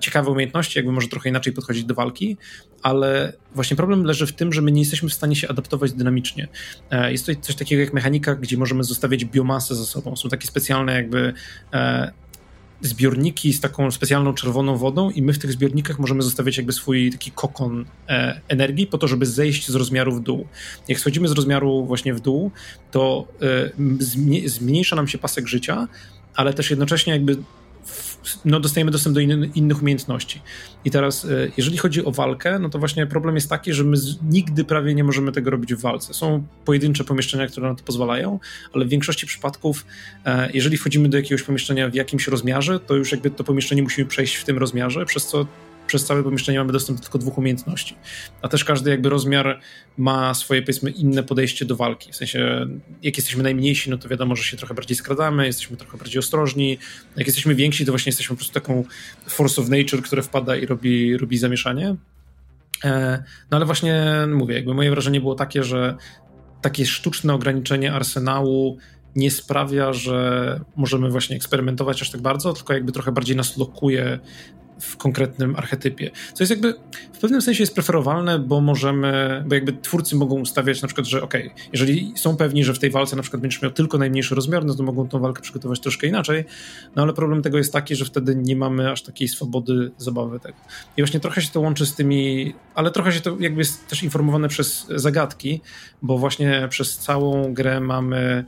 ciekawe 0.00 0.30
umiejętności, 0.30 0.78
jakby 0.78 0.92
może 0.92 1.08
trochę 1.08 1.28
inaczej 1.28 1.52
podchodzić 1.52 1.84
do 1.84 1.94
walki, 1.94 2.36
ale 2.82 3.32
właśnie 3.54 3.76
problem 3.76 4.04
leży 4.04 4.26
w 4.26 4.32
tym, 4.32 4.52
że 4.52 4.62
my 4.62 4.72
nie 4.72 4.80
jesteśmy 4.80 5.08
w 5.08 5.14
stanie 5.14 5.36
się 5.36 5.48
adaptować 5.48 5.92
dynamicznie. 5.92 6.48
E, 6.90 7.12
jest 7.12 7.26
to 7.26 7.32
coś 7.40 7.54
takiego 7.54 7.82
jak 7.82 7.92
mechanika, 7.92 8.34
gdzie 8.34 8.56
możemy 8.56 8.84
zostawiać 8.84 9.24
biomasę 9.24 9.74
ze 9.74 9.84
sobą. 9.84 10.16
Są 10.16 10.28
takie 10.28 10.46
specjalne 10.46 10.94
jakby 10.94 11.32
e, 11.72 12.12
zbiorniki 12.80 13.52
z 13.52 13.60
taką 13.60 13.90
specjalną 13.90 14.34
czerwoną 14.34 14.76
wodą 14.76 15.10
i 15.10 15.22
my 15.22 15.32
w 15.32 15.38
tych 15.38 15.52
zbiornikach 15.52 15.98
możemy 15.98 16.22
zostawiać 16.22 16.56
jakby 16.56 16.72
swój 16.72 17.10
taki 17.10 17.30
kokon 17.30 17.84
energii 18.48 18.86
po 18.86 18.98
to, 18.98 19.08
żeby 19.08 19.26
zejść 19.26 19.68
z 19.68 19.74
rozmiaru 19.74 20.12
w 20.12 20.22
dół. 20.22 20.46
Jak 20.88 21.00
schodzimy 21.00 21.28
z 21.28 21.32
rozmiaru 21.32 21.86
właśnie 21.86 22.14
w 22.14 22.20
dół, 22.20 22.50
to 22.90 23.28
zmniejsza 24.46 24.96
nam 24.96 25.08
się 25.08 25.18
pasek 25.18 25.48
życia, 25.48 25.88
ale 26.34 26.54
też 26.54 26.70
jednocześnie 26.70 27.12
jakby 27.12 27.36
no, 28.44 28.60
dostajemy 28.60 28.90
dostęp 28.90 29.14
do 29.14 29.20
innych 29.54 29.82
umiejętności. 29.82 30.40
I 30.84 30.90
teraz, 30.90 31.24
e, 31.24 31.28
jeżeli 31.56 31.76
chodzi 31.76 32.04
o 32.04 32.10
walkę, 32.10 32.58
no 32.58 32.68
to 32.68 32.78
właśnie 32.78 33.06
problem 33.06 33.34
jest 33.34 33.48
taki, 33.48 33.72
że 33.72 33.84
my 33.84 33.96
nigdy 34.30 34.64
prawie 34.64 34.94
nie 34.94 35.04
możemy 35.04 35.32
tego 35.32 35.50
robić 35.50 35.74
w 35.74 35.80
walce. 35.80 36.14
Są 36.14 36.46
pojedyncze 36.64 37.04
pomieszczenia, 37.04 37.46
które 37.46 37.68
na 37.68 37.74
to 37.74 37.84
pozwalają, 37.84 38.40
ale 38.72 38.84
w 38.84 38.88
większości 38.88 39.26
przypadków, 39.26 39.86
e, 40.24 40.50
jeżeli 40.54 40.76
wchodzimy 40.76 41.08
do 41.08 41.16
jakiegoś 41.16 41.42
pomieszczenia 41.42 41.88
w 41.88 41.94
jakimś 41.94 42.28
rozmiarze, 42.28 42.80
to 42.80 42.94
już 42.94 43.12
jakby 43.12 43.30
to 43.30 43.44
pomieszczenie 43.44 43.82
musimy 43.82 44.08
przejść 44.08 44.34
w 44.34 44.44
tym 44.44 44.58
rozmiarze, 44.58 45.06
przez 45.06 45.26
co 45.26 45.46
przez 45.92 46.04
całe 46.04 46.22
pomieszczenie 46.22 46.58
mamy 46.58 46.72
dostęp 46.72 46.98
do 46.98 47.02
tylko 47.02 47.18
dwóch 47.18 47.38
umiejętności. 47.38 47.96
A 48.42 48.48
też 48.48 48.64
każdy 48.64 48.90
jakby 48.90 49.08
rozmiar 49.08 49.60
ma 49.98 50.34
swoje, 50.34 50.62
powiedzmy, 50.62 50.90
inne 50.90 51.22
podejście 51.22 51.64
do 51.64 51.76
walki. 51.76 52.12
W 52.12 52.16
sensie, 52.16 52.66
jak 53.02 53.16
jesteśmy 53.16 53.42
najmniejsi, 53.42 53.90
no 53.90 53.98
to 53.98 54.08
wiadomo, 54.08 54.36
że 54.36 54.42
się 54.44 54.56
trochę 54.56 54.74
bardziej 54.74 54.96
skradamy, 54.96 55.46
jesteśmy 55.46 55.76
trochę 55.76 55.98
bardziej 55.98 56.18
ostrożni. 56.18 56.78
Jak 57.16 57.26
jesteśmy 57.26 57.54
więksi, 57.54 57.86
to 57.86 57.92
właśnie 57.92 58.10
jesteśmy 58.10 58.36
po 58.36 58.38
prostu 58.38 58.54
taką 58.54 58.84
force 59.26 59.62
of 59.62 59.68
nature, 59.68 60.02
które 60.02 60.22
wpada 60.22 60.56
i 60.56 60.66
robi, 60.66 61.16
robi 61.16 61.38
zamieszanie. 61.38 61.96
E, 62.84 63.22
no 63.50 63.56
ale 63.56 63.66
właśnie 63.66 64.04
mówię, 64.28 64.54
jakby 64.54 64.74
moje 64.74 64.90
wrażenie 64.90 65.20
było 65.20 65.34
takie, 65.34 65.64
że 65.64 65.96
takie 66.62 66.86
sztuczne 66.86 67.34
ograniczenie 67.34 67.92
arsenału 67.92 68.78
nie 69.16 69.30
sprawia, 69.30 69.92
że 69.92 70.60
możemy 70.76 71.10
właśnie 71.10 71.36
eksperymentować 71.36 72.02
aż 72.02 72.10
tak 72.10 72.20
bardzo, 72.20 72.52
tylko 72.52 72.74
jakby 72.74 72.92
trochę 72.92 73.12
bardziej 73.12 73.36
nas 73.36 73.56
lokuje 73.56 74.18
w 74.82 74.96
konkretnym 74.96 75.56
archetypie. 75.56 76.10
Co 76.34 76.42
jest 76.42 76.50
jakby 76.50 76.74
w 77.12 77.18
pewnym 77.18 77.42
sensie 77.42 77.62
jest 77.62 77.74
preferowalne, 77.74 78.38
bo 78.38 78.60
możemy, 78.60 79.44
bo 79.46 79.54
jakby 79.54 79.72
twórcy 79.72 80.16
mogą 80.16 80.40
ustawiać 80.40 80.82
na 80.82 80.88
przykład, 80.88 81.06
że 81.06 81.22
ok, 81.22 81.34
jeżeli 81.72 82.12
są 82.16 82.36
pewni, 82.36 82.64
że 82.64 82.74
w 82.74 82.78
tej 82.78 82.90
walce 82.90 83.16
na 83.16 83.22
przykład 83.22 83.42
będziesz 83.42 83.62
miał 83.62 83.70
tylko 83.70 83.98
najmniejszy 83.98 84.34
rozmiar, 84.34 84.64
no 84.64 84.74
to 84.74 84.82
mogą 84.82 85.08
tą 85.08 85.18
walkę 85.18 85.42
przygotować 85.42 85.80
troszkę 85.80 86.06
inaczej, 86.06 86.44
no 86.96 87.02
ale 87.02 87.12
problem 87.12 87.42
tego 87.42 87.58
jest 87.58 87.72
taki, 87.72 87.96
że 87.96 88.04
wtedy 88.04 88.36
nie 88.36 88.56
mamy 88.56 88.90
aż 88.90 89.02
takiej 89.02 89.28
swobody 89.28 89.90
zabawy 89.98 90.40
tego. 90.40 90.58
I 90.96 91.02
właśnie 91.02 91.20
trochę 91.20 91.42
się 91.42 91.50
to 91.50 91.60
łączy 91.60 91.86
z 91.86 91.94
tymi, 91.94 92.54
ale 92.74 92.90
trochę 92.90 93.12
się 93.12 93.20
to 93.20 93.36
jakby 93.40 93.60
jest 93.60 93.88
też 93.88 94.02
informowane 94.02 94.48
przez 94.48 94.86
zagadki, 94.94 95.60
bo 96.02 96.18
właśnie 96.18 96.66
przez 96.70 96.98
całą 96.98 97.54
grę 97.54 97.80
mamy 97.80 98.44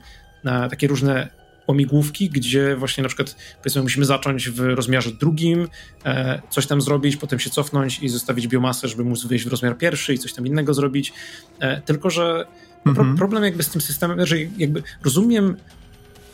takie 0.69 0.87
różne 0.87 1.44
łamigłówki, 1.67 2.29
gdzie 2.29 2.75
właśnie 2.75 3.01
na 3.01 3.09
przykład 3.09 3.35
powiedzmy 3.57 3.81
musimy 3.81 4.05
zacząć 4.05 4.49
w 4.49 4.59
rozmiarze 4.59 5.11
drugim, 5.11 5.67
e, 6.05 6.41
coś 6.49 6.67
tam 6.67 6.81
zrobić, 6.81 7.17
potem 7.17 7.39
się 7.39 7.49
cofnąć 7.49 7.99
i 7.99 8.09
zostawić 8.09 8.47
biomasę, 8.47 8.87
żeby 8.87 9.03
móc 9.03 9.25
wyjść 9.25 9.45
w 9.45 9.47
rozmiar 9.47 9.77
pierwszy 9.77 10.13
i 10.13 10.17
coś 10.17 10.33
tam 10.33 10.47
innego 10.47 10.73
zrobić. 10.73 11.13
E, 11.59 11.81
tylko, 11.81 12.09
że 12.09 12.45
mhm. 12.85 12.95
pro, 12.95 13.17
problem 13.17 13.43
jakby 13.43 13.63
z 13.63 13.69
tym 13.69 13.81
systemem, 13.81 14.25
że 14.25 14.37
jakby 14.57 14.83
rozumiem, 15.03 15.57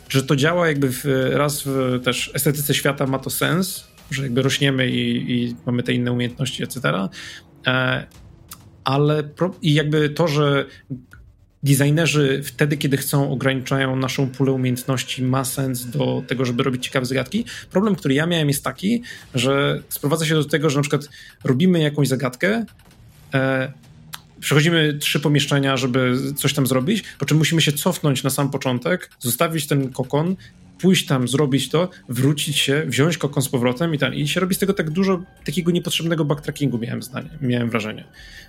że 0.08 0.22
to 0.22 0.36
działa 0.36 0.68
jakby 0.68 0.88
w, 0.92 1.04
raz 1.32 1.62
w 1.62 2.00
też 2.04 2.30
estetyce 2.34 2.74
świata 2.74 3.06
ma 3.06 3.18
to 3.18 3.30
sens, 3.30 3.84
że 4.10 4.22
jakby 4.22 4.42
rośniemy 4.42 4.90
i, 4.90 5.32
i 5.32 5.56
mamy 5.66 5.82
te 5.82 5.92
inne 5.92 6.12
umiejętności, 6.12 6.62
etc. 6.62 7.08
E, 7.66 8.06
ale 8.84 9.22
pro, 9.22 9.54
i 9.62 9.74
jakby 9.74 10.10
to, 10.10 10.28
że 10.28 10.66
designerzy 11.62 12.42
wtedy, 12.44 12.76
kiedy 12.76 12.96
chcą, 12.96 13.30
ograniczają 13.30 13.96
naszą 13.96 14.28
pulę 14.30 14.52
umiejętności, 14.52 15.22
ma 15.22 15.44
sens 15.44 15.86
do 15.86 16.22
tego, 16.26 16.44
żeby 16.44 16.62
robić 16.62 16.84
ciekawe 16.84 17.06
zagadki. 17.06 17.44
Problem, 17.70 17.94
który 17.94 18.14
ja 18.14 18.26
miałem 18.26 18.48
jest 18.48 18.64
taki, 18.64 19.02
że 19.34 19.82
sprowadza 19.88 20.26
się 20.26 20.34
do 20.34 20.44
tego, 20.44 20.70
że 20.70 20.76
na 20.76 20.82
przykład 20.82 21.08
robimy 21.44 21.80
jakąś 21.80 22.08
zagadkę, 22.08 22.64
e, 23.34 23.72
przechodzimy 24.40 24.98
trzy 25.00 25.20
pomieszczenia, 25.20 25.76
żeby 25.76 26.16
coś 26.36 26.54
tam 26.54 26.66
zrobić, 26.66 27.04
po 27.18 27.26
czym 27.26 27.38
musimy 27.38 27.62
się 27.62 27.72
cofnąć 27.72 28.22
na 28.22 28.30
sam 28.30 28.50
początek, 28.50 29.10
zostawić 29.18 29.66
ten 29.66 29.92
kokon, 29.92 30.36
pójść 30.82 31.06
tam, 31.06 31.28
zrobić 31.28 31.68
to, 31.68 31.88
wrócić 32.08 32.56
się, 32.56 32.84
wziąć 32.86 33.18
kokon 33.18 33.42
z 33.42 33.48
powrotem 33.48 33.94
i 33.94 33.98
tam. 33.98 34.14
I 34.14 34.28
się 34.28 34.40
robi 34.40 34.54
z 34.54 34.58
tego 34.58 34.74
tak 34.74 34.90
dużo 34.90 35.22
takiego 35.44 35.70
niepotrzebnego 35.70 36.24
backtrackingu, 36.24 36.78
miałem 36.78 37.02
zdanie, 37.02 37.30
miałem 37.40 37.70
wrażenie. 37.70 38.04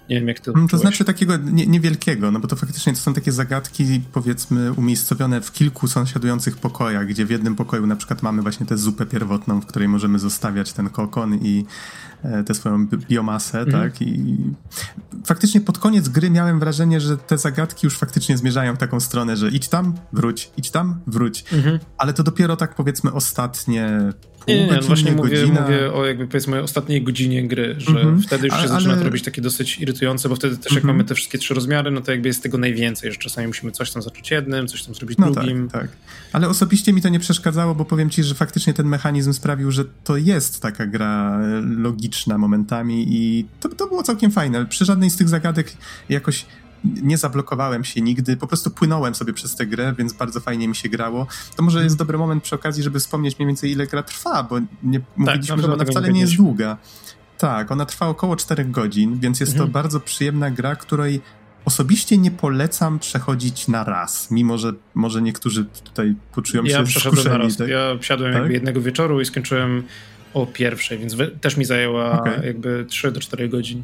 Nie 0.10 0.16
wiem, 0.16 0.28
jak 0.28 0.40
ty 0.40 0.52
to 0.52 0.68
To 0.72 0.78
znaczy 0.78 1.06
takiego 1.06 1.38
nie, 1.38 1.68
niewielkiego, 1.68 2.32
no 2.32 2.40
bo 2.40 2.48
to 2.48 2.56
faktycznie 2.56 2.94
to 2.94 3.00
są 3.00 3.14
takie 3.14 3.32
zagadki, 3.32 4.02
powiedzmy, 4.14 4.74
umiejscowione 4.74 5.42
w 5.42 5.52
kilku 5.52 5.88
sąsiadujących 5.88 6.58
pokojach, 6.58 7.08
gdzie 7.08 7.26
w 7.26 7.30
jednym 7.30 7.56
pokoju 7.56 7.88
na 7.88 7.96
przykład 7.96 8.24
mamy 8.24 8.42
właśnie 8.42 8.66
tę 8.66 8.78
zupę 8.78 9.06
pierwotną, 9.06 9.62
w 9.62 9.66
której 9.66 9.88
możemy 9.88 10.20
zostawiać 10.20 10.74
ten 10.74 10.90
kokon 10.90 11.36
i 11.36 11.66
e, 12.24 12.44
tę 12.44 12.54
swoją 12.54 12.88
biomasę, 12.88 13.60
mhm. 13.60 13.84
tak? 13.84 14.02
I 14.02 14.38
faktycznie 15.26 15.62
pod 15.62 15.78
koniec 15.78 16.10
gry 16.10 16.30
miałem 16.30 16.60
wrażenie, 16.60 17.02
że 17.02 17.18
te 17.18 17.38
zagadki 17.38 17.88
już 17.88 17.98
faktycznie 17.98 18.38
zmierzają 18.38 18.76
w 18.76 18.78
taką 18.78 19.00
stronę, 19.00 19.38
że 19.38 19.50
idź 19.50 19.68
tam, 19.68 19.94
wróć, 20.14 20.52
idź 20.58 20.72
tam, 20.72 21.00
wróć. 21.08 21.46
Mhm. 21.54 21.80
Ale 21.98 22.14
to 22.14 22.23
dopiero 22.24 22.56
tak 22.56 22.76
powiedzmy 22.76 23.12
ostatnie 23.12 24.14
nie, 24.48 24.56
nie, 24.56 24.66
nie, 24.66 24.74
no 24.74 24.82
właśnie 24.82 25.12
mówię, 25.12 25.48
mówię 25.48 25.94
o 25.94 26.06
jakby 26.06 26.28
powiedzmy 26.28 26.64
ostatniej 26.64 27.04
godzinie 27.04 27.48
gry, 27.48 27.76
że 27.78 27.92
mm 28.02 28.18
-hmm. 28.18 28.24
wtedy 28.24 28.48
już 28.48 28.56
się 28.56 28.60
ale, 28.60 28.70
zaczyna 28.70 28.96
to 28.96 29.04
robić 29.04 29.24
takie 29.24 29.42
dosyć 29.42 29.80
irytujące, 29.80 30.30
bo 30.30 30.36
wtedy 30.36 30.58
też 30.58 30.72
jak 30.72 30.72
mm 30.72 30.84
-hmm. 30.84 30.88
mamy 30.88 31.04
te 31.04 31.16
wszystkie 31.16 31.38
trzy 31.38 31.54
rozmiary, 31.54 31.92
no 31.92 32.02
to 32.02 32.12
jakby 32.12 32.28
jest 32.28 32.44
tego 32.44 32.58
najwięcej, 32.58 33.12
że 33.12 33.18
czasami 33.18 33.48
musimy 33.48 33.72
coś 33.72 33.92
tam 33.92 34.02
zacząć 34.02 34.32
jednym, 34.32 34.68
coś 34.68 34.84
tam 34.84 34.96
zrobić 34.96 35.18
no 35.18 35.32
drugim. 35.32 35.70
Tak, 35.70 35.82
tak. 35.82 35.92
Ale 36.32 36.50
osobiście 36.50 36.94
mi 36.94 37.02
to 37.02 37.10
nie 37.10 37.20
przeszkadzało, 37.20 37.76
bo 37.76 37.86
powiem 37.86 38.10
ci, 38.10 38.24
że 38.24 38.36
faktycznie 38.36 38.74
ten 38.74 38.88
mechanizm 38.88 39.34
sprawił, 39.34 39.72
że 39.72 39.86
to 40.04 40.18
jest 40.18 40.62
taka 40.62 40.86
gra 40.86 41.40
logiczna 41.78 42.38
momentami 42.38 43.06
i 43.10 43.46
to, 43.60 43.70
to 43.70 43.88
było 43.88 44.04
całkiem 44.04 44.32
fajne. 44.32 44.66
Przy 44.66 44.86
żadnej 44.86 45.10
z 45.10 45.16
tych 45.16 45.30
zagadek 45.30 45.74
jakoś 46.10 46.46
nie 46.84 47.18
zablokowałem 47.18 47.84
się 47.84 48.02
nigdy, 48.02 48.38
po 48.38 48.48
prostu 48.48 48.72
płynąłem 48.72 49.16
sobie 49.16 49.34
przez 49.34 49.56
tę 49.56 49.66
grę, 49.66 49.94
więc 49.98 50.14
bardzo 50.14 50.40
fajnie 50.40 50.68
mi 50.68 50.76
się 50.76 50.90
grało. 50.90 51.28
To 51.56 51.64
może 51.64 51.84
jest 51.84 51.98
dobry 51.98 52.18
moment 52.18 52.44
przy 52.44 52.56
okazji, 52.56 52.84
żeby 52.84 53.00
wspomnieć 53.00 53.40
mniej 53.40 53.48
więcej 53.48 53.72
ile 53.72 53.88
gra 53.88 54.04
trwa, 54.04 54.44
bo 54.44 54.60
nie, 54.84 55.00
tak, 55.00 55.08
mówiliśmy, 55.18 55.62
że 55.62 55.74
ona 55.74 55.86
wcale 55.86 56.14
nie 56.14 56.22
jest 56.22 56.36
długa. 56.36 56.78
Tak, 57.38 57.72
ona 57.72 57.86
trwa 57.86 58.08
około 58.08 58.36
4 58.36 58.66
godzin, 58.66 59.20
więc 59.20 59.40
jest 59.40 59.52
mhm. 59.52 59.70
to 59.70 59.74
bardzo 59.74 60.00
przyjemna 60.00 60.52
gra, 60.52 60.76
której 60.76 61.22
osobiście 61.66 62.18
nie 62.18 62.32
polecam 62.32 63.00
przechodzić 63.00 63.68
na 63.68 63.84
raz, 63.84 64.32
mimo 64.32 64.58
że 64.58 64.74
może 64.94 65.22
niektórzy 65.22 65.66
tutaj 65.66 66.16
poczują 66.32 66.64
ja 66.64 66.78
się 66.78 66.84
przeszedłem 66.84 67.26
na 67.26 67.38
raz. 67.38 67.58
Tak? 67.58 67.68
Ja 67.68 67.98
wsiadłem 68.02 68.34
tak? 68.34 68.40
jakby 68.40 68.54
jednego 68.54 68.82
wieczoru 68.82 69.22
i 69.22 69.26
skończyłem 69.26 69.84
o 70.34 70.46
pierwszej, 70.46 70.98
więc 70.98 71.16
też 71.42 71.58
mi 71.58 71.66
zajęła 71.66 72.20
okay. 72.20 72.46
jakby 72.46 72.86
3 72.90 73.12
do 73.12 73.20
4 73.20 73.50
godzin. 73.50 73.84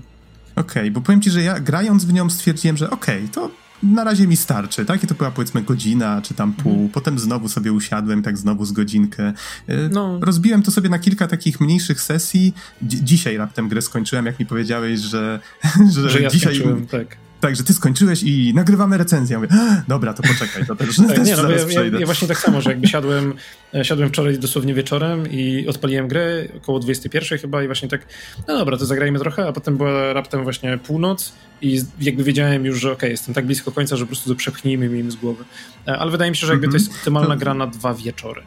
Okej, 0.59 0.81
okay, 0.81 0.91
bo 0.91 1.01
powiem 1.01 1.21
ci, 1.21 1.29
że 1.29 1.43
ja 1.43 1.59
grając 1.59 2.05
w 2.05 2.13
nią 2.13 2.29
stwierdziłem, 2.29 2.77
że 2.77 2.89
okej, 2.89 3.17
okay, 3.17 3.29
to 3.29 3.51
na 3.83 4.03
razie 4.03 4.27
mi 4.27 4.37
starczy, 4.37 4.85
tak? 4.85 5.03
I 5.03 5.07
to 5.07 5.15
była 5.15 5.31
powiedzmy 5.31 5.61
godzina, 5.61 6.21
czy 6.21 6.33
tam 6.33 6.53
pół. 6.53 6.73
Mm. 6.73 6.89
Potem 6.89 7.19
znowu 7.19 7.49
sobie 7.49 7.73
usiadłem, 7.73 8.21
tak 8.21 8.37
znowu 8.37 8.65
z 8.65 8.71
godzinkę. 8.71 9.33
Y, 9.69 9.89
no. 9.91 10.19
Rozbiłem 10.21 10.63
to 10.63 10.71
sobie 10.71 10.89
na 10.89 10.99
kilka 10.99 11.27
takich 11.27 11.61
mniejszych 11.61 12.01
sesji. 12.01 12.53
Dzi 12.83 13.03
dzisiaj 13.03 13.37
raptem 13.37 13.69
grę 13.69 13.81
skończyłem, 13.81 14.25
jak 14.25 14.39
mi 14.39 14.45
powiedziałeś, 14.45 14.99
że, 14.99 15.39
że, 15.93 16.09
że 16.09 16.21
ja 16.21 16.29
dzisiaj... 16.29 16.63
Tak 16.91 17.28
tak, 17.39 17.55
że 17.55 17.63
ty 17.63 17.73
skończyłeś 17.73 18.23
i 18.23 18.53
nagrywamy 18.55 18.97
recenzję. 18.97 19.33
Ja 19.33 19.39
mówię, 19.39 19.49
dobra, 19.87 20.13
to 20.13 20.23
poczekaj, 20.23 20.65
to 20.65 20.75
też, 20.75 20.97
tak, 21.07 21.07
też 21.07 21.27
nie, 21.27 21.35
no, 21.35 21.49
ja, 21.49 21.83
ja, 21.83 21.99
ja, 21.99 22.05
właśnie 22.05 22.27
tak 22.27 22.39
samo, 22.39 22.61
że 22.61 22.69
jakby 22.69 22.87
siadłem, 22.87 23.33
e, 23.73 23.85
siadłem 23.85 24.09
wczoraj 24.09 24.39
dosłownie 24.39 24.73
wieczorem 24.73 25.31
i 25.31 25.67
odpaliłem 25.67 26.07
grę 26.07 26.43
około 26.57 26.79
21 26.79 27.39
chyba 27.39 27.63
i 27.63 27.65
właśnie 27.65 27.89
tak, 27.89 28.05
no 28.47 28.57
dobra, 28.57 28.77
to 28.77 28.85
zagrajmy 28.85 29.19
trochę, 29.19 29.47
a 29.47 29.53
potem 29.53 29.77
była 29.77 30.13
raptem 30.13 30.43
właśnie 30.43 30.77
północ 30.77 31.33
i 31.61 31.81
jakby 32.01 32.23
wiedziałem 32.23 32.65
już, 32.65 32.79
że 32.79 32.87
okej, 32.87 32.97
okay, 32.97 33.09
jestem 33.09 33.33
tak 33.33 33.45
blisko 33.45 33.71
końca, 33.71 33.95
że 33.95 34.03
po 34.03 34.07
prostu 34.07 34.29
to 34.29 34.35
przepchnijmy 34.35 34.89
mi 34.89 35.11
z 35.11 35.15
głowy. 35.15 35.43
E, 35.87 35.97
ale 35.97 36.11
wydaje 36.11 36.31
mi 36.31 36.37
się, 36.37 36.47
że 36.47 36.53
jakby 36.53 36.67
to 36.67 36.73
jest 36.73 36.91
optymalna 36.91 37.35
gra 37.35 37.53
na 37.53 37.67
dwa 37.67 37.93
wieczory. 37.93 38.41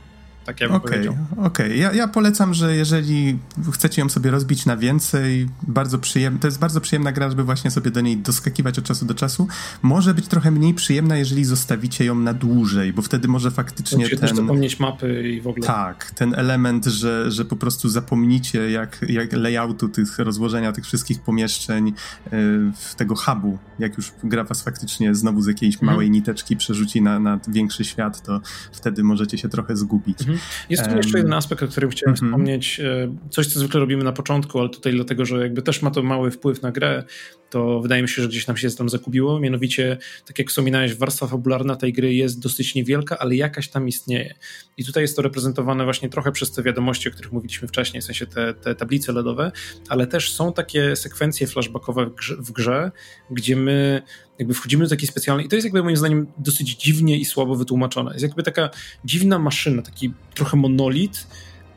Tak 0.44 0.60
ja 0.60 0.68
bym 0.68 0.76
okay, 0.76 0.90
powiedział. 0.90 1.16
Okej, 1.32 1.46
okay. 1.46 1.76
ja, 1.76 1.92
ja 1.92 2.08
polecam, 2.08 2.54
że 2.54 2.76
jeżeli 2.76 3.38
chcecie 3.72 4.02
ją 4.02 4.08
sobie 4.08 4.30
rozbić 4.30 4.66
na 4.66 4.76
więcej, 4.76 5.48
bardzo 5.62 5.98
przyjemna, 5.98 6.40
to 6.40 6.46
jest 6.46 6.58
bardzo 6.58 6.80
przyjemna 6.80 7.12
gra, 7.12 7.30
żeby 7.30 7.44
właśnie 7.44 7.70
sobie 7.70 7.90
do 7.90 8.00
niej 8.00 8.16
doskakiwać 8.16 8.78
od 8.78 8.84
czasu 8.84 9.06
do 9.06 9.14
czasu. 9.14 9.48
Może 9.82 10.14
być 10.14 10.28
trochę 10.28 10.50
mniej 10.50 10.74
przyjemna, 10.74 11.16
jeżeli 11.16 11.44
zostawicie 11.44 12.04
ją 12.04 12.14
na 12.14 12.34
dłużej, 12.34 12.92
bo 12.92 13.02
wtedy 13.02 13.28
może 13.28 13.50
faktycznie 13.50 13.98
Musicie 13.98 14.16
ten... 14.16 14.28
też 14.28 14.36
zapomnieć 14.36 14.80
mapy 14.80 15.30
i 15.30 15.40
w 15.40 15.46
ogóle. 15.46 15.66
Tak, 15.66 16.10
ten 16.10 16.34
element, 16.34 16.86
że, 16.86 17.30
że 17.30 17.44
po 17.44 17.56
prostu 17.56 17.88
zapomnicie 17.88 18.70
jak, 18.70 19.04
jak 19.08 19.32
layoutu 19.32 19.88
tych, 19.88 20.18
rozłożenia 20.18 20.72
tych 20.72 20.84
wszystkich 20.84 21.20
pomieszczeń, 21.20 21.92
yy, 22.32 22.72
tego 22.96 23.14
hubu, 23.14 23.58
jak 23.78 23.96
już 23.96 24.12
gra 24.24 24.44
was 24.44 24.62
faktycznie 24.62 25.14
znowu 25.14 25.42
z 25.42 25.46
jakiejś 25.46 25.82
mm. 25.82 25.86
małej 25.86 26.10
niteczki 26.10 26.56
przerzuci 26.56 27.02
na, 27.02 27.18
na 27.18 27.38
większy 27.48 27.84
świat, 27.84 28.22
to 28.22 28.40
wtedy 28.72 29.04
możecie 29.04 29.38
się 29.38 29.48
trochę 29.48 29.76
zgubić. 29.76 30.22
Mm. 30.22 30.31
Jest 30.70 30.90
tu 30.90 30.96
jeszcze 30.96 31.18
jeden 31.18 31.32
aspekt, 31.32 31.62
o 31.62 31.68
którym 31.68 31.90
chciałem 31.90 32.14
-hmm. 32.14 32.26
wspomnieć. 32.26 32.80
E, 32.80 33.16
coś, 33.30 33.46
co 33.46 33.60
zwykle 33.60 33.80
robimy 33.80 34.04
na 34.04 34.12
początku, 34.12 34.60
ale 34.60 34.68
tutaj 34.68 34.92
dlatego, 34.92 35.24
że 35.24 35.42
jakby 35.42 35.62
też 35.62 35.82
ma 35.82 35.90
to 35.90 36.02
mały 36.02 36.30
wpływ 36.30 36.62
na 36.62 36.72
grę, 36.72 37.04
to 37.52 37.80
wydaje 37.80 38.02
mi 38.02 38.08
się, 38.08 38.22
że 38.22 38.28
gdzieś 38.28 38.44
tam 38.44 38.56
się 38.56 38.70
tam 38.70 38.88
zakubiło. 38.88 39.40
Mianowicie, 39.40 39.98
tak 40.26 40.38
jak 40.38 40.48
wspominałeś, 40.48 40.94
warstwa 40.94 41.26
fabularna 41.26 41.76
tej 41.76 41.92
gry 41.92 42.14
jest 42.14 42.42
dosyć 42.42 42.74
niewielka, 42.74 43.18
ale 43.18 43.36
jakaś 43.36 43.68
tam 43.68 43.88
istnieje. 43.88 44.34
I 44.76 44.84
tutaj 44.84 45.02
jest 45.02 45.16
to 45.16 45.22
reprezentowane 45.22 45.84
właśnie 45.84 46.08
trochę 46.08 46.32
przez 46.32 46.52
te 46.52 46.62
wiadomości, 46.62 47.08
o 47.08 47.12
których 47.12 47.32
mówiliśmy 47.32 47.68
wcześniej, 47.68 48.00
w 48.00 48.04
sensie 48.04 48.26
te, 48.26 48.54
te 48.54 48.74
tablice 48.74 49.12
LEDowe, 49.12 49.52
ale 49.88 50.06
też 50.06 50.32
są 50.32 50.52
takie 50.52 50.96
sekwencje 50.96 51.46
flashbackowe 51.46 52.06
w 52.06 52.14
grze, 52.14 52.36
w 52.36 52.52
grze, 52.52 52.90
gdzie 53.30 53.56
my 53.56 54.02
jakby 54.38 54.54
wchodzimy 54.54 54.84
do 54.84 54.90
takiej 54.90 55.08
specjalnej, 55.08 55.46
i 55.46 55.48
to 55.48 55.56
jest 55.56 55.64
jakby 55.64 55.82
moim 55.82 55.96
zdaniem 55.96 56.26
dosyć 56.38 56.76
dziwnie 56.76 57.18
i 57.18 57.24
słabo 57.24 57.56
wytłumaczone. 57.56 58.12
Jest 58.12 58.22
jakby 58.22 58.42
taka 58.42 58.70
dziwna 59.04 59.38
maszyna, 59.38 59.82
taki 59.82 60.12
trochę 60.34 60.56
monolit, 60.56 61.26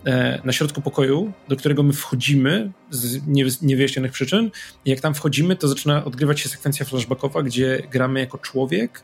E, 0.05 0.41
na 0.43 0.53
środku 0.53 0.81
pokoju, 0.81 1.31
do 1.47 1.55
którego 1.55 1.83
my 1.83 1.93
wchodzimy 1.93 2.71
z 2.89 3.61
niewyjaśnionych 3.61 4.11
przyczyn. 4.11 4.51
I 4.85 4.89
jak 4.89 4.99
tam 4.99 5.15
wchodzimy, 5.15 5.55
to 5.55 5.67
zaczyna 5.67 6.05
odgrywać 6.05 6.39
się 6.39 6.49
sekwencja 6.49 6.85
flashbackowa, 6.85 7.43
gdzie 7.43 7.87
gramy 7.91 8.19
jako 8.19 8.37
człowiek, 8.37 9.03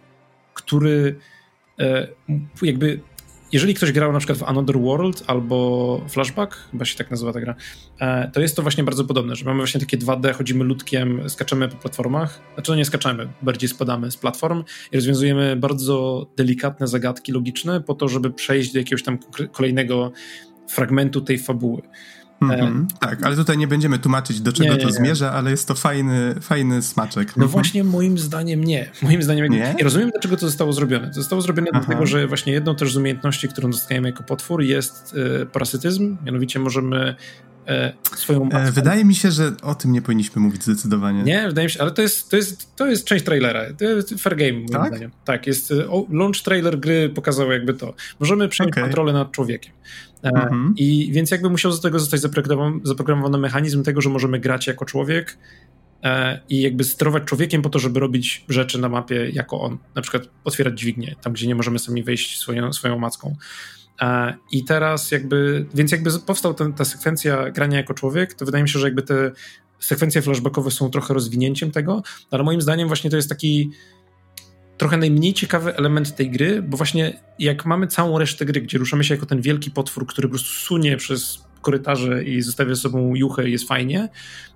który 0.54 1.16
e, 1.80 2.08
jakby 2.62 3.00
jeżeli 3.52 3.74
ktoś 3.74 3.92
grał 3.92 4.14
na 4.14 4.20
przykład 4.20 4.38
w 4.38 4.44
Another 4.44 4.80
World 4.80 5.24
albo 5.28 6.02
Flashback, 6.10 6.56
chyba 6.72 6.86
się 6.86 6.98
tak 6.98 7.12
nazywa 7.12 7.34
ta 7.34 7.42
gra, 7.42 7.56
e, 8.00 8.32
to 8.34 8.42
jest 8.42 8.56
to 8.56 8.62
właśnie 8.62 8.84
bardzo 8.84 9.06
podobne, 9.06 9.36
że 9.36 9.46
mamy 9.46 9.58
właśnie 9.58 9.80
takie 9.80 9.98
2D, 9.98 10.34
chodzimy 10.34 10.64
ludkiem, 10.64 11.30
skaczemy 11.30 11.68
po 11.68 11.76
platformach, 11.76 12.42
znaczy 12.54 12.72
no 12.72 12.78
nie 12.78 12.86
skaczemy, 12.86 13.28
bardziej 13.42 13.70
spadamy 13.70 14.12
z 14.12 14.18
platform 14.18 14.64
i 14.92 14.96
rozwiązujemy 14.96 15.56
bardzo 15.56 16.28
delikatne 16.38 16.88
zagadki 16.88 17.32
logiczne 17.32 17.82
po 17.82 17.94
to, 17.94 18.08
żeby 18.08 18.32
przejść 18.32 18.74
do 18.74 18.80
jakiegoś 18.80 19.04
tam 19.04 19.18
kolejnego 19.52 20.12
fragmentu 20.70 21.22
tej 21.22 21.40
fabuły. 21.40 21.82
Mm-hmm. 22.42 22.86
tak, 23.00 23.24
ale 23.24 23.36
tutaj 23.36 23.58
nie 23.58 23.68
będziemy 23.68 24.00
tłumaczyć, 24.00 24.42
do 24.42 24.54
czego 24.54 24.70
nie, 24.70 24.78
nie, 24.78 24.84
to 24.84 24.92
zmierza, 24.92 25.32
ale 25.32 25.52
jest 25.52 25.68
to 25.68 25.76
fajny, 25.76 26.36
fajny 26.42 26.82
smaczek. 26.82 27.38
No 27.38 27.46
mm-hmm. 27.46 27.50
właśnie, 27.50 27.84
moim 27.84 28.18
zdaniem 28.18 28.64
nie. 28.64 28.92
Moim 29.02 29.24
zdaniem 29.24 29.48
nie? 29.48 29.76
nie 29.78 29.84
rozumiem, 29.84 30.10
dlaczego 30.10 30.38
to 30.38 30.46
zostało 30.46 30.74
zrobione. 30.74 31.08
To 31.08 31.14
zostało 31.14 31.42
zrobione 31.42 31.68
Aha. 31.74 31.84
dlatego, 31.86 32.06
że 32.06 32.28
właśnie 32.28 32.54
jedną 32.54 32.76
też 32.76 32.94
z 32.94 32.98
umiejętności, 32.98 33.48
którą 33.48 33.72
dostajemy 33.72 34.10
jako 34.10 34.24
potwór, 34.24 34.62
jest 34.62 35.16
e, 35.42 35.46
parasytyzm. 35.46 36.18
Mianowicie 36.26 36.60
możemy 36.60 37.16
e, 37.72 37.94
swoją 38.16 38.50
E, 38.50 38.72
wydaje 38.72 39.06
mi 39.06 39.16
się, 39.16 39.32
że 39.32 39.52
o 39.62 39.76
tym 39.76 39.92
nie 39.92 40.02
powinniśmy 40.02 40.42
mówić 40.42 40.64
zdecydowanie. 40.64 41.24
Nie, 41.24 41.48
wydaje 41.48 41.66
mi 41.68 41.72
się, 41.72 41.82
ale 41.82 41.92
to 41.92 42.02
jest, 42.02 42.30
to 42.30 42.36
jest, 42.38 42.76
to 42.76 42.88
jest 42.88 43.06
część 43.06 43.26
trailera. 43.26 43.74
To 43.74 43.86
jest 43.86 44.22
fair 44.22 44.36
game, 44.36 44.54
moim 44.54 44.68
tak? 44.68 44.88
zdaniem. 44.88 45.12
Tak, 45.26 45.48
jest, 45.48 45.72
o, 45.72 46.06
launch 46.10 46.44
trailer 46.44 46.80
gry 46.80 47.10
pokazał 47.10 47.52
jakby 47.52 47.74
to. 47.74 47.94
Możemy 48.20 48.48
przejąć 48.48 48.74
okay. 48.74 48.84
kontrolę 48.84 49.14
nad 49.14 49.32
człowiekiem. 49.32 49.74
E, 50.24 50.28
mhm. 50.28 50.74
I 50.78 51.12
więc 51.12 51.32
jakby 51.32 51.50
musiał 51.50 51.72
z 51.72 51.82
tego 51.82 52.00
zostać 52.00 52.22
zaprogramowany 52.84 53.38
mechanizm 53.38 53.84
tego, 53.84 54.02
że 54.02 54.10
możemy 54.10 54.40
grać 54.40 54.68
jako 54.68 54.86
człowiek 54.86 55.38
e, 56.04 56.40
i 56.50 56.62
jakby 56.62 56.84
sterować 56.84 57.24
człowiekiem 57.24 57.62
po 57.62 57.70
to, 57.70 57.80
żeby 57.80 58.00
robić 58.00 58.46
rzeczy 58.50 58.80
na 58.80 58.90
mapie 58.90 59.30
jako 59.30 59.62
on. 59.62 59.78
Na 59.96 60.02
przykład 60.02 60.24
otwierać 60.44 60.80
dźwignię, 60.80 61.16
tam 61.22 61.34
gdzie 61.34 61.48
nie 61.48 61.56
możemy 61.56 61.80
sami 61.80 62.04
wejść 62.04 62.40
swoją, 62.40 62.74
swoją 62.74 63.00
macką. 63.00 63.36
E, 64.02 64.34
I 64.52 64.64
teraz 64.64 65.12
jakby, 65.12 65.66
więc 65.74 65.92
jakby 65.92 66.20
powstał 66.20 66.54
ten, 66.54 66.74
ta 66.74 66.86
sekwencja 66.86 67.50
grania 67.50 67.78
jako 67.78 67.94
człowiek, 67.94 68.34
to 68.34 68.46
wydaje 68.46 68.64
mi 68.64 68.70
się, 68.70 68.80
że 68.80 68.88
jakby 68.88 69.02
te 69.02 69.32
sekwencje 69.80 70.22
flashbackowe 70.22 70.72
są 70.72 70.90
trochę 70.90 71.14
rozwinięciem 71.14 71.72
tego, 71.72 72.04
ale 72.32 72.44
moim 72.44 72.62
zdaniem 72.62 72.88
właśnie 72.88 73.10
to 73.10 73.16
jest 73.16 73.30
taki 73.30 73.72
trochę 74.78 74.98
najmniej 74.98 75.34
ciekawy 75.34 75.76
element 75.76 76.16
tej 76.16 76.32
gry, 76.32 76.62
bo 76.62 76.78
właśnie 76.78 77.22
jak 77.40 77.66
mamy 77.66 77.88
całą 77.88 78.20
resztę 78.20 78.46
gry, 78.46 78.62
gdzie 78.62 78.78
ruszamy 78.78 79.04
się 79.04 79.14
jako 79.14 79.26
ten 79.26 79.42
wielki 79.42 79.72
potwór, 79.72 80.08
który 80.08 80.28
po 80.28 80.32
prostu 80.32 80.50
sunie 80.50 80.98
przez 80.98 81.44
korytarze 81.62 82.24
i 82.24 82.42
zostawia 82.42 82.76
sobą 82.76 83.16
juchę 83.16 83.50
i 83.50 83.52
jest 83.52 83.68
fajnie, 83.68 84.10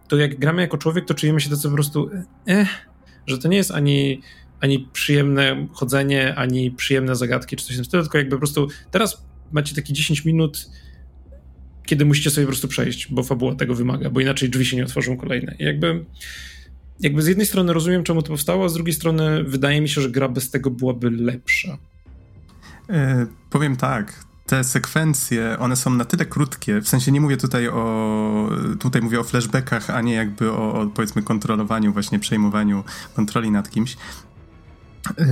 to 0.07 0.17
jak 0.17 0.39
gramy 0.39 0.61
jako 0.61 0.77
człowiek, 0.77 1.05
to 1.05 1.13
czujemy 1.13 1.41
się 1.41 1.49
tacy 1.49 1.69
po 1.69 1.73
prostu 1.73 2.09
eh, 2.47 2.67
że 3.27 3.37
to 3.37 3.47
nie 3.47 3.57
jest 3.57 3.71
ani, 3.71 4.21
ani 4.61 4.89
przyjemne 4.93 5.67
chodzenie, 5.73 6.35
ani 6.35 6.71
przyjemne 6.71 7.15
zagadki, 7.15 7.55
czy 7.55 7.65
coś 7.65 7.75
w 7.75 7.77
tym 7.77 7.85
stylu, 7.85 8.03
tylko 8.03 8.17
jakby 8.17 8.35
po 8.35 8.39
prostu 8.39 8.67
teraz 8.91 9.25
macie 9.51 9.75
takie 9.75 9.93
10 9.93 10.25
minut, 10.25 10.69
kiedy 11.85 12.05
musicie 12.05 12.29
sobie 12.29 12.45
po 12.45 12.51
prostu 12.51 12.67
przejść, 12.67 13.07
bo 13.11 13.23
fabuła 13.23 13.55
tego 13.55 13.75
wymaga, 13.75 14.09
bo 14.09 14.19
inaczej 14.19 14.49
drzwi 14.49 14.65
się 14.65 14.77
nie 14.77 14.83
otworzą 14.83 15.17
kolejne. 15.17 15.55
I 15.59 15.63
jakby 15.63 16.05
jakby 16.99 17.21
z 17.21 17.27
jednej 17.27 17.45
strony 17.45 17.73
rozumiem, 17.73 18.03
czemu 18.03 18.21
to 18.21 18.27
powstało, 18.27 18.65
a 18.65 18.69
z 18.69 18.73
drugiej 18.73 18.93
strony 18.93 19.43
wydaje 19.43 19.81
mi 19.81 19.89
się, 19.89 20.01
że 20.01 20.09
gra 20.09 20.29
bez 20.29 20.51
tego 20.51 20.71
byłaby 20.71 21.11
lepsza. 21.11 21.77
E, 22.89 23.27
powiem 23.49 23.75
tak, 23.75 24.25
te 24.45 24.63
sekwencje, 24.63 25.57
one 25.59 25.75
są 25.75 25.93
na 25.93 26.05
tyle 26.05 26.25
krótkie, 26.25 26.81
w 26.81 26.87
sensie 26.87 27.11
nie 27.11 27.21
mówię 27.21 27.37
tutaj 27.37 27.67
o, 27.67 28.49
tutaj 28.79 29.01
mówię 29.01 29.19
o 29.19 29.23
flashbackach, 29.23 29.89
a 29.89 30.01
nie 30.01 30.13
jakby 30.13 30.51
o, 30.51 30.73
o 30.73 30.87
powiedzmy 30.87 31.23
kontrolowaniu, 31.23 31.93
właśnie 31.93 32.19
przejmowaniu 32.19 32.83
kontroli 33.15 33.51
nad 33.51 33.69
kimś. 33.69 33.97
E, 35.17 35.25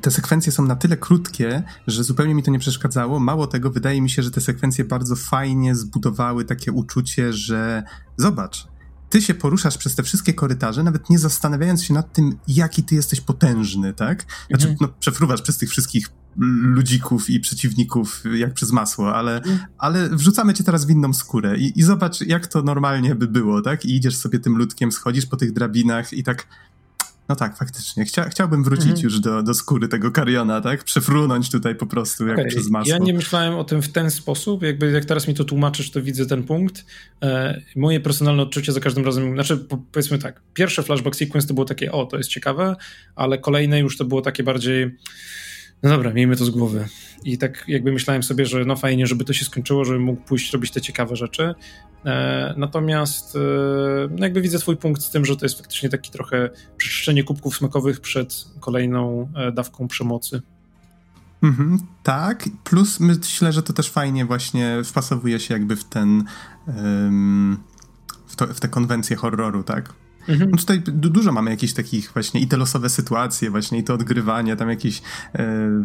te 0.00 0.10
sekwencje 0.10 0.52
są 0.52 0.64
na 0.64 0.76
tyle 0.76 0.96
krótkie, 0.96 1.62
że 1.86 2.04
zupełnie 2.04 2.34
mi 2.34 2.42
to 2.42 2.50
nie 2.50 2.58
przeszkadzało. 2.58 3.20
Mało 3.20 3.46
tego, 3.46 3.70
wydaje 3.70 4.02
mi 4.02 4.10
się, 4.10 4.22
że 4.22 4.30
te 4.30 4.40
sekwencje 4.40 4.84
bardzo 4.84 5.16
fajnie 5.16 5.74
zbudowały 5.74 6.44
takie 6.44 6.72
uczucie, 6.72 7.32
że 7.32 7.82
zobacz, 8.16 8.68
ty 9.10 9.22
się 9.22 9.34
poruszasz 9.34 9.78
przez 9.78 9.94
te 9.94 10.02
wszystkie 10.02 10.34
korytarze, 10.34 10.82
nawet 10.82 11.10
nie 11.10 11.18
zastanawiając 11.18 11.84
się 11.84 11.94
nad 11.94 12.12
tym, 12.12 12.38
jaki 12.48 12.82
ty 12.82 12.94
jesteś 12.94 13.20
potężny, 13.20 13.92
tak? 13.92 14.26
Znaczy, 14.48 14.68
mhm. 14.68 14.76
no, 14.80 14.88
przefruwasz 15.00 15.42
przez 15.42 15.58
tych 15.58 15.70
wszystkich 15.70 16.08
ludzików 16.62 17.30
i 17.30 17.40
przeciwników 17.40 18.22
jak 18.34 18.54
przez 18.54 18.72
masło, 18.72 19.14
ale, 19.14 19.36
mhm. 19.36 19.58
ale 19.78 20.08
wrzucamy 20.08 20.54
cię 20.54 20.64
teraz 20.64 20.84
w 20.84 20.90
inną 20.90 21.12
skórę 21.12 21.58
i, 21.58 21.78
i 21.78 21.82
zobacz, 21.82 22.20
jak 22.20 22.46
to 22.46 22.62
normalnie 22.62 23.14
by 23.14 23.28
było, 23.28 23.62
tak? 23.62 23.84
I 23.84 23.96
idziesz 23.96 24.16
sobie 24.16 24.38
tym 24.38 24.56
ludkiem, 24.56 24.92
schodzisz 24.92 25.26
po 25.26 25.36
tych 25.36 25.52
drabinach 25.52 26.12
i 26.12 26.22
tak 26.22 26.46
no 27.30 27.36
tak, 27.36 27.56
faktycznie. 27.56 28.04
Chcia, 28.04 28.28
chciałbym 28.28 28.64
wrócić 28.64 28.86
mhm. 28.86 29.04
już 29.04 29.20
do, 29.20 29.42
do 29.42 29.54
skóry 29.54 29.88
tego 29.88 30.10
kariona, 30.10 30.60
tak? 30.60 30.84
Przefrunąć 30.84 31.50
tutaj 31.50 31.74
po 31.74 31.86
prostu 31.86 32.26
jak 32.26 32.38
okay. 32.38 32.50
przez 32.50 32.70
masło. 32.70 32.92
Ja 32.92 32.98
nie 32.98 33.14
myślałem 33.14 33.54
o 33.54 33.64
tym 33.64 33.82
w 33.82 33.88
ten 33.88 34.10
sposób. 34.10 34.62
Jakby 34.62 34.90
jak 34.90 35.04
teraz 35.04 35.28
mi 35.28 35.34
to 35.34 35.44
tłumaczysz, 35.44 35.90
to 35.90 36.02
widzę 36.02 36.26
ten 36.26 36.42
punkt. 36.42 36.84
E, 37.22 37.60
moje 37.76 38.00
personalne 38.00 38.42
odczucie 38.42 38.72
za 38.72 38.80
każdym 38.80 39.04
razem, 39.04 39.34
znaczy 39.34 39.66
powiedzmy 39.92 40.18
tak, 40.18 40.40
pierwsze 40.54 40.82
flashback 40.82 41.16
sequence 41.16 41.48
to 41.48 41.54
było 41.54 41.64
takie, 41.64 41.92
o, 41.92 42.06
to 42.06 42.16
jest 42.16 42.30
ciekawe, 42.30 42.76
ale 43.16 43.38
kolejne 43.38 43.80
już 43.80 43.96
to 43.96 44.04
było 44.04 44.22
takie 44.22 44.42
bardziej 44.42 44.96
no 45.82 45.90
dobra, 45.90 46.12
miejmy 46.12 46.36
to 46.36 46.44
z 46.44 46.50
głowy. 46.50 46.88
I 47.24 47.38
tak 47.38 47.64
jakby 47.68 47.92
myślałem 47.92 48.22
sobie, 48.22 48.46
że 48.46 48.64
no 48.64 48.76
fajnie, 48.76 49.06
żeby 49.06 49.24
to 49.24 49.32
się 49.32 49.44
skończyło, 49.44 49.84
żebym 49.84 50.02
mógł 50.02 50.22
pójść 50.22 50.52
robić 50.52 50.70
te 50.70 50.80
ciekawe 50.80 51.16
rzeczy. 51.16 51.54
E, 52.04 52.54
natomiast 52.56 53.36
e, 53.36 53.38
no 54.10 54.24
jakby 54.24 54.40
widzę 54.40 54.58
twój 54.58 54.76
punkt 54.76 55.02
z 55.02 55.10
tym, 55.10 55.24
że 55.24 55.36
to 55.36 55.44
jest 55.44 55.58
faktycznie 55.58 55.88
taki 55.88 56.10
trochę 56.10 56.50
przeczyszczenie 56.76 57.24
kubków 57.24 57.56
smakowych 57.56 58.00
przed 58.00 58.44
kolejną 58.60 59.28
e, 59.34 59.52
dawką 59.52 59.88
przemocy. 59.88 60.42
Mhm, 61.42 61.78
tak, 62.02 62.44
plus 62.64 63.00
myślę, 63.00 63.52
że 63.52 63.62
to 63.62 63.72
też 63.72 63.90
fajnie 63.90 64.24
właśnie 64.24 64.82
wpasowuje 64.84 65.40
się 65.40 65.54
jakby 65.54 65.76
w 65.76 65.84
ten, 65.84 66.24
w, 68.26 68.36
to, 68.36 68.46
w 68.46 68.60
te 68.60 68.68
konwencje 68.68 69.16
horroru, 69.16 69.62
tak? 69.62 69.92
Mhm. 70.30 70.50
No 70.50 70.56
tutaj 70.56 70.82
dużo 70.86 71.32
mamy 71.32 71.50
jakichś 71.50 71.72
takich 71.72 72.12
właśnie 72.12 72.40
i 72.40 72.46
te 72.46 72.56
losowe 72.56 72.88
sytuacje, 72.88 73.50
właśnie 73.50 73.78
i 73.78 73.84
to 73.84 73.94
odgrywanie, 73.94 74.56
tam 74.56 74.70
jakieś, 74.70 75.02
e, 75.34 75.84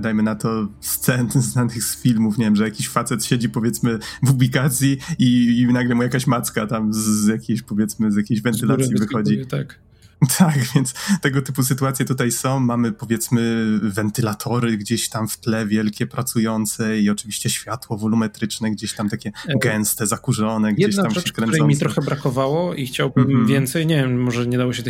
dajmy 0.00 0.22
na 0.22 0.34
to, 0.34 0.68
scen 0.80 1.30
znanych 1.52 1.84
z 1.84 2.02
filmów, 2.02 2.38
nie 2.38 2.44
wiem, 2.44 2.56
że 2.56 2.64
jakiś 2.64 2.88
facet 2.88 3.24
siedzi 3.24 3.48
powiedzmy 3.48 3.98
w 4.22 4.30
ubikacji 4.30 4.98
i, 5.18 5.60
i 5.60 5.72
nagle 5.72 5.94
mu 5.94 6.02
jakaś 6.02 6.26
macka 6.26 6.66
tam 6.66 6.94
z, 6.94 6.98
z 6.98 7.26
jakiejś 7.26 7.62
powiedzmy, 7.62 8.12
z 8.12 8.16
jakiejś 8.16 8.42
wentylacji 8.42 8.94
wychodzi. 8.94 9.46
Tak. 9.46 9.87
Tak, 10.38 10.58
więc 10.74 10.94
tego 11.20 11.42
typu 11.42 11.62
sytuacje 11.62 12.04
tutaj 12.04 12.32
są. 12.32 12.60
Mamy 12.60 12.92
powiedzmy 12.92 13.64
wentylatory 13.82 14.76
gdzieś 14.76 15.08
tam 15.08 15.28
w 15.28 15.36
tle 15.36 15.66
wielkie 15.66 16.06
pracujące 16.06 16.98
i 16.98 17.10
oczywiście 17.10 17.50
światło 17.50 17.98
wolumetryczne 17.98 18.70
gdzieś 18.70 18.92
tam 18.92 19.08
takie 19.08 19.32
e, 19.48 19.58
gęste, 19.58 20.06
zakurzone, 20.06 20.72
gdzieś 20.72 20.86
Jedna 20.86 21.02
tam 21.02 21.12
rzecz, 21.12 21.26
się 21.26 21.32
kręcące. 21.32 21.58
której 21.58 21.74
mi 21.74 21.80
trochę 21.80 22.02
brakowało 22.02 22.74
i 22.74 22.86
chciałbym 22.86 23.24
mm 23.24 23.46
więcej, 23.46 23.86
nie 23.86 23.96
wiem, 23.96 24.22
może 24.22 24.46
nie 24.46 24.58
dało 24.58 24.72
się 24.72 24.82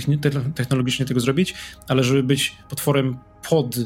technologicznie 0.55 1.07
tego 1.07 1.21
zrobić, 1.21 1.55
ale 1.89 2.05
żeby 2.05 2.23
być 2.23 2.57
potworem 2.69 3.17
pod 3.49 3.77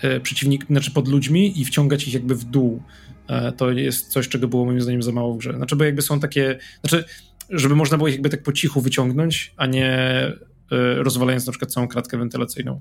e, 0.00 0.20
przeciwnik, 0.20 0.66
znaczy 0.66 0.90
pod 0.90 1.08
ludźmi 1.08 1.60
i 1.60 1.64
wciągać 1.64 2.08
ich 2.08 2.14
jakby 2.14 2.34
w 2.34 2.44
dół. 2.44 2.82
E, 3.28 3.52
to 3.52 3.70
jest 3.70 4.08
coś, 4.08 4.28
czego 4.28 4.48
było 4.48 4.64
moim 4.64 4.80
zdaniem 4.80 5.02
za 5.02 5.12
mało 5.12 5.34
w 5.34 5.38
grze. 5.38 5.52
Znaczy, 5.52 5.76
bo 5.76 5.84
jakby 5.84 6.02
są 6.02 6.20
takie, 6.20 6.58
znaczy, 6.80 7.04
żeby 7.50 7.76
można 7.76 7.96
było 7.96 8.08
ich 8.08 8.14
jakby 8.14 8.30
tak 8.30 8.42
po 8.42 8.52
cichu 8.52 8.80
wyciągnąć, 8.80 9.54
a 9.56 9.66
nie 9.66 10.32
rozwalając 10.96 11.46
na 11.46 11.52
przykład 11.52 11.72
całą 11.72 11.88
kratkę 11.88 12.18
wentylacyjną. 12.18 12.80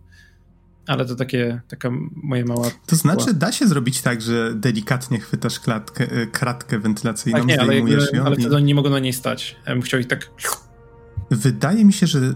Ale 0.88 1.06
to 1.06 1.16
takie, 1.16 1.62
taka 1.68 1.90
moja 2.16 2.46
mała... 2.46 2.72
To 2.86 2.96
znaczy, 2.96 3.34
da 3.34 3.52
się 3.52 3.68
zrobić 3.68 4.02
tak, 4.02 4.22
że 4.22 4.54
delikatnie 4.56 5.20
chwytasz 5.20 5.60
klatkę, 5.60 6.18
y, 6.18 6.28
kratkę 6.28 6.80
wentylacyjną, 6.80 7.40
tak, 7.40 7.48
nie, 7.48 7.62
ale, 7.62 7.76
jakby, 7.76 8.22
ale 8.26 8.36
wtedy 8.36 8.56
oni 8.56 8.66
nie 8.66 8.76
mogą 8.76 8.90
na 8.90 9.00
niej 9.00 9.14
stać. 9.14 9.56
Ja 9.68 9.74
bym 9.74 9.82
chciał 9.82 10.00
ich 10.00 10.08
tak... 10.08 10.30
Wydaje 11.32 11.86
mi 11.86 11.94
się, 11.94 12.08
że 12.08 12.34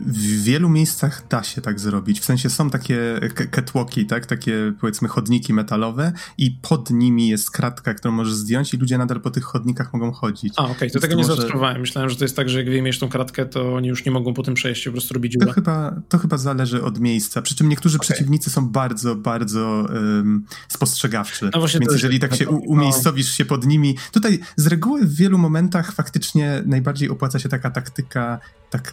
w 0.00 0.42
wielu 0.42 0.68
miejscach 0.68 1.28
da 1.28 1.42
się 1.42 1.60
tak 1.60 1.80
zrobić. 1.80 2.20
W 2.20 2.24
sensie 2.24 2.50
są 2.50 2.70
takie 2.70 3.20
catwalki, 3.50 4.06
tak? 4.06 4.26
Takie 4.26 4.72
powiedzmy 4.80 5.08
chodniki 5.08 5.52
metalowe 5.52 6.12
i 6.38 6.50
pod 6.50 6.90
nimi 6.90 7.28
jest 7.28 7.50
kratka, 7.50 7.94
którą 7.94 8.14
możesz 8.14 8.34
zdjąć 8.34 8.74
i 8.74 8.76
ludzie 8.76 8.98
nadal 8.98 9.20
po 9.20 9.30
tych 9.30 9.44
chodnikach 9.44 9.92
mogą 9.92 10.12
chodzić. 10.12 10.52
A, 10.56 10.62
okej, 10.62 10.76
okay. 10.76 10.90
to 10.90 11.00
tego 11.00 11.14
nie 11.14 11.22
może... 11.22 11.36
zaobserwowałem. 11.36 11.80
Myślałem, 11.80 12.10
że 12.10 12.16
to 12.16 12.24
jest 12.24 12.36
tak, 12.36 12.48
że 12.48 12.58
jak 12.58 12.66
wyjmiesz 12.66 12.98
tą 12.98 13.08
kratkę, 13.08 13.46
to 13.46 13.74
oni 13.74 13.88
już 13.88 14.04
nie 14.04 14.12
mogą 14.12 14.34
po 14.34 14.42
tym 14.42 14.54
przejść, 14.54 14.84
po 14.84 14.92
prostu 14.92 15.14
robić 15.14 15.36
to 15.40 15.52
chyba, 15.52 16.00
to 16.08 16.18
chyba 16.18 16.38
zależy 16.38 16.82
od 16.82 17.00
miejsca. 17.00 17.42
Przy 17.42 17.54
czym 17.54 17.68
niektórzy 17.68 17.96
okay. 17.96 18.06
przeciwnicy 18.06 18.50
są 18.50 18.68
bardzo, 18.68 19.16
bardzo 19.16 19.88
um, 19.94 20.44
spostrzegawczy. 20.68 21.50
No 21.54 21.66
Więc 21.80 21.92
jeżeli 21.92 22.20
tak 22.20 22.34
się 22.34 22.48
umiejscowisz 22.48 23.32
się 23.32 23.44
pod 23.44 23.66
nimi... 23.66 23.96
Tutaj 24.12 24.38
z 24.56 24.66
reguły 24.66 25.06
w 25.06 25.14
wielu 25.14 25.38
momentach 25.38 25.92
faktycznie 25.92 26.62
najbardziej 26.66 27.10
opłaca 27.10 27.38
się 27.38 27.48
taka 27.48 27.70
taktyka 27.70 28.40
tak 28.70 28.92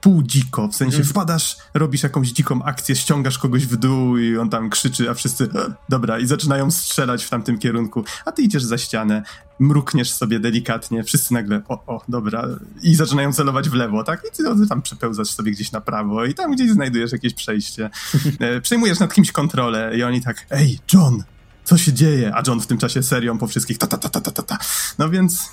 pół 0.00 0.21
dziko, 0.22 0.68
w 0.68 0.76
sensie 0.76 0.96
mm. 0.96 1.08
wpadasz, 1.08 1.56
robisz 1.74 2.02
jakąś 2.02 2.28
dziką 2.28 2.62
akcję, 2.62 2.96
ściągasz 2.96 3.38
kogoś 3.38 3.66
w 3.66 3.76
dół 3.76 4.18
i 4.18 4.36
on 4.36 4.50
tam 4.50 4.70
krzyczy, 4.70 5.10
a 5.10 5.14
wszyscy 5.14 5.48
dobra 5.88 6.18
i 6.18 6.26
zaczynają 6.26 6.70
strzelać 6.70 7.24
w 7.24 7.30
tamtym 7.30 7.58
kierunku, 7.58 8.04
a 8.24 8.32
ty 8.32 8.42
idziesz 8.42 8.64
za 8.64 8.78
ścianę, 8.78 9.22
mrukniesz 9.58 10.12
sobie 10.12 10.40
delikatnie, 10.40 11.04
wszyscy 11.04 11.34
nagle 11.34 11.62
o, 11.68 11.74
o, 11.86 12.02
dobra 12.08 12.48
i 12.82 12.94
zaczynają 12.94 13.32
celować 13.32 13.68
w 13.68 13.74
lewo, 13.74 14.04
tak? 14.04 14.22
I 14.28 14.36
ty, 14.36 14.44
ty 14.44 14.66
tam 14.68 14.82
przepełzasz 14.82 15.28
sobie 15.28 15.52
gdzieś 15.52 15.72
na 15.72 15.80
prawo 15.80 16.24
i 16.24 16.34
tam 16.34 16.52
gdzieś 16.52 16.70
znajdujesz 16.70 17.12
jakieś 17.12 17.34
przejście. 17.34 17.90
E, 18.40 18.60
przejmujesz 18.60 19.00
nad 19.00 19.14
kimś 19.14 19.32
kontrolę 19.32 19.92
i 19.96 20.02
oni 20.02 20.22
tak, 20.22 20.46
ej, 20.50 20.78
John, 20.92 21.24
co 21.64 21.78
się 21.78 21.92
dzieje? 21.92 22.34
A 22.34 22.42
John 22.46 22.60
w 22.60 22.66
tym 22.66 22.78
czasie 22.78 23.02
serią 23.02 23.38
po 23.38 23.46
wszystkich 23.46 23.78
ta 23.78 23.86
ta 23.86 23.98
ta 23.98 24.08
ta 24.08 24.30
ta 24.30 24.42
ta. 24.42 24.58
No 24.98 25.10
więc 25.10 25.48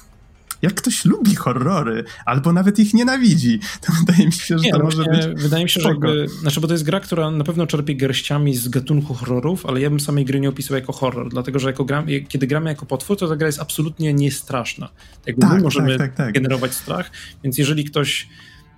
jak 0.61 0.73
ktoś 0.73 1.05
lubi 1.05 1.35
horrory, 1.35 2.03
albo 2.25 2.53
nawet 2.53 2.79
ich 2.79 2.93
nienawidzi, 2.93 3.59
to 3.81 3.93
wydaje 3.99 4.25
mi 4.25 4.33
się, 4.33 4.57
że 4.57 4.63
nie, 4.65 4.71
to 4.71 4.77
no 4.77 4.83
może 4.83 5.03
być 5.03 5.41
Wydaje 5.41 5.63
mi 5.63 5.69
się, 5.69 5.79
spoko. 5.79 6.07
że 6.07 6.17
jakby, 6.17 6.27
znaczy, 6.39 6.61
bo 6.61 6.67
to 6.67 6.73
jest 6.73 6.83
gra, 6.83 6.99
która 6.99 7.31
na 7.31 7.43
pewno 7.43 7.67
czerpie 7.67 7.95
garściami 7.95 8.55
z 8.55 8.67
gatunku 8.67 9.13
horrorów, 9.13 9.65
ale 9.65 9.81
ja 9.81 9.89
bym 9.89 9.99
samej 9.99 10.25
gry 10.25 10.39
nie 10.39 10.49
opisał 10.49 10.77
jako 10.77 10.93
horror, 10.93 11.29
dlatego, 11.29 11.59
że 11.59 11.69
jako 11.69 11.85
gram, 11.85 12.05
kiedy 12.27 12.47
gramy 12.47 12.69
jako 12.69 12.85
potwór, 12.85 13.17
to 13.17 13.27
ta 13.27 13.35
gra 13.35 13.47
jest 13.47 13.59
absolutnie 13.59 14.13
niestraszna. 14.13 14.89
Jakby 15.25 15.41
tak, 15.41 15.51
my 15.53 15.61
możemy 15.61 15.97
tak, 15.97 16.07
tak, 16.07 16.17
tak. 16.17 16.33
generować 16.33 16.73
strach, 16.73 17.11
więc 17.43 17.57
jeżeli 17.57 17.83
ktoś 17.83 18.27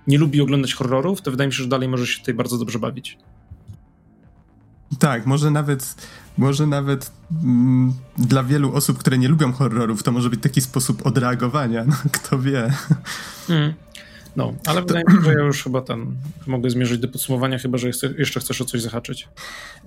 nie 0.06 0.18
lubi 0.18 0.40
oglądać 0.40 0.74
horrorów, 0.74 1.22
to 1.22 1.30
wydaje 1.30 1.48
mi 1.48 1.54
się, 1.54 1.62
że 1.62 1.68
dalej 1.68 1.88
może 1.88 2.06
się 2.06 2.20
tutaj 2.20 2.34
bardzo 2.34 2.58
dobrze 2.58 2.78
bawić. 2.78 3.18
Tak, 4.98 5.26
może 5.26 5.50
nawet, 5.50 5.94
może 6.38 6.66
nawet 6.66 7.10
mm, 7.44 7.92
dla 8.18 8.44
wielu 8.44 8.74
osób, 8.74 8.98
które 8.98 9.18
nie 9.18 9.28
lubią 9.28 9.52
horrorów, 9.52 10.02
to 10.02 10.12
może 10.12 10.30
być 10.30 10.42
taki 10.42 10.60
sposób 10.60 11.06
odreagowania, 11.06 11.84
no, 11.88 11.96
kto 12.12 12.38
wie. 12.38 12.72
Mm. 13.48 13.74
No, 14.36 14.54
ale 14.66 14.82
to... 14.82 14.86
wydaje 14.86 15.04
mi 15.08 15.14
się, 15.14 15.24
że 15.24 15.32
ja 15.32 15.44
już 15.44 15.62
chyba 15.62 15.82
ten 15.82 16.16
mogę 16.46 16.70
zmierzyć 16.70 16.98
do 16.98 17.08
podsumowania, 17.08 17.58
chyba 17.58 17.78
że 17.78 17.90
jeszcze 18.18 18.40
chcesz 18.40 18.60
o 18.60 18.64
coś 18.64 18.82
zahaczyć. 18.82 19.28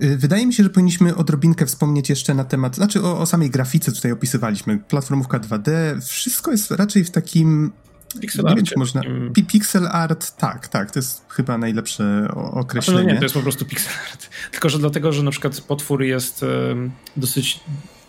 Y, 0.02 0.16
wydaje 0.16 0.46
mi 0.46 0.54
się, 0.54 0.62
że 0.62 0.70
powinniśmy 0.70 1.16
odrobinkę 1.16 1.66
wspomnieć 1.66 2.10
jeszcze 2.10 2.34
na 2.34 2.44
temat, 2.44 2.76
znaczy 2.76 3.02
o, 3.02 3.18
o 3.18 3.26
samej 3.26 3.50
grafice 3.50 3.92
tutaj 3.92 4.12
opisywaliśmy, 4.12 4.78
platformówka 4.78 5.38
2D, 5.38 5.70
wszystko 6.06 6.50
jest 6.50 6.70
raczej 6.70 7.04
w 7.04 7.10
takim 7.10 7.72
Pixel 8.20 8.48
art. 8.48 8.76
Można... 8.76 9.02
Pixel 9.48 9.86
art, 9.86 10.36
tak, 10.36 10.68
tak, 10.68 10.90
to 10.90 10.98
jest 10.98 11.24
chyba 11.28 11.58
najlepsze 11.58 12.28
określenie. 12.34 13.02
No 13.02 13.12
nie, 13.12 13.18
to 13.18 13.24
jest 13.24 13.34
po 13.34 13.42
prostu 13.42 13.64
pixel 13.64 13.92
art. 14.12 14.30
Tylko, 14.50 14.68
że 14.68 14.78
dlatego, 14.78 15.12
że 15.12 15.22
na 15.22 15.30
przykład 15.30 15.60
potwór 15.60 16.02
jest 16.02 16.44
dosyć 17.16 17.60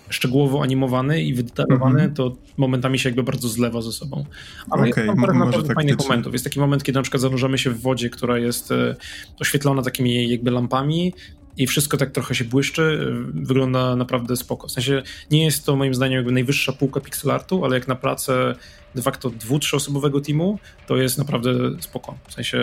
szczegółowo 0.09 0.63
animowany 0.63 1.23
i 1.23 1.33
wydetalowany, 1.33 1.99
mm 1.99 2.11
-hmm. 2.11 2.15
to 2.15 2.35
momentami 2.57 2.99
się 2.99 3.09
jakby 3.09 3.23
bardzo 3.23 3.47
zlewa 3.49 3.81
ze 3.81 3.91
sobą. 3.91 4.25
Ale 4.69 4.89
okay, 4.89 5.05
jest 5.05 5.17
tam 5.17 5.37
naprawdę 5.39 5.73
fajnych 5.73 5.97
momentów. 5.97 6.33
Jest 6.33 6.45
taki 6.45 6.59
moment, 6.59 6.83
kiedy 6.83 6.99
na 6.99 7.03
przykład 7.03 7.21
zanurzamy 7.21 7.57
się 7.57 7.71
w 7.71 7.81
wodzie, 7.81 8.09
która 8.09 8.37
jest 8.37 8.71
e, 8.71 8.95
oświetlona 9.39 9.81
takimi 9.81 10.29
jakby 10.29 10.51
lampami 10.51 11.13
i 11.57 11.67
wszystko 11.67 11.97
tak 11.97 12.11
trochę 12.11 12.35
się 12.35 12.45
błyszczy, 12.45 13.13
wygląda 13.33 13.95
naprawdę 13.95 14.35
spoko. 14.35 14.67
W 14.67 14.71
sensie 14.71 15.03
nie 15.31 15.45
jest 15.45 15.65
to 15.65 15.75
moim 15.75 15.93
zdaniem 15.93 16.15
jakby 16.15 16.31
najwyższa 16.31 16.73
półka 16.73 16.99
pixelartu, 16.99 17.65
ale 17.65 17.75
jak 17.75 17.87
na 17.87 17.95
pracę 17.95 18.55
de 18.95 19.01
facto 19.01 19.29
dwu, 19.29 19.59
trzyosobowego 19.59 20.21
teamu, 20.21 20.59
to 20.87 20.97
jest 20.97 21.17
naprawdę 21.17 21.51
spoko. 21.79 22.17
W 22.27 22.33
sensie... 22.33 22.57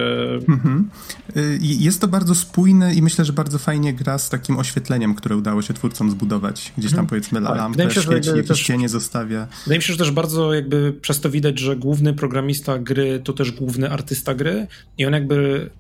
Mhm. 0.49 0.90
Y, 1.36 1.59
jest 1.61 2.01
to 2.01 2.09
bardzo 2.09 2.34
spójne 2.34 2.95
i 2.95 3.03
myślę, 3.03 3.24
że 3.24 3.32
bardzo 3.32 3.59
fajnie 3.59 3.95
gra 3.95 4.18
z 4.18 4.30
takim 4.30 4.59
oświetleniem, 4.59 5.14
które 5.14 5.36
udało 5.36 5.62
się 5.62 5.74
twórcom 5.74 6.11
zbudować. 6.11 6.72
Gdzieś 6.78 6.90
tam 6.90 7.01
mhm. 7.01 7.09
powiedzmy 7.09 7.42
tak. 7.42 7.57
lampę 7.57 7.90
się, 7.90 8.03
świeci, 8.03 8.28
jakieś 8.28 8.49
też, 8.49 8.62
cienie 8.62 8.88
zostawia. 8.88 9.49
Wydaje 9.64 9.78
mi 9.78 9.82
się, 9.82 9.92
że 9.92 9.99
też 9.99 10.11
bardzo 10.11 10.55
jakby 10.55 10.92
przez 10.92 11.20
to 11.20 11.30
widać, 11.30 11.59
że 11.59 11.76
główny 11.76 12.14
programista 12.14 12.78
gry 12.78 13.20
to 13.24 13.32
też 13.32 13.53
główny 13.53 13.90
artysta 13.90 14.34
gry 14.34 14.66
i 14.99 15.07
on 15.07 15.12
jakby 15.12 15.70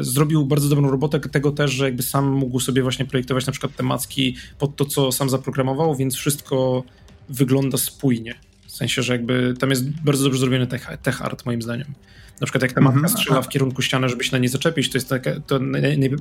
zrobił 0.00 0.46
bardzo 0.46 0.68
dobrą 0.68 0.90
robotę 0.90 1.20
tego 1.20 1.52
też, 1.52 1.70
że 1.70 1.84
jakby 1.84 2.02
sam 2.02 2.30
mógł 2.30 2.60
sobie 2.60 2.82
właśnie 2.82 3.04
projektować 3.04 3.46
na 3.46 3.52
przykład 3.52 3.76
temacki 3.76 4.36
pod 4.58 4.76
to, 4.76 4.84
co 4.84 5.12
sam 5.12 5.30
zaprogramował, 5.30 5.96
więc 5.96 6.14
wszystko 6.14 6.84
wygląda 7.28 7.78
spójnie 7.78 8.34
sensie, 8.78 9.02
że 9.02 9.12
jakby 9.12 9.54
tam 9.58 9.70
jest 9.70 9.90
bardzo 9.90 10.24
dobrze 10.24 10.38
zrobiony 10.38 10.66
tech, 10.66 10.88
tech 11.02 11.22
art, 11.22 11.46
moim 11.46 11.62
zdaniem. 11.62 11.94
Na 12.40 12.46
przykład 12.46 12.62
jak 12.62 12.72
ta 12.72 12.80
matka 12.80 13.00
mhm. 13.00 13.16
strzela 13.16 13.42
w 13.42 13.48
kierunku 13.48 13.82
ściany, 13.82 14.08
żeby 14.08 14.24
się 14.24 14.32
na 14.32 14.38
nie 14.38 14.48
zaczepić, 14.48 14.90
to 14.90 14.98
jest 14.98 15.08
tak, 15.08 15.24
to 15.46 15.58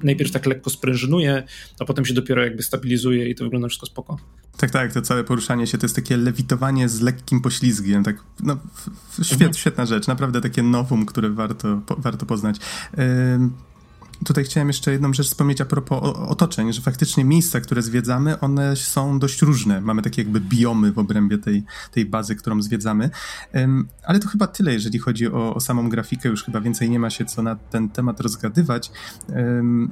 najpierw 0.04 0.32
tak 0.32 0.46
lekko 0.46 0.70
sprężynuje, 0.70 1.44
a 1.80 1.86
potem 1.86 2.06
się 2.06 2.14
dopiero 2.14 2.44
jakby 2.44 2.64
stabilizuje 2.64 3.30
i 3.30 3.36
to 3.36 3.44
wygląda 3.44 3.68
wszystko 3.68 3.86
spoko. 3.86 4.18
Tak, 4.58 4.72
tak, 4.72 4.94
to 4.94 5.02
całe 5.02 5.24
poruszanie 5.24 5.68
się 5.68 5.78
to 5.78 5.86
jest 5.86 5.96
takie 5.96 6.18
lewitowanie 6.18 6.90
z 6.90 7.02
lekkim 7.02 7.42
poślizgiem, 7.42 8.04
tak, 8.04 8.16
no, 8.44 8.58
świet, 9.24 9.32
mhm. 9.32 9.54
świetna 9.54 9.86
rzecz, 9.86 10.08
naprawdę 10.08 10.42
takie 10.42 10.64
nowum, 10.64 11.06
które 11.06 11.30
warto, 11.30 11.82
po, 11.86 11.96
warto 11.96 12.26
poznać. 12.26 12.58
Tutaj 14.26 14.44
chciałem 14.44 14.68
jeszcze 14.68 14.92
jedną 14.92 15.14
rzecz 15.14 15.28
wspomnieć 15.28 15.62
a 15.62 15.66
propos 15.66 16.16
otoczeń, 16.28 16.74
że 16.74 16.82
faktycznie 16.82 17.26
miejsca, 17.26 17.62
które 17.62 17.82
zwiedzamy, 17.82 18.40
one 18.40 18.76
są 18.76 19.20
dość 19.20 19.42
różne. 19.42 19.82
Mamy 19.82 20.02
takie 20.02 20.22
jakby 20.22 20.42
biomy 20.42 20.92
w 20.92 21.00
obrębie 21.00 21.38
tej, 21.38 21.64
tej 21.92 22.06
bazy, 22.06 22.36
którą 22.36 22.62
zwiedzamy. 22.62 23.10
Ale 24.04 24.20
to 24.20 24.28
chyba 24.28 24.48
tyle, 24.48 24.74
jeżeli 24.74 25.00
chodzi 25.00 25.28
o, 25.28 25.56
o 25.56 25.60
samą 25.60 25.90
grafikę. 25.90 26.30
Już 26.30 26.44
chyba 26.44 26.62
więcej 26.62 26.90
nie 26.90 27.00
ma 27.00 27.10
się 27.10 27.26
co 27.26 27.44
na 27.44 27.56
ten 27.56 27.90
temat 27.90 28.20
rozgadywać. 28.20 28.92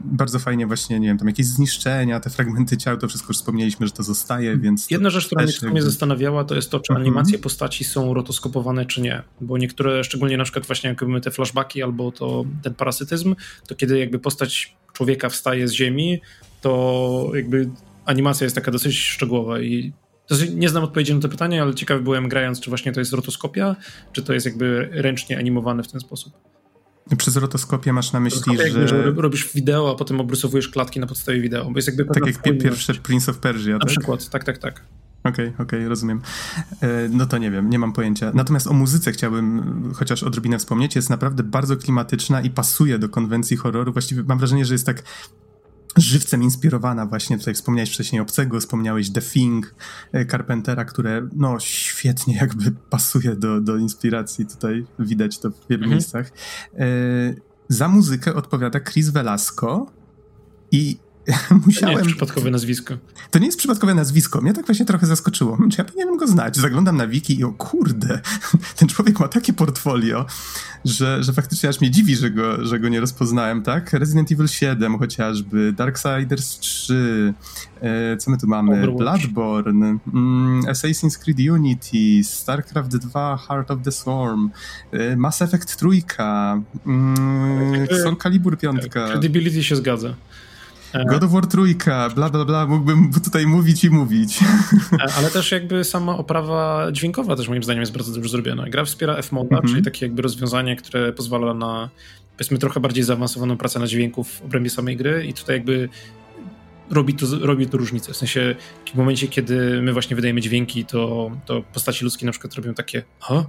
Bardzo 0.04 0.40
fajnie 0.40 0.68
właśnie, 0.68 1.00
nie 1.00 1.08
wiem, 1.08 1.18
tam 1.18 1.28
jakieś 1.28 1.46
zniszczenia, 1.46 2.20
te 2.20 2.30
fragmenty 2.30 2.78
ciał, 2.78 2.98
to 2.98 3.08
wszystko 3.08 3.30
już 3.30 3.38
wspomnieliśmy, 3.38 3.88
że 3.88 3.94
to 3.94 4.04
zostaje, 4.04 4.58
więc... 4.58 4.92
Jedna 4.92 5.10
rzecz, 5.10 5.26
która 5.26 5.44
mnie 5.44 5.54
jakby... 5.62 5.82
zastanawiała, 5.82 6.44
to 6.44 6.56
jest 6.56 6.72
to, 6.72 6.80
czy 6.80 6.94
mhm. 6.94 7.08
animacje 7.08 7.40
postaci 7.40 7.84
są 7.84 8.14
rotoskopowane, 8.14 8.86
czy 8.86 9.02
nie. 9.02 9.24
Bo 9.42 9.58
niektóre, 9.58 10.04
szczególnie 10.04 10.38
na 10.38 10.44
przykład 10.44 10.66
właśnie 10.66 10.90
jak 10.90 11.02
mamy 11.02 11.22
te 11.22 11.32
flashbacki 11.32 11.84
albo 11.84 12.12
to 12.12 12.46
ten 12.64 12.74
parasytyzm, 12.74 13.36
to 13.68 13.76
kiedy 13.76 14.00
jakby 14.00 14.14
jakby 14.16 14.24
postać 14.24 14.76
człowieka 14.93 15.30
wstaje 15.30 15.68
z 15.68 15.72
ziemi, 15.72 16.22
to 16.61 17.32
jakby 17.34 17.70
animacja 18.05 18.45
jest 18.45 18.55
taka 18.55 18.72
dosyć 18.72 18.97
szczegółowa 18.97 19.59
i 19.59 19.93
nie 20.55 20.70
znam 20.70 20.84
odpowiedzi 20.84 21.16
na 21.16 21.22
to 21.22 21.30
pytanie, 21.30 21.61
ale 21.61 21.74
ciekawy 21.74 22.01
byłem 22.01 22.30
grając, 22.30 22.59
czy 22.59 22.70
właśnie 22.70 22.91
to 22.91 22.99
jest 22.99 23.13
rotoskopia, 23.13 23.76
czy 24.11 24.24
to 24.24 24.34
jest 24.34 24.45
jakby 24.45 24.89
ręcznie 24.91 25.38
animowane 25.38 25.84
w 25.84 25.88
ten 25.88 26.01
sposób. 26.01 26.34
Przez 27.18 27.36
rotoskopię 27.36 27.93
masz 27.93 28.11
na 28.11 28.20
myśli, 28.20 28.57
że... 28.57 28.88
że... 28.88 29.11
robisz 29.18 29.53
wideo, 29.53 29.91
a 29.91 29.95
potem 29.95 30.22
obrysowujesz 30.22 30.70
klatki 30.70 30.99
na 30.99 31.07
podstawie 31.07 31.41
wideo, 31.41 31.72
bo 31.72 31.78
jest 31.78 31.88
jakby 31.88 32.05
Tak 32.05 32.26
jak 32.26 32.57
pierwsze 32.59 32.93
Prince 32.93 33.30
of 33.30 33.38
Persia, 33.38 33.72
Na 33.72 33.80
tak? 33.80 33.89
przykład, 33.89 34.30
tak, 34.30 34.43
tak, 34.43 34.57
tak. 34.57 34.84
Okej, 35.26 35.48
okay, 35.48 35.48
okej, 35.48 35.80
okay, 35.80 35.90
rozumiem. 35.90 36.22
E, 36.82 37.10
no 37.10 37.26
to 37.26 37.38
nie 37.38 37.52
wiem, 37.52 37.70
nie 37.70 37.80
mam 37.80 37.94
pojęcia. 37.94 38.32
Natomiast 38.34 38.68
o 38.68 38.74
muzyce 38.74 39.12
chciałbym 39.12 39.92
chociaż 39.96 40.24
odrobinę 40.24 40.60
wspomnieć. 40.60 40.96
Jest 40.96 41.10
naprawdę 41.10 41.44
bardzo 41.44 41.78
klimatyczna 41.78 42.42
i 42.42 42.50
pasuje 42.50 43.00
do 43.00 43.10
konwencji 43.10 43.58
horroru. 43.58 43.94
Właściwie 43.94 44.24
mam 44.24 44.38
wrażenie, 44.38 44.66
że 44.66 44.74
jest 44.74 44.86
tak 44.86 45.04
żywcem 45.98 46.44
inspirowana 46.44 47.06
właśnie, 47.06 47.38
tutaj 47.38 47.54
wspomniałeś 47.54 47.92
wcześniej 47.92 48.22
Obcego, 48.22 48.60
wspomniałeś 48.60 49.10
The 49.10 49.22
Thing 49.22 49.76
e, 50.12 50.26
Carpentera, 50.26 50.86
które 50.86 51.28
no 51.36 51.60
świetnie 51.60 52.36
jakby 52.36 52.72
pasuje 52.72 53.36
do, 53.36 53.62
do 53.62 53.78
inspiracji, 53.78 54.46
tutaj 54.46 54.86
widać 55.00 55.40
to 55.40 55.50
w 55.50 55.68
wielu 55.70 55.84
mhm. 55.84 55.92
miejscach. 55.92 56.32
E, 56.74 56.86
za 57.70 57.88
muzykę 57.88 58.36
odpowiada 58.36 58.80
Chris 58.80 59.10
Velasco 59.10 59.86
i 60.72 60.98
musiałem... 61.66 61.80
To 61.80 61.88
nie 61.88 61.94
jest 61.94 62.06
przypadkowe 62.06 62.52
nazwisko. 62.52 62.98
To 63.32 63.40
nie 63.40 63.46
jest 63.46 63.58
przypadkowe 63.58 63.94
nazwisko. 63.94 64.42
Mnie 64.42 64.54
tak 64.54 64.66
właśnie 64.66 64.86
trochę 64.86 65.06
zaskoczyło. 65.06 65.58
Czy 65.72 65.78
ja 65.78 65.84
powinienem 65.86 66.18
go 66.18 66.28
znać? 66.28 66.58
Zaglądam 66.58 66.98
na 66.98 67.08
wiki 67.08 67.40
i 67.40 67.44
o 67.44 67.52
kurde, 67.52 68.22
ten 68.78 68.88
człowiek 68.88 69.20
ma 69.20 69.28
takie 69.28 69.54
portfolio, 69.54 70.26
że, 70.86 71.24
że 71.24 71.34
faktycznie 71.34 71.70
aż 71.70 71.82
mnie 71.82 71.92
dziwi, 71.92 72.16
że 72.16 72.32
go, 72.32 72.66
że 72.66 72.80
go 72.80 72.90
nie 72.90 73.00
rozpoznałem, 73.00 73.64
tak? 73.64 73.94
Resident 73.94 74.32
Evil 74.32 74.48
7 74.48 74.98
chociażby, 74.98 75.74
Darksiders 75.74 76.60
3, 76.60 77.34
e, 77.82 78.18
co 78.18 78.32
my 78.32 78.38
tu 78.38 78.48
mamy? 78.48 78.72
Overwatch. 78.72 79.28
Bloodborne, 79.28 79.98
mm, 80.14 80.62
Assassin's 80.62 81.18
Creed 81.18 81.40
Unity, 81.52 82.24
StarCraft 82.24 82.98
2, 82.98 83.38
Heart 83.38 83.72
of 83.72 83.82
the 83.84 83.92
Swarm, 83.92 84.50
e, 84.92 85.16
Mass 85.16 85.42
Effect 85.42 85.78
3, 85.78 85.88
mm, 86.86 87.88
Soul 88.04 88.18
Calibur 88.18 88.58
5. 88.58 88.90
Credibility 88.90 89.64
się 89.64 89.76
zgadza. 89.76 90.16
E, 90.96 91.06
God 91.06 91.24
of 91.24 91.32
War 91.32 91.48
trójka, 91.48 92.10
bla 92.16 92.30
bla 92.30 92.46
bla, 92.46 92.68
mógłbym 92.68 93.12
tutaj 93.24 93.48
mówić 93.48 93.84
i 93.84 93.89
mówić. 93.89 94.39
E, 94.93 95.14
ale 95.18 95.30
też 95.30 95.52
jakby 95.52 95.84
sama 95.84 96.18
oprawa 96.18 96.91
dźwiękowa 96.91 97.36
też 97.36 97.50
moim 97.50 97.64
zdaniem 97.64 97.82
jest 97.82 97.93
bardzo 97.93 98.14
dobrze 98.14 98.30
zrobiona. 98.30 98.70
Gra 98.70 98.86
wspiera 98.86 99.16
F-Moda, 99.16 99.58
-hmm. 99.58 99.70
czyli 99.70 99.84
takie 99.84 100.06
jakby 100.06 100.22
rozwiązanie, 100.22 100.76
które 100.76 101.14
pozwala 101.14 101.54
na 101.54 101.89
powiedzmy 102.38 102.58
trochę 102.58 102.80
bardziej 102.80 103.04
zaawansowaną 103.04 103.58
pracę 103.58 103.80
na 103.80 103.88
dźwięku 103.88 104.24
w 104.24 104.41
obrębie 104.41 104.70
samej 104.70 104.98
gry 104.98 105.26
i 105.26 105.34
tutaj 105.34 105.56
jakby 105.56 105.89
robi 106.89 107.14
to, 107.14 107.26
robi 107.41 107.68
to 107.68 107.78
różnicę. 107.78 108.14
W 108.14 108.18
sensie 108.18 108.56
w 108.93 108.98
momencie, 108.98 109.28
kiedy 109.28 109.82
my 109.82 109.93
właśnie 109.93 110.16
wydajemy 110.16 110.41
dźwięki, 110.41 110.86
to, 110.86 111.32
to 111.46 111.62
postaci 111.74 112.04
ludzkie 112.04 112.26
na 112.26 112.32
przykład 112.32 112.54
robią 112.54 112.74
takie 112.74 113.04
ha? 113.20 113.46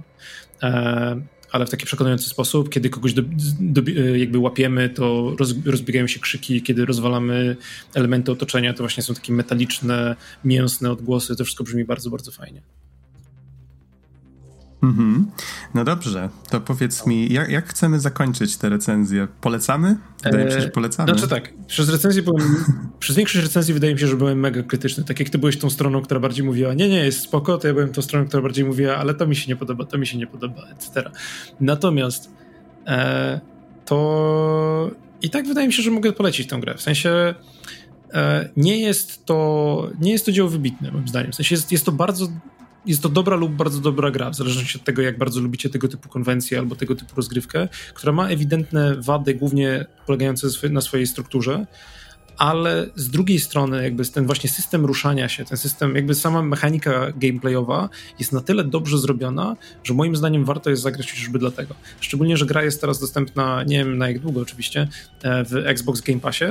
E, 0.63 1.21
ale 1.51 1.65
w 1.65 1.69
taki 1.69 1.85
przekonujący 1.85 2.29
sposób. 2.29 2.69
Kiedy 2.69 2.89
kogoś 2.89 3.13
do, 3.13 3.21
do, 3.59 3.91
jakby 4.15 4.37
łapiemy, 4.37 4.89
to 4.89 5.35
roz, 5.39 5.53
rozbiegają 5.65 6.07
się 6.07 6.19
krzyki, 6.19 6.61
kiedy 6.61 6.85
rozwalamy 6.85 7.57
elementy 7.93 8.31
otoczenia, 8.31 8.73
to 8.73 8.79
właśnie 8.79 9.03
są 9.03 9.13
takie 9.13 9.33
metaliczne, 9.33 10.15
mięsne 10.45 10.91
odgłosy. 10.91 11.35
To 11.35 11.43
wszystko 11.43 11.63
brzmi 11.63 11.85
bardzo, 11.85 12.09
bardzo 12.09 12.31
fajnie. 12.31 12.61
Mhm. 14.83 15.31
No 15.73 15.83
dobrze, 15.83 16.29
to 16.49 16.61
powiedz 16.61 17.07
mi, 17.07 17.33
jak, 17.33 17.49
jak, 17.49 17.69
chcemy 17.69 17.99
zakończyć 17.99 18.57
tę 18.57 18.69
recenzję? 18.69 19.27
Polecamy? 19.41 19.95
Wydaje 20.23 20.45
mi 20.45 20.51
się, 20.51 20.61
że 20.61 20.69
polecamy. 20.69 21.11
Znaczy 21.11 21.27
tak, 21.27 21.53
przez 21.67 21.89
recenzję 21.89 22.21
byłem, 22.21 22.65
przez 22.99 23.15
większość 23.15 23.43
recenzji 23.45 23.73
wydaje 23.73 23.93
mi 23.93 23.99
się, 23.99 24.07
że 24.07 24.15
byłem 24.15 24.39
mega 24.39 24.63
krytyczny. 24.63 25.03
Tak 25.03 25.19
jak 25.19 25.29
ty 25.29 25.37
byłeś 25.37 25.57
tą 25.57 25.69
stroną, 25.69 26.01
która 26.01 26.19
bardziej 26.19 26.45
mówiła, 26.45 26.73
nie, 26.73 26.89
nie, 26.89 27.05
jest 27.05 27.19
spoko, 27.19 27.57
to 27.57 27.67
ja 27.67 27.73
byłem 27.73 27.89
tą 27.89 28.01
stroną, 28.01 28.27
która 28.27 28.43
bardziej 28.43 28.65
mówiła, 28.65 28.97
ale 28.97 29.13
to 29.13 29.27
mi 29.27 29.35
się 29.35 29.47
nie 29.47 29.55
podoba, 29.55 29.85
to 29.85 29.97
mi 29.97 30.07
się 30.07 30.17
nie 30.17 30.27
podoba, 30.27 30.67
etc. 30.71 31.11
Natomiast 31.59 32.31
e, 32.87 33.39
to 33.85 34.91
i 35.21 35.29
tak 35.29 35.47
wydaje 35.47 35.67
mi 35.67 35.73
się, 35.73 35.83
że 35.83 35.91
mogę 35.91 36.11
polecić 36.11 36.47
tę 36.47 36.59
grę. 36.59 36.75
W 36.75 36.81
sensie 36.81 37.35
e, 38.13 38.49
nie 38.57 38.81
jest 38.81 39.25
to 39.25 39.89
nie 39.99 40.11
jest 40.11 40.25
to 40.25 40.31
dzieło 40.31 40.49
wybitne, 40.49 40.91
moim 40.91 41.07
zdaniem. 41.07 41.31
W 41.31 41.35
sensie 41.35 41.55
jest, 41.55 41.71
jest 41.71 41.85
to 41.85 41.91
bardzo 41.91 42.27
jest 42.87 43.03
to 43.03 43.09
dobra 43.09 43.35
lub 43.35 43.51
bardzo 43.51 43.79
dobra 43.79 44.11
gra, 44.11 44.29
w 44.29 44.35
zależności 44.35 44.77
od 44.77 44.83
tego, 44.83 45.01
jak 45.01 45.17
bardzo 45.17 45.39
lubicie 45.39 45.69
tego 45.69 45.87
typu 45.87 46.09
konwencję 46.09 46.59
albo 46.59 46.75
tego 46.75 46.95
typu 46.95 47.15
rozgrywkę, 47.15 47.67
która 47.93 48.13
ma 48.13 48.29
ewidentne 48.29 48.95
wady, 48.95 49.33
głównie 49.33 49.85
polegające 50.05 50.47
na 50.69 50.81
swojej 50.81 51.07
strukturze, 51.07 51.65
ale 52.37 52.89
z 52.95 53.09
drugiej 53.09 53.39
strony 53.39 53.83
jakby 53.83 54.05
ten 54.05 54.25
właśnie 54.25 54.49
system 54.49 54.85
ruszania 54.85 55.29
się, 55.29 55.45
ten 55.45 55.57
system, 55.57 55.95
jakby 55.95 56.15
sama 56.15 56.41
mechanika 56.41 57.11
gameplayowa 57.11 57.89
jest 58.19 58.33
na 58.33 58.41
tyle 58.41 58.63
dobrze 58.63 58.97
zrobiona, 58.97 59.55
że 59.83 59.93
moim 59.93 60.15
zdaniem 60.15 60.45
warto 60.45 60.69
jest 60.69 60.81
zagrać 60.81 61.11
chociażby 61.11 61.39
dlatego. 61.39 61.75
Szczególnie, 61.99 62.37
że 62.37 62.45
gra 62.45 62.63
jest 62.63 62.81
teraz 62.81 62.99
dostępna, 62.99 63.63
nie 63.63 63.77
wiem 63.77 63.97
na 63.97 64.07
jak 64.07 64.19
długo 64.19 64.41
oczywiście, 64.41 64.87
e, 65.23 65.43
w 65.43 65.53
Xbox 65.55 66.01
Game 66.01 66.19
Passie, 66.19 66.45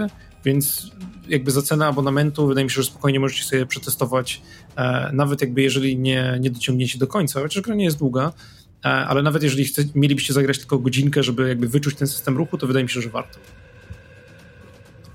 więc 0.45 0.91
jakby 1.29 1.51
za 1.51 1.63
cenę 1.63 1.87
abonamentu 1.87 2.47
wydaje 2.47 2.65
mi 2.65 2.71
się, 2.71 2.83
że 2.83 2.89
spokojnie 2.89 3.21
możecie 3.21 3.45
sobie 3.45 3.67
przetestować, 3.67 4.43
e, 4.77 5.11
nawet 5.13 5.41
jakby 5.41 5.63
jeżeli 5.63 5.99
nie, 5.99 6.39
nie 6.41 6.51
dociągniecie 6.51 6.99
do 6.99 7.07
końca, 7.07 7.41
chociaż 7.41 7.63
gra 7.63 7.75
nie 7.75 7.85
jest 7.85 7.99
długa, 7.99 8.33
e, 8.85 8.89
ale 8.89 9.23
nawet 9.23 9.43
jeżeli 9.43 9.65
chce, 9.65 9.85
mielibyście 9.95 10.33
zagrać 10.33 10.59
tylko 10.59 10.79
godzinkę, 10.79 11.23
żeby 11.23 11.49
jakby 11.49 11.69
wyczuć 11.69 11.95
ten 11.95 12.09
system 12.09 12.37
ruchu, 12.37 12.59
to 12.59 12.67
wydaje 12.67 12.85
mi 12.85 12.91
się, 12.91 13.01
że 13.01 13.11
warto. 13.11 13.39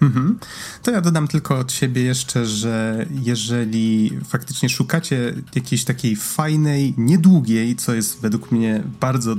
Mhm. 0.02 0.40
To 0.84 0.92
ja 0.92 1.02
dodam 1.02 1.28
tylko 1.28 1.60
od 1.60 1.72
siebie 1.72 2.02
jeszcze, 2.02 2.46
że 2.46 3.06
jeżeli 3.24 4.12
faktycznie 4.28 4.70
szukacie 4.70 5.34
jakiejś 5.56 5.84
takiej 5.84 6.16
fajnej, 6.16 6.94
niedługiej, 6.98 7.76
co 7.76 7.94
jest 7.94 8.22
według 8.22 8.52
mnie 8.52 8.84
bardzo 9.02 9.36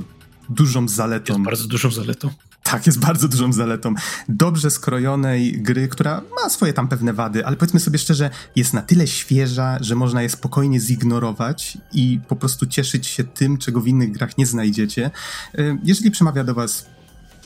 dużą 0.49 0.89
zaletą. 0.89 1.33
Jest 1.33 1.45
bardzo 1.45 1.69
dużą 1.69 1.91
zaletą. 1.91 2.31
Tak, 2.63 2.87
jest 2.87 2.99
bardzo 2.99 3.29
dużą 3.29 3.53
zaletą. 3.53 3.95
Dobrze 4.29 4.71
skrojonej 4.71 5.63
gry, 5.63 5.89
która 5.89 6.23
ma 6.43 6.51
swoje 6.51 6.73
tam 6.73 6.89
pewne 6.89 7.13
wady, 7.13 7.47
ale 7.47 7.57
powiedzmy 7.57 7.81
sobie 7.81 7.99
szczerze, 7.99 8.31
jest 8.57 8.75
na 8.75 8.83
tyle 8.83 9.07
świeża, 9.07 9.79
że 9.81 9.95
można 9.95 10.23
je 10.23 10.29
spokojnie 10.29 10.81
zignorować 10.81 11.79
i 11.93 12.21
po 12.29 12.37
prostu 12.37 12.67
cieszyć 12.67 13.07
się 13.07 13.25
tym, 13.25 13.59
czego 13.59 13.81
w 13.81 13.89
innych 13.89 14.13
grach 14.13 14.39
nie 14.39 14.47
znajdziecie. 14.47 15.11
Y, 15.59 15.79
jeżeli 15.85 16.11
przemawia 16.11 16.45
do 16.45 16.55
Was 16.55 16.87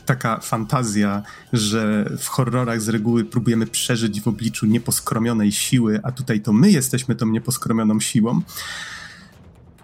taka 0.05 0.39
fantazja, 0.39 1.23
że 1.53 2.09
w 2.19 2.27
horrorach 2.27 2.81
z 2.81 2.89
reguły 2.89 3.25
próbujemy 3.25 3.67
przeżyć 3.67 4.21
w 4.21 4.27
obliczu 4.27 4.65
nieposkromionej 4.65 5.51
siły, 5.51 5.99
a 6.03 6.11
tutaj 6.11 6.41
to 6.41 6.53
my 6.53 6.71
jesteśmy 6.71 7.15
tą 7.15 7.25
nieposkromioną 7.25 7.99
siłą, 7.99 8.41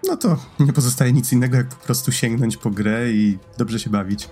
no 0.06 0.16
to 0.16 0.46
nie 0.60 0.72
pozostaje 0.72 1.12
nic 1.12 1.32
innego, 1.32 1.56
jak 1.56 1.68
po 1.68 1.84
prostu 1.84 2.12
sięgnąć 2.12 2.56
po 2.56 2.70
grę 2.70 3.12
i 3.12 3.38
dobrze 3.58 3.80
się 3.80 3.90
bawić. 3.90 4.28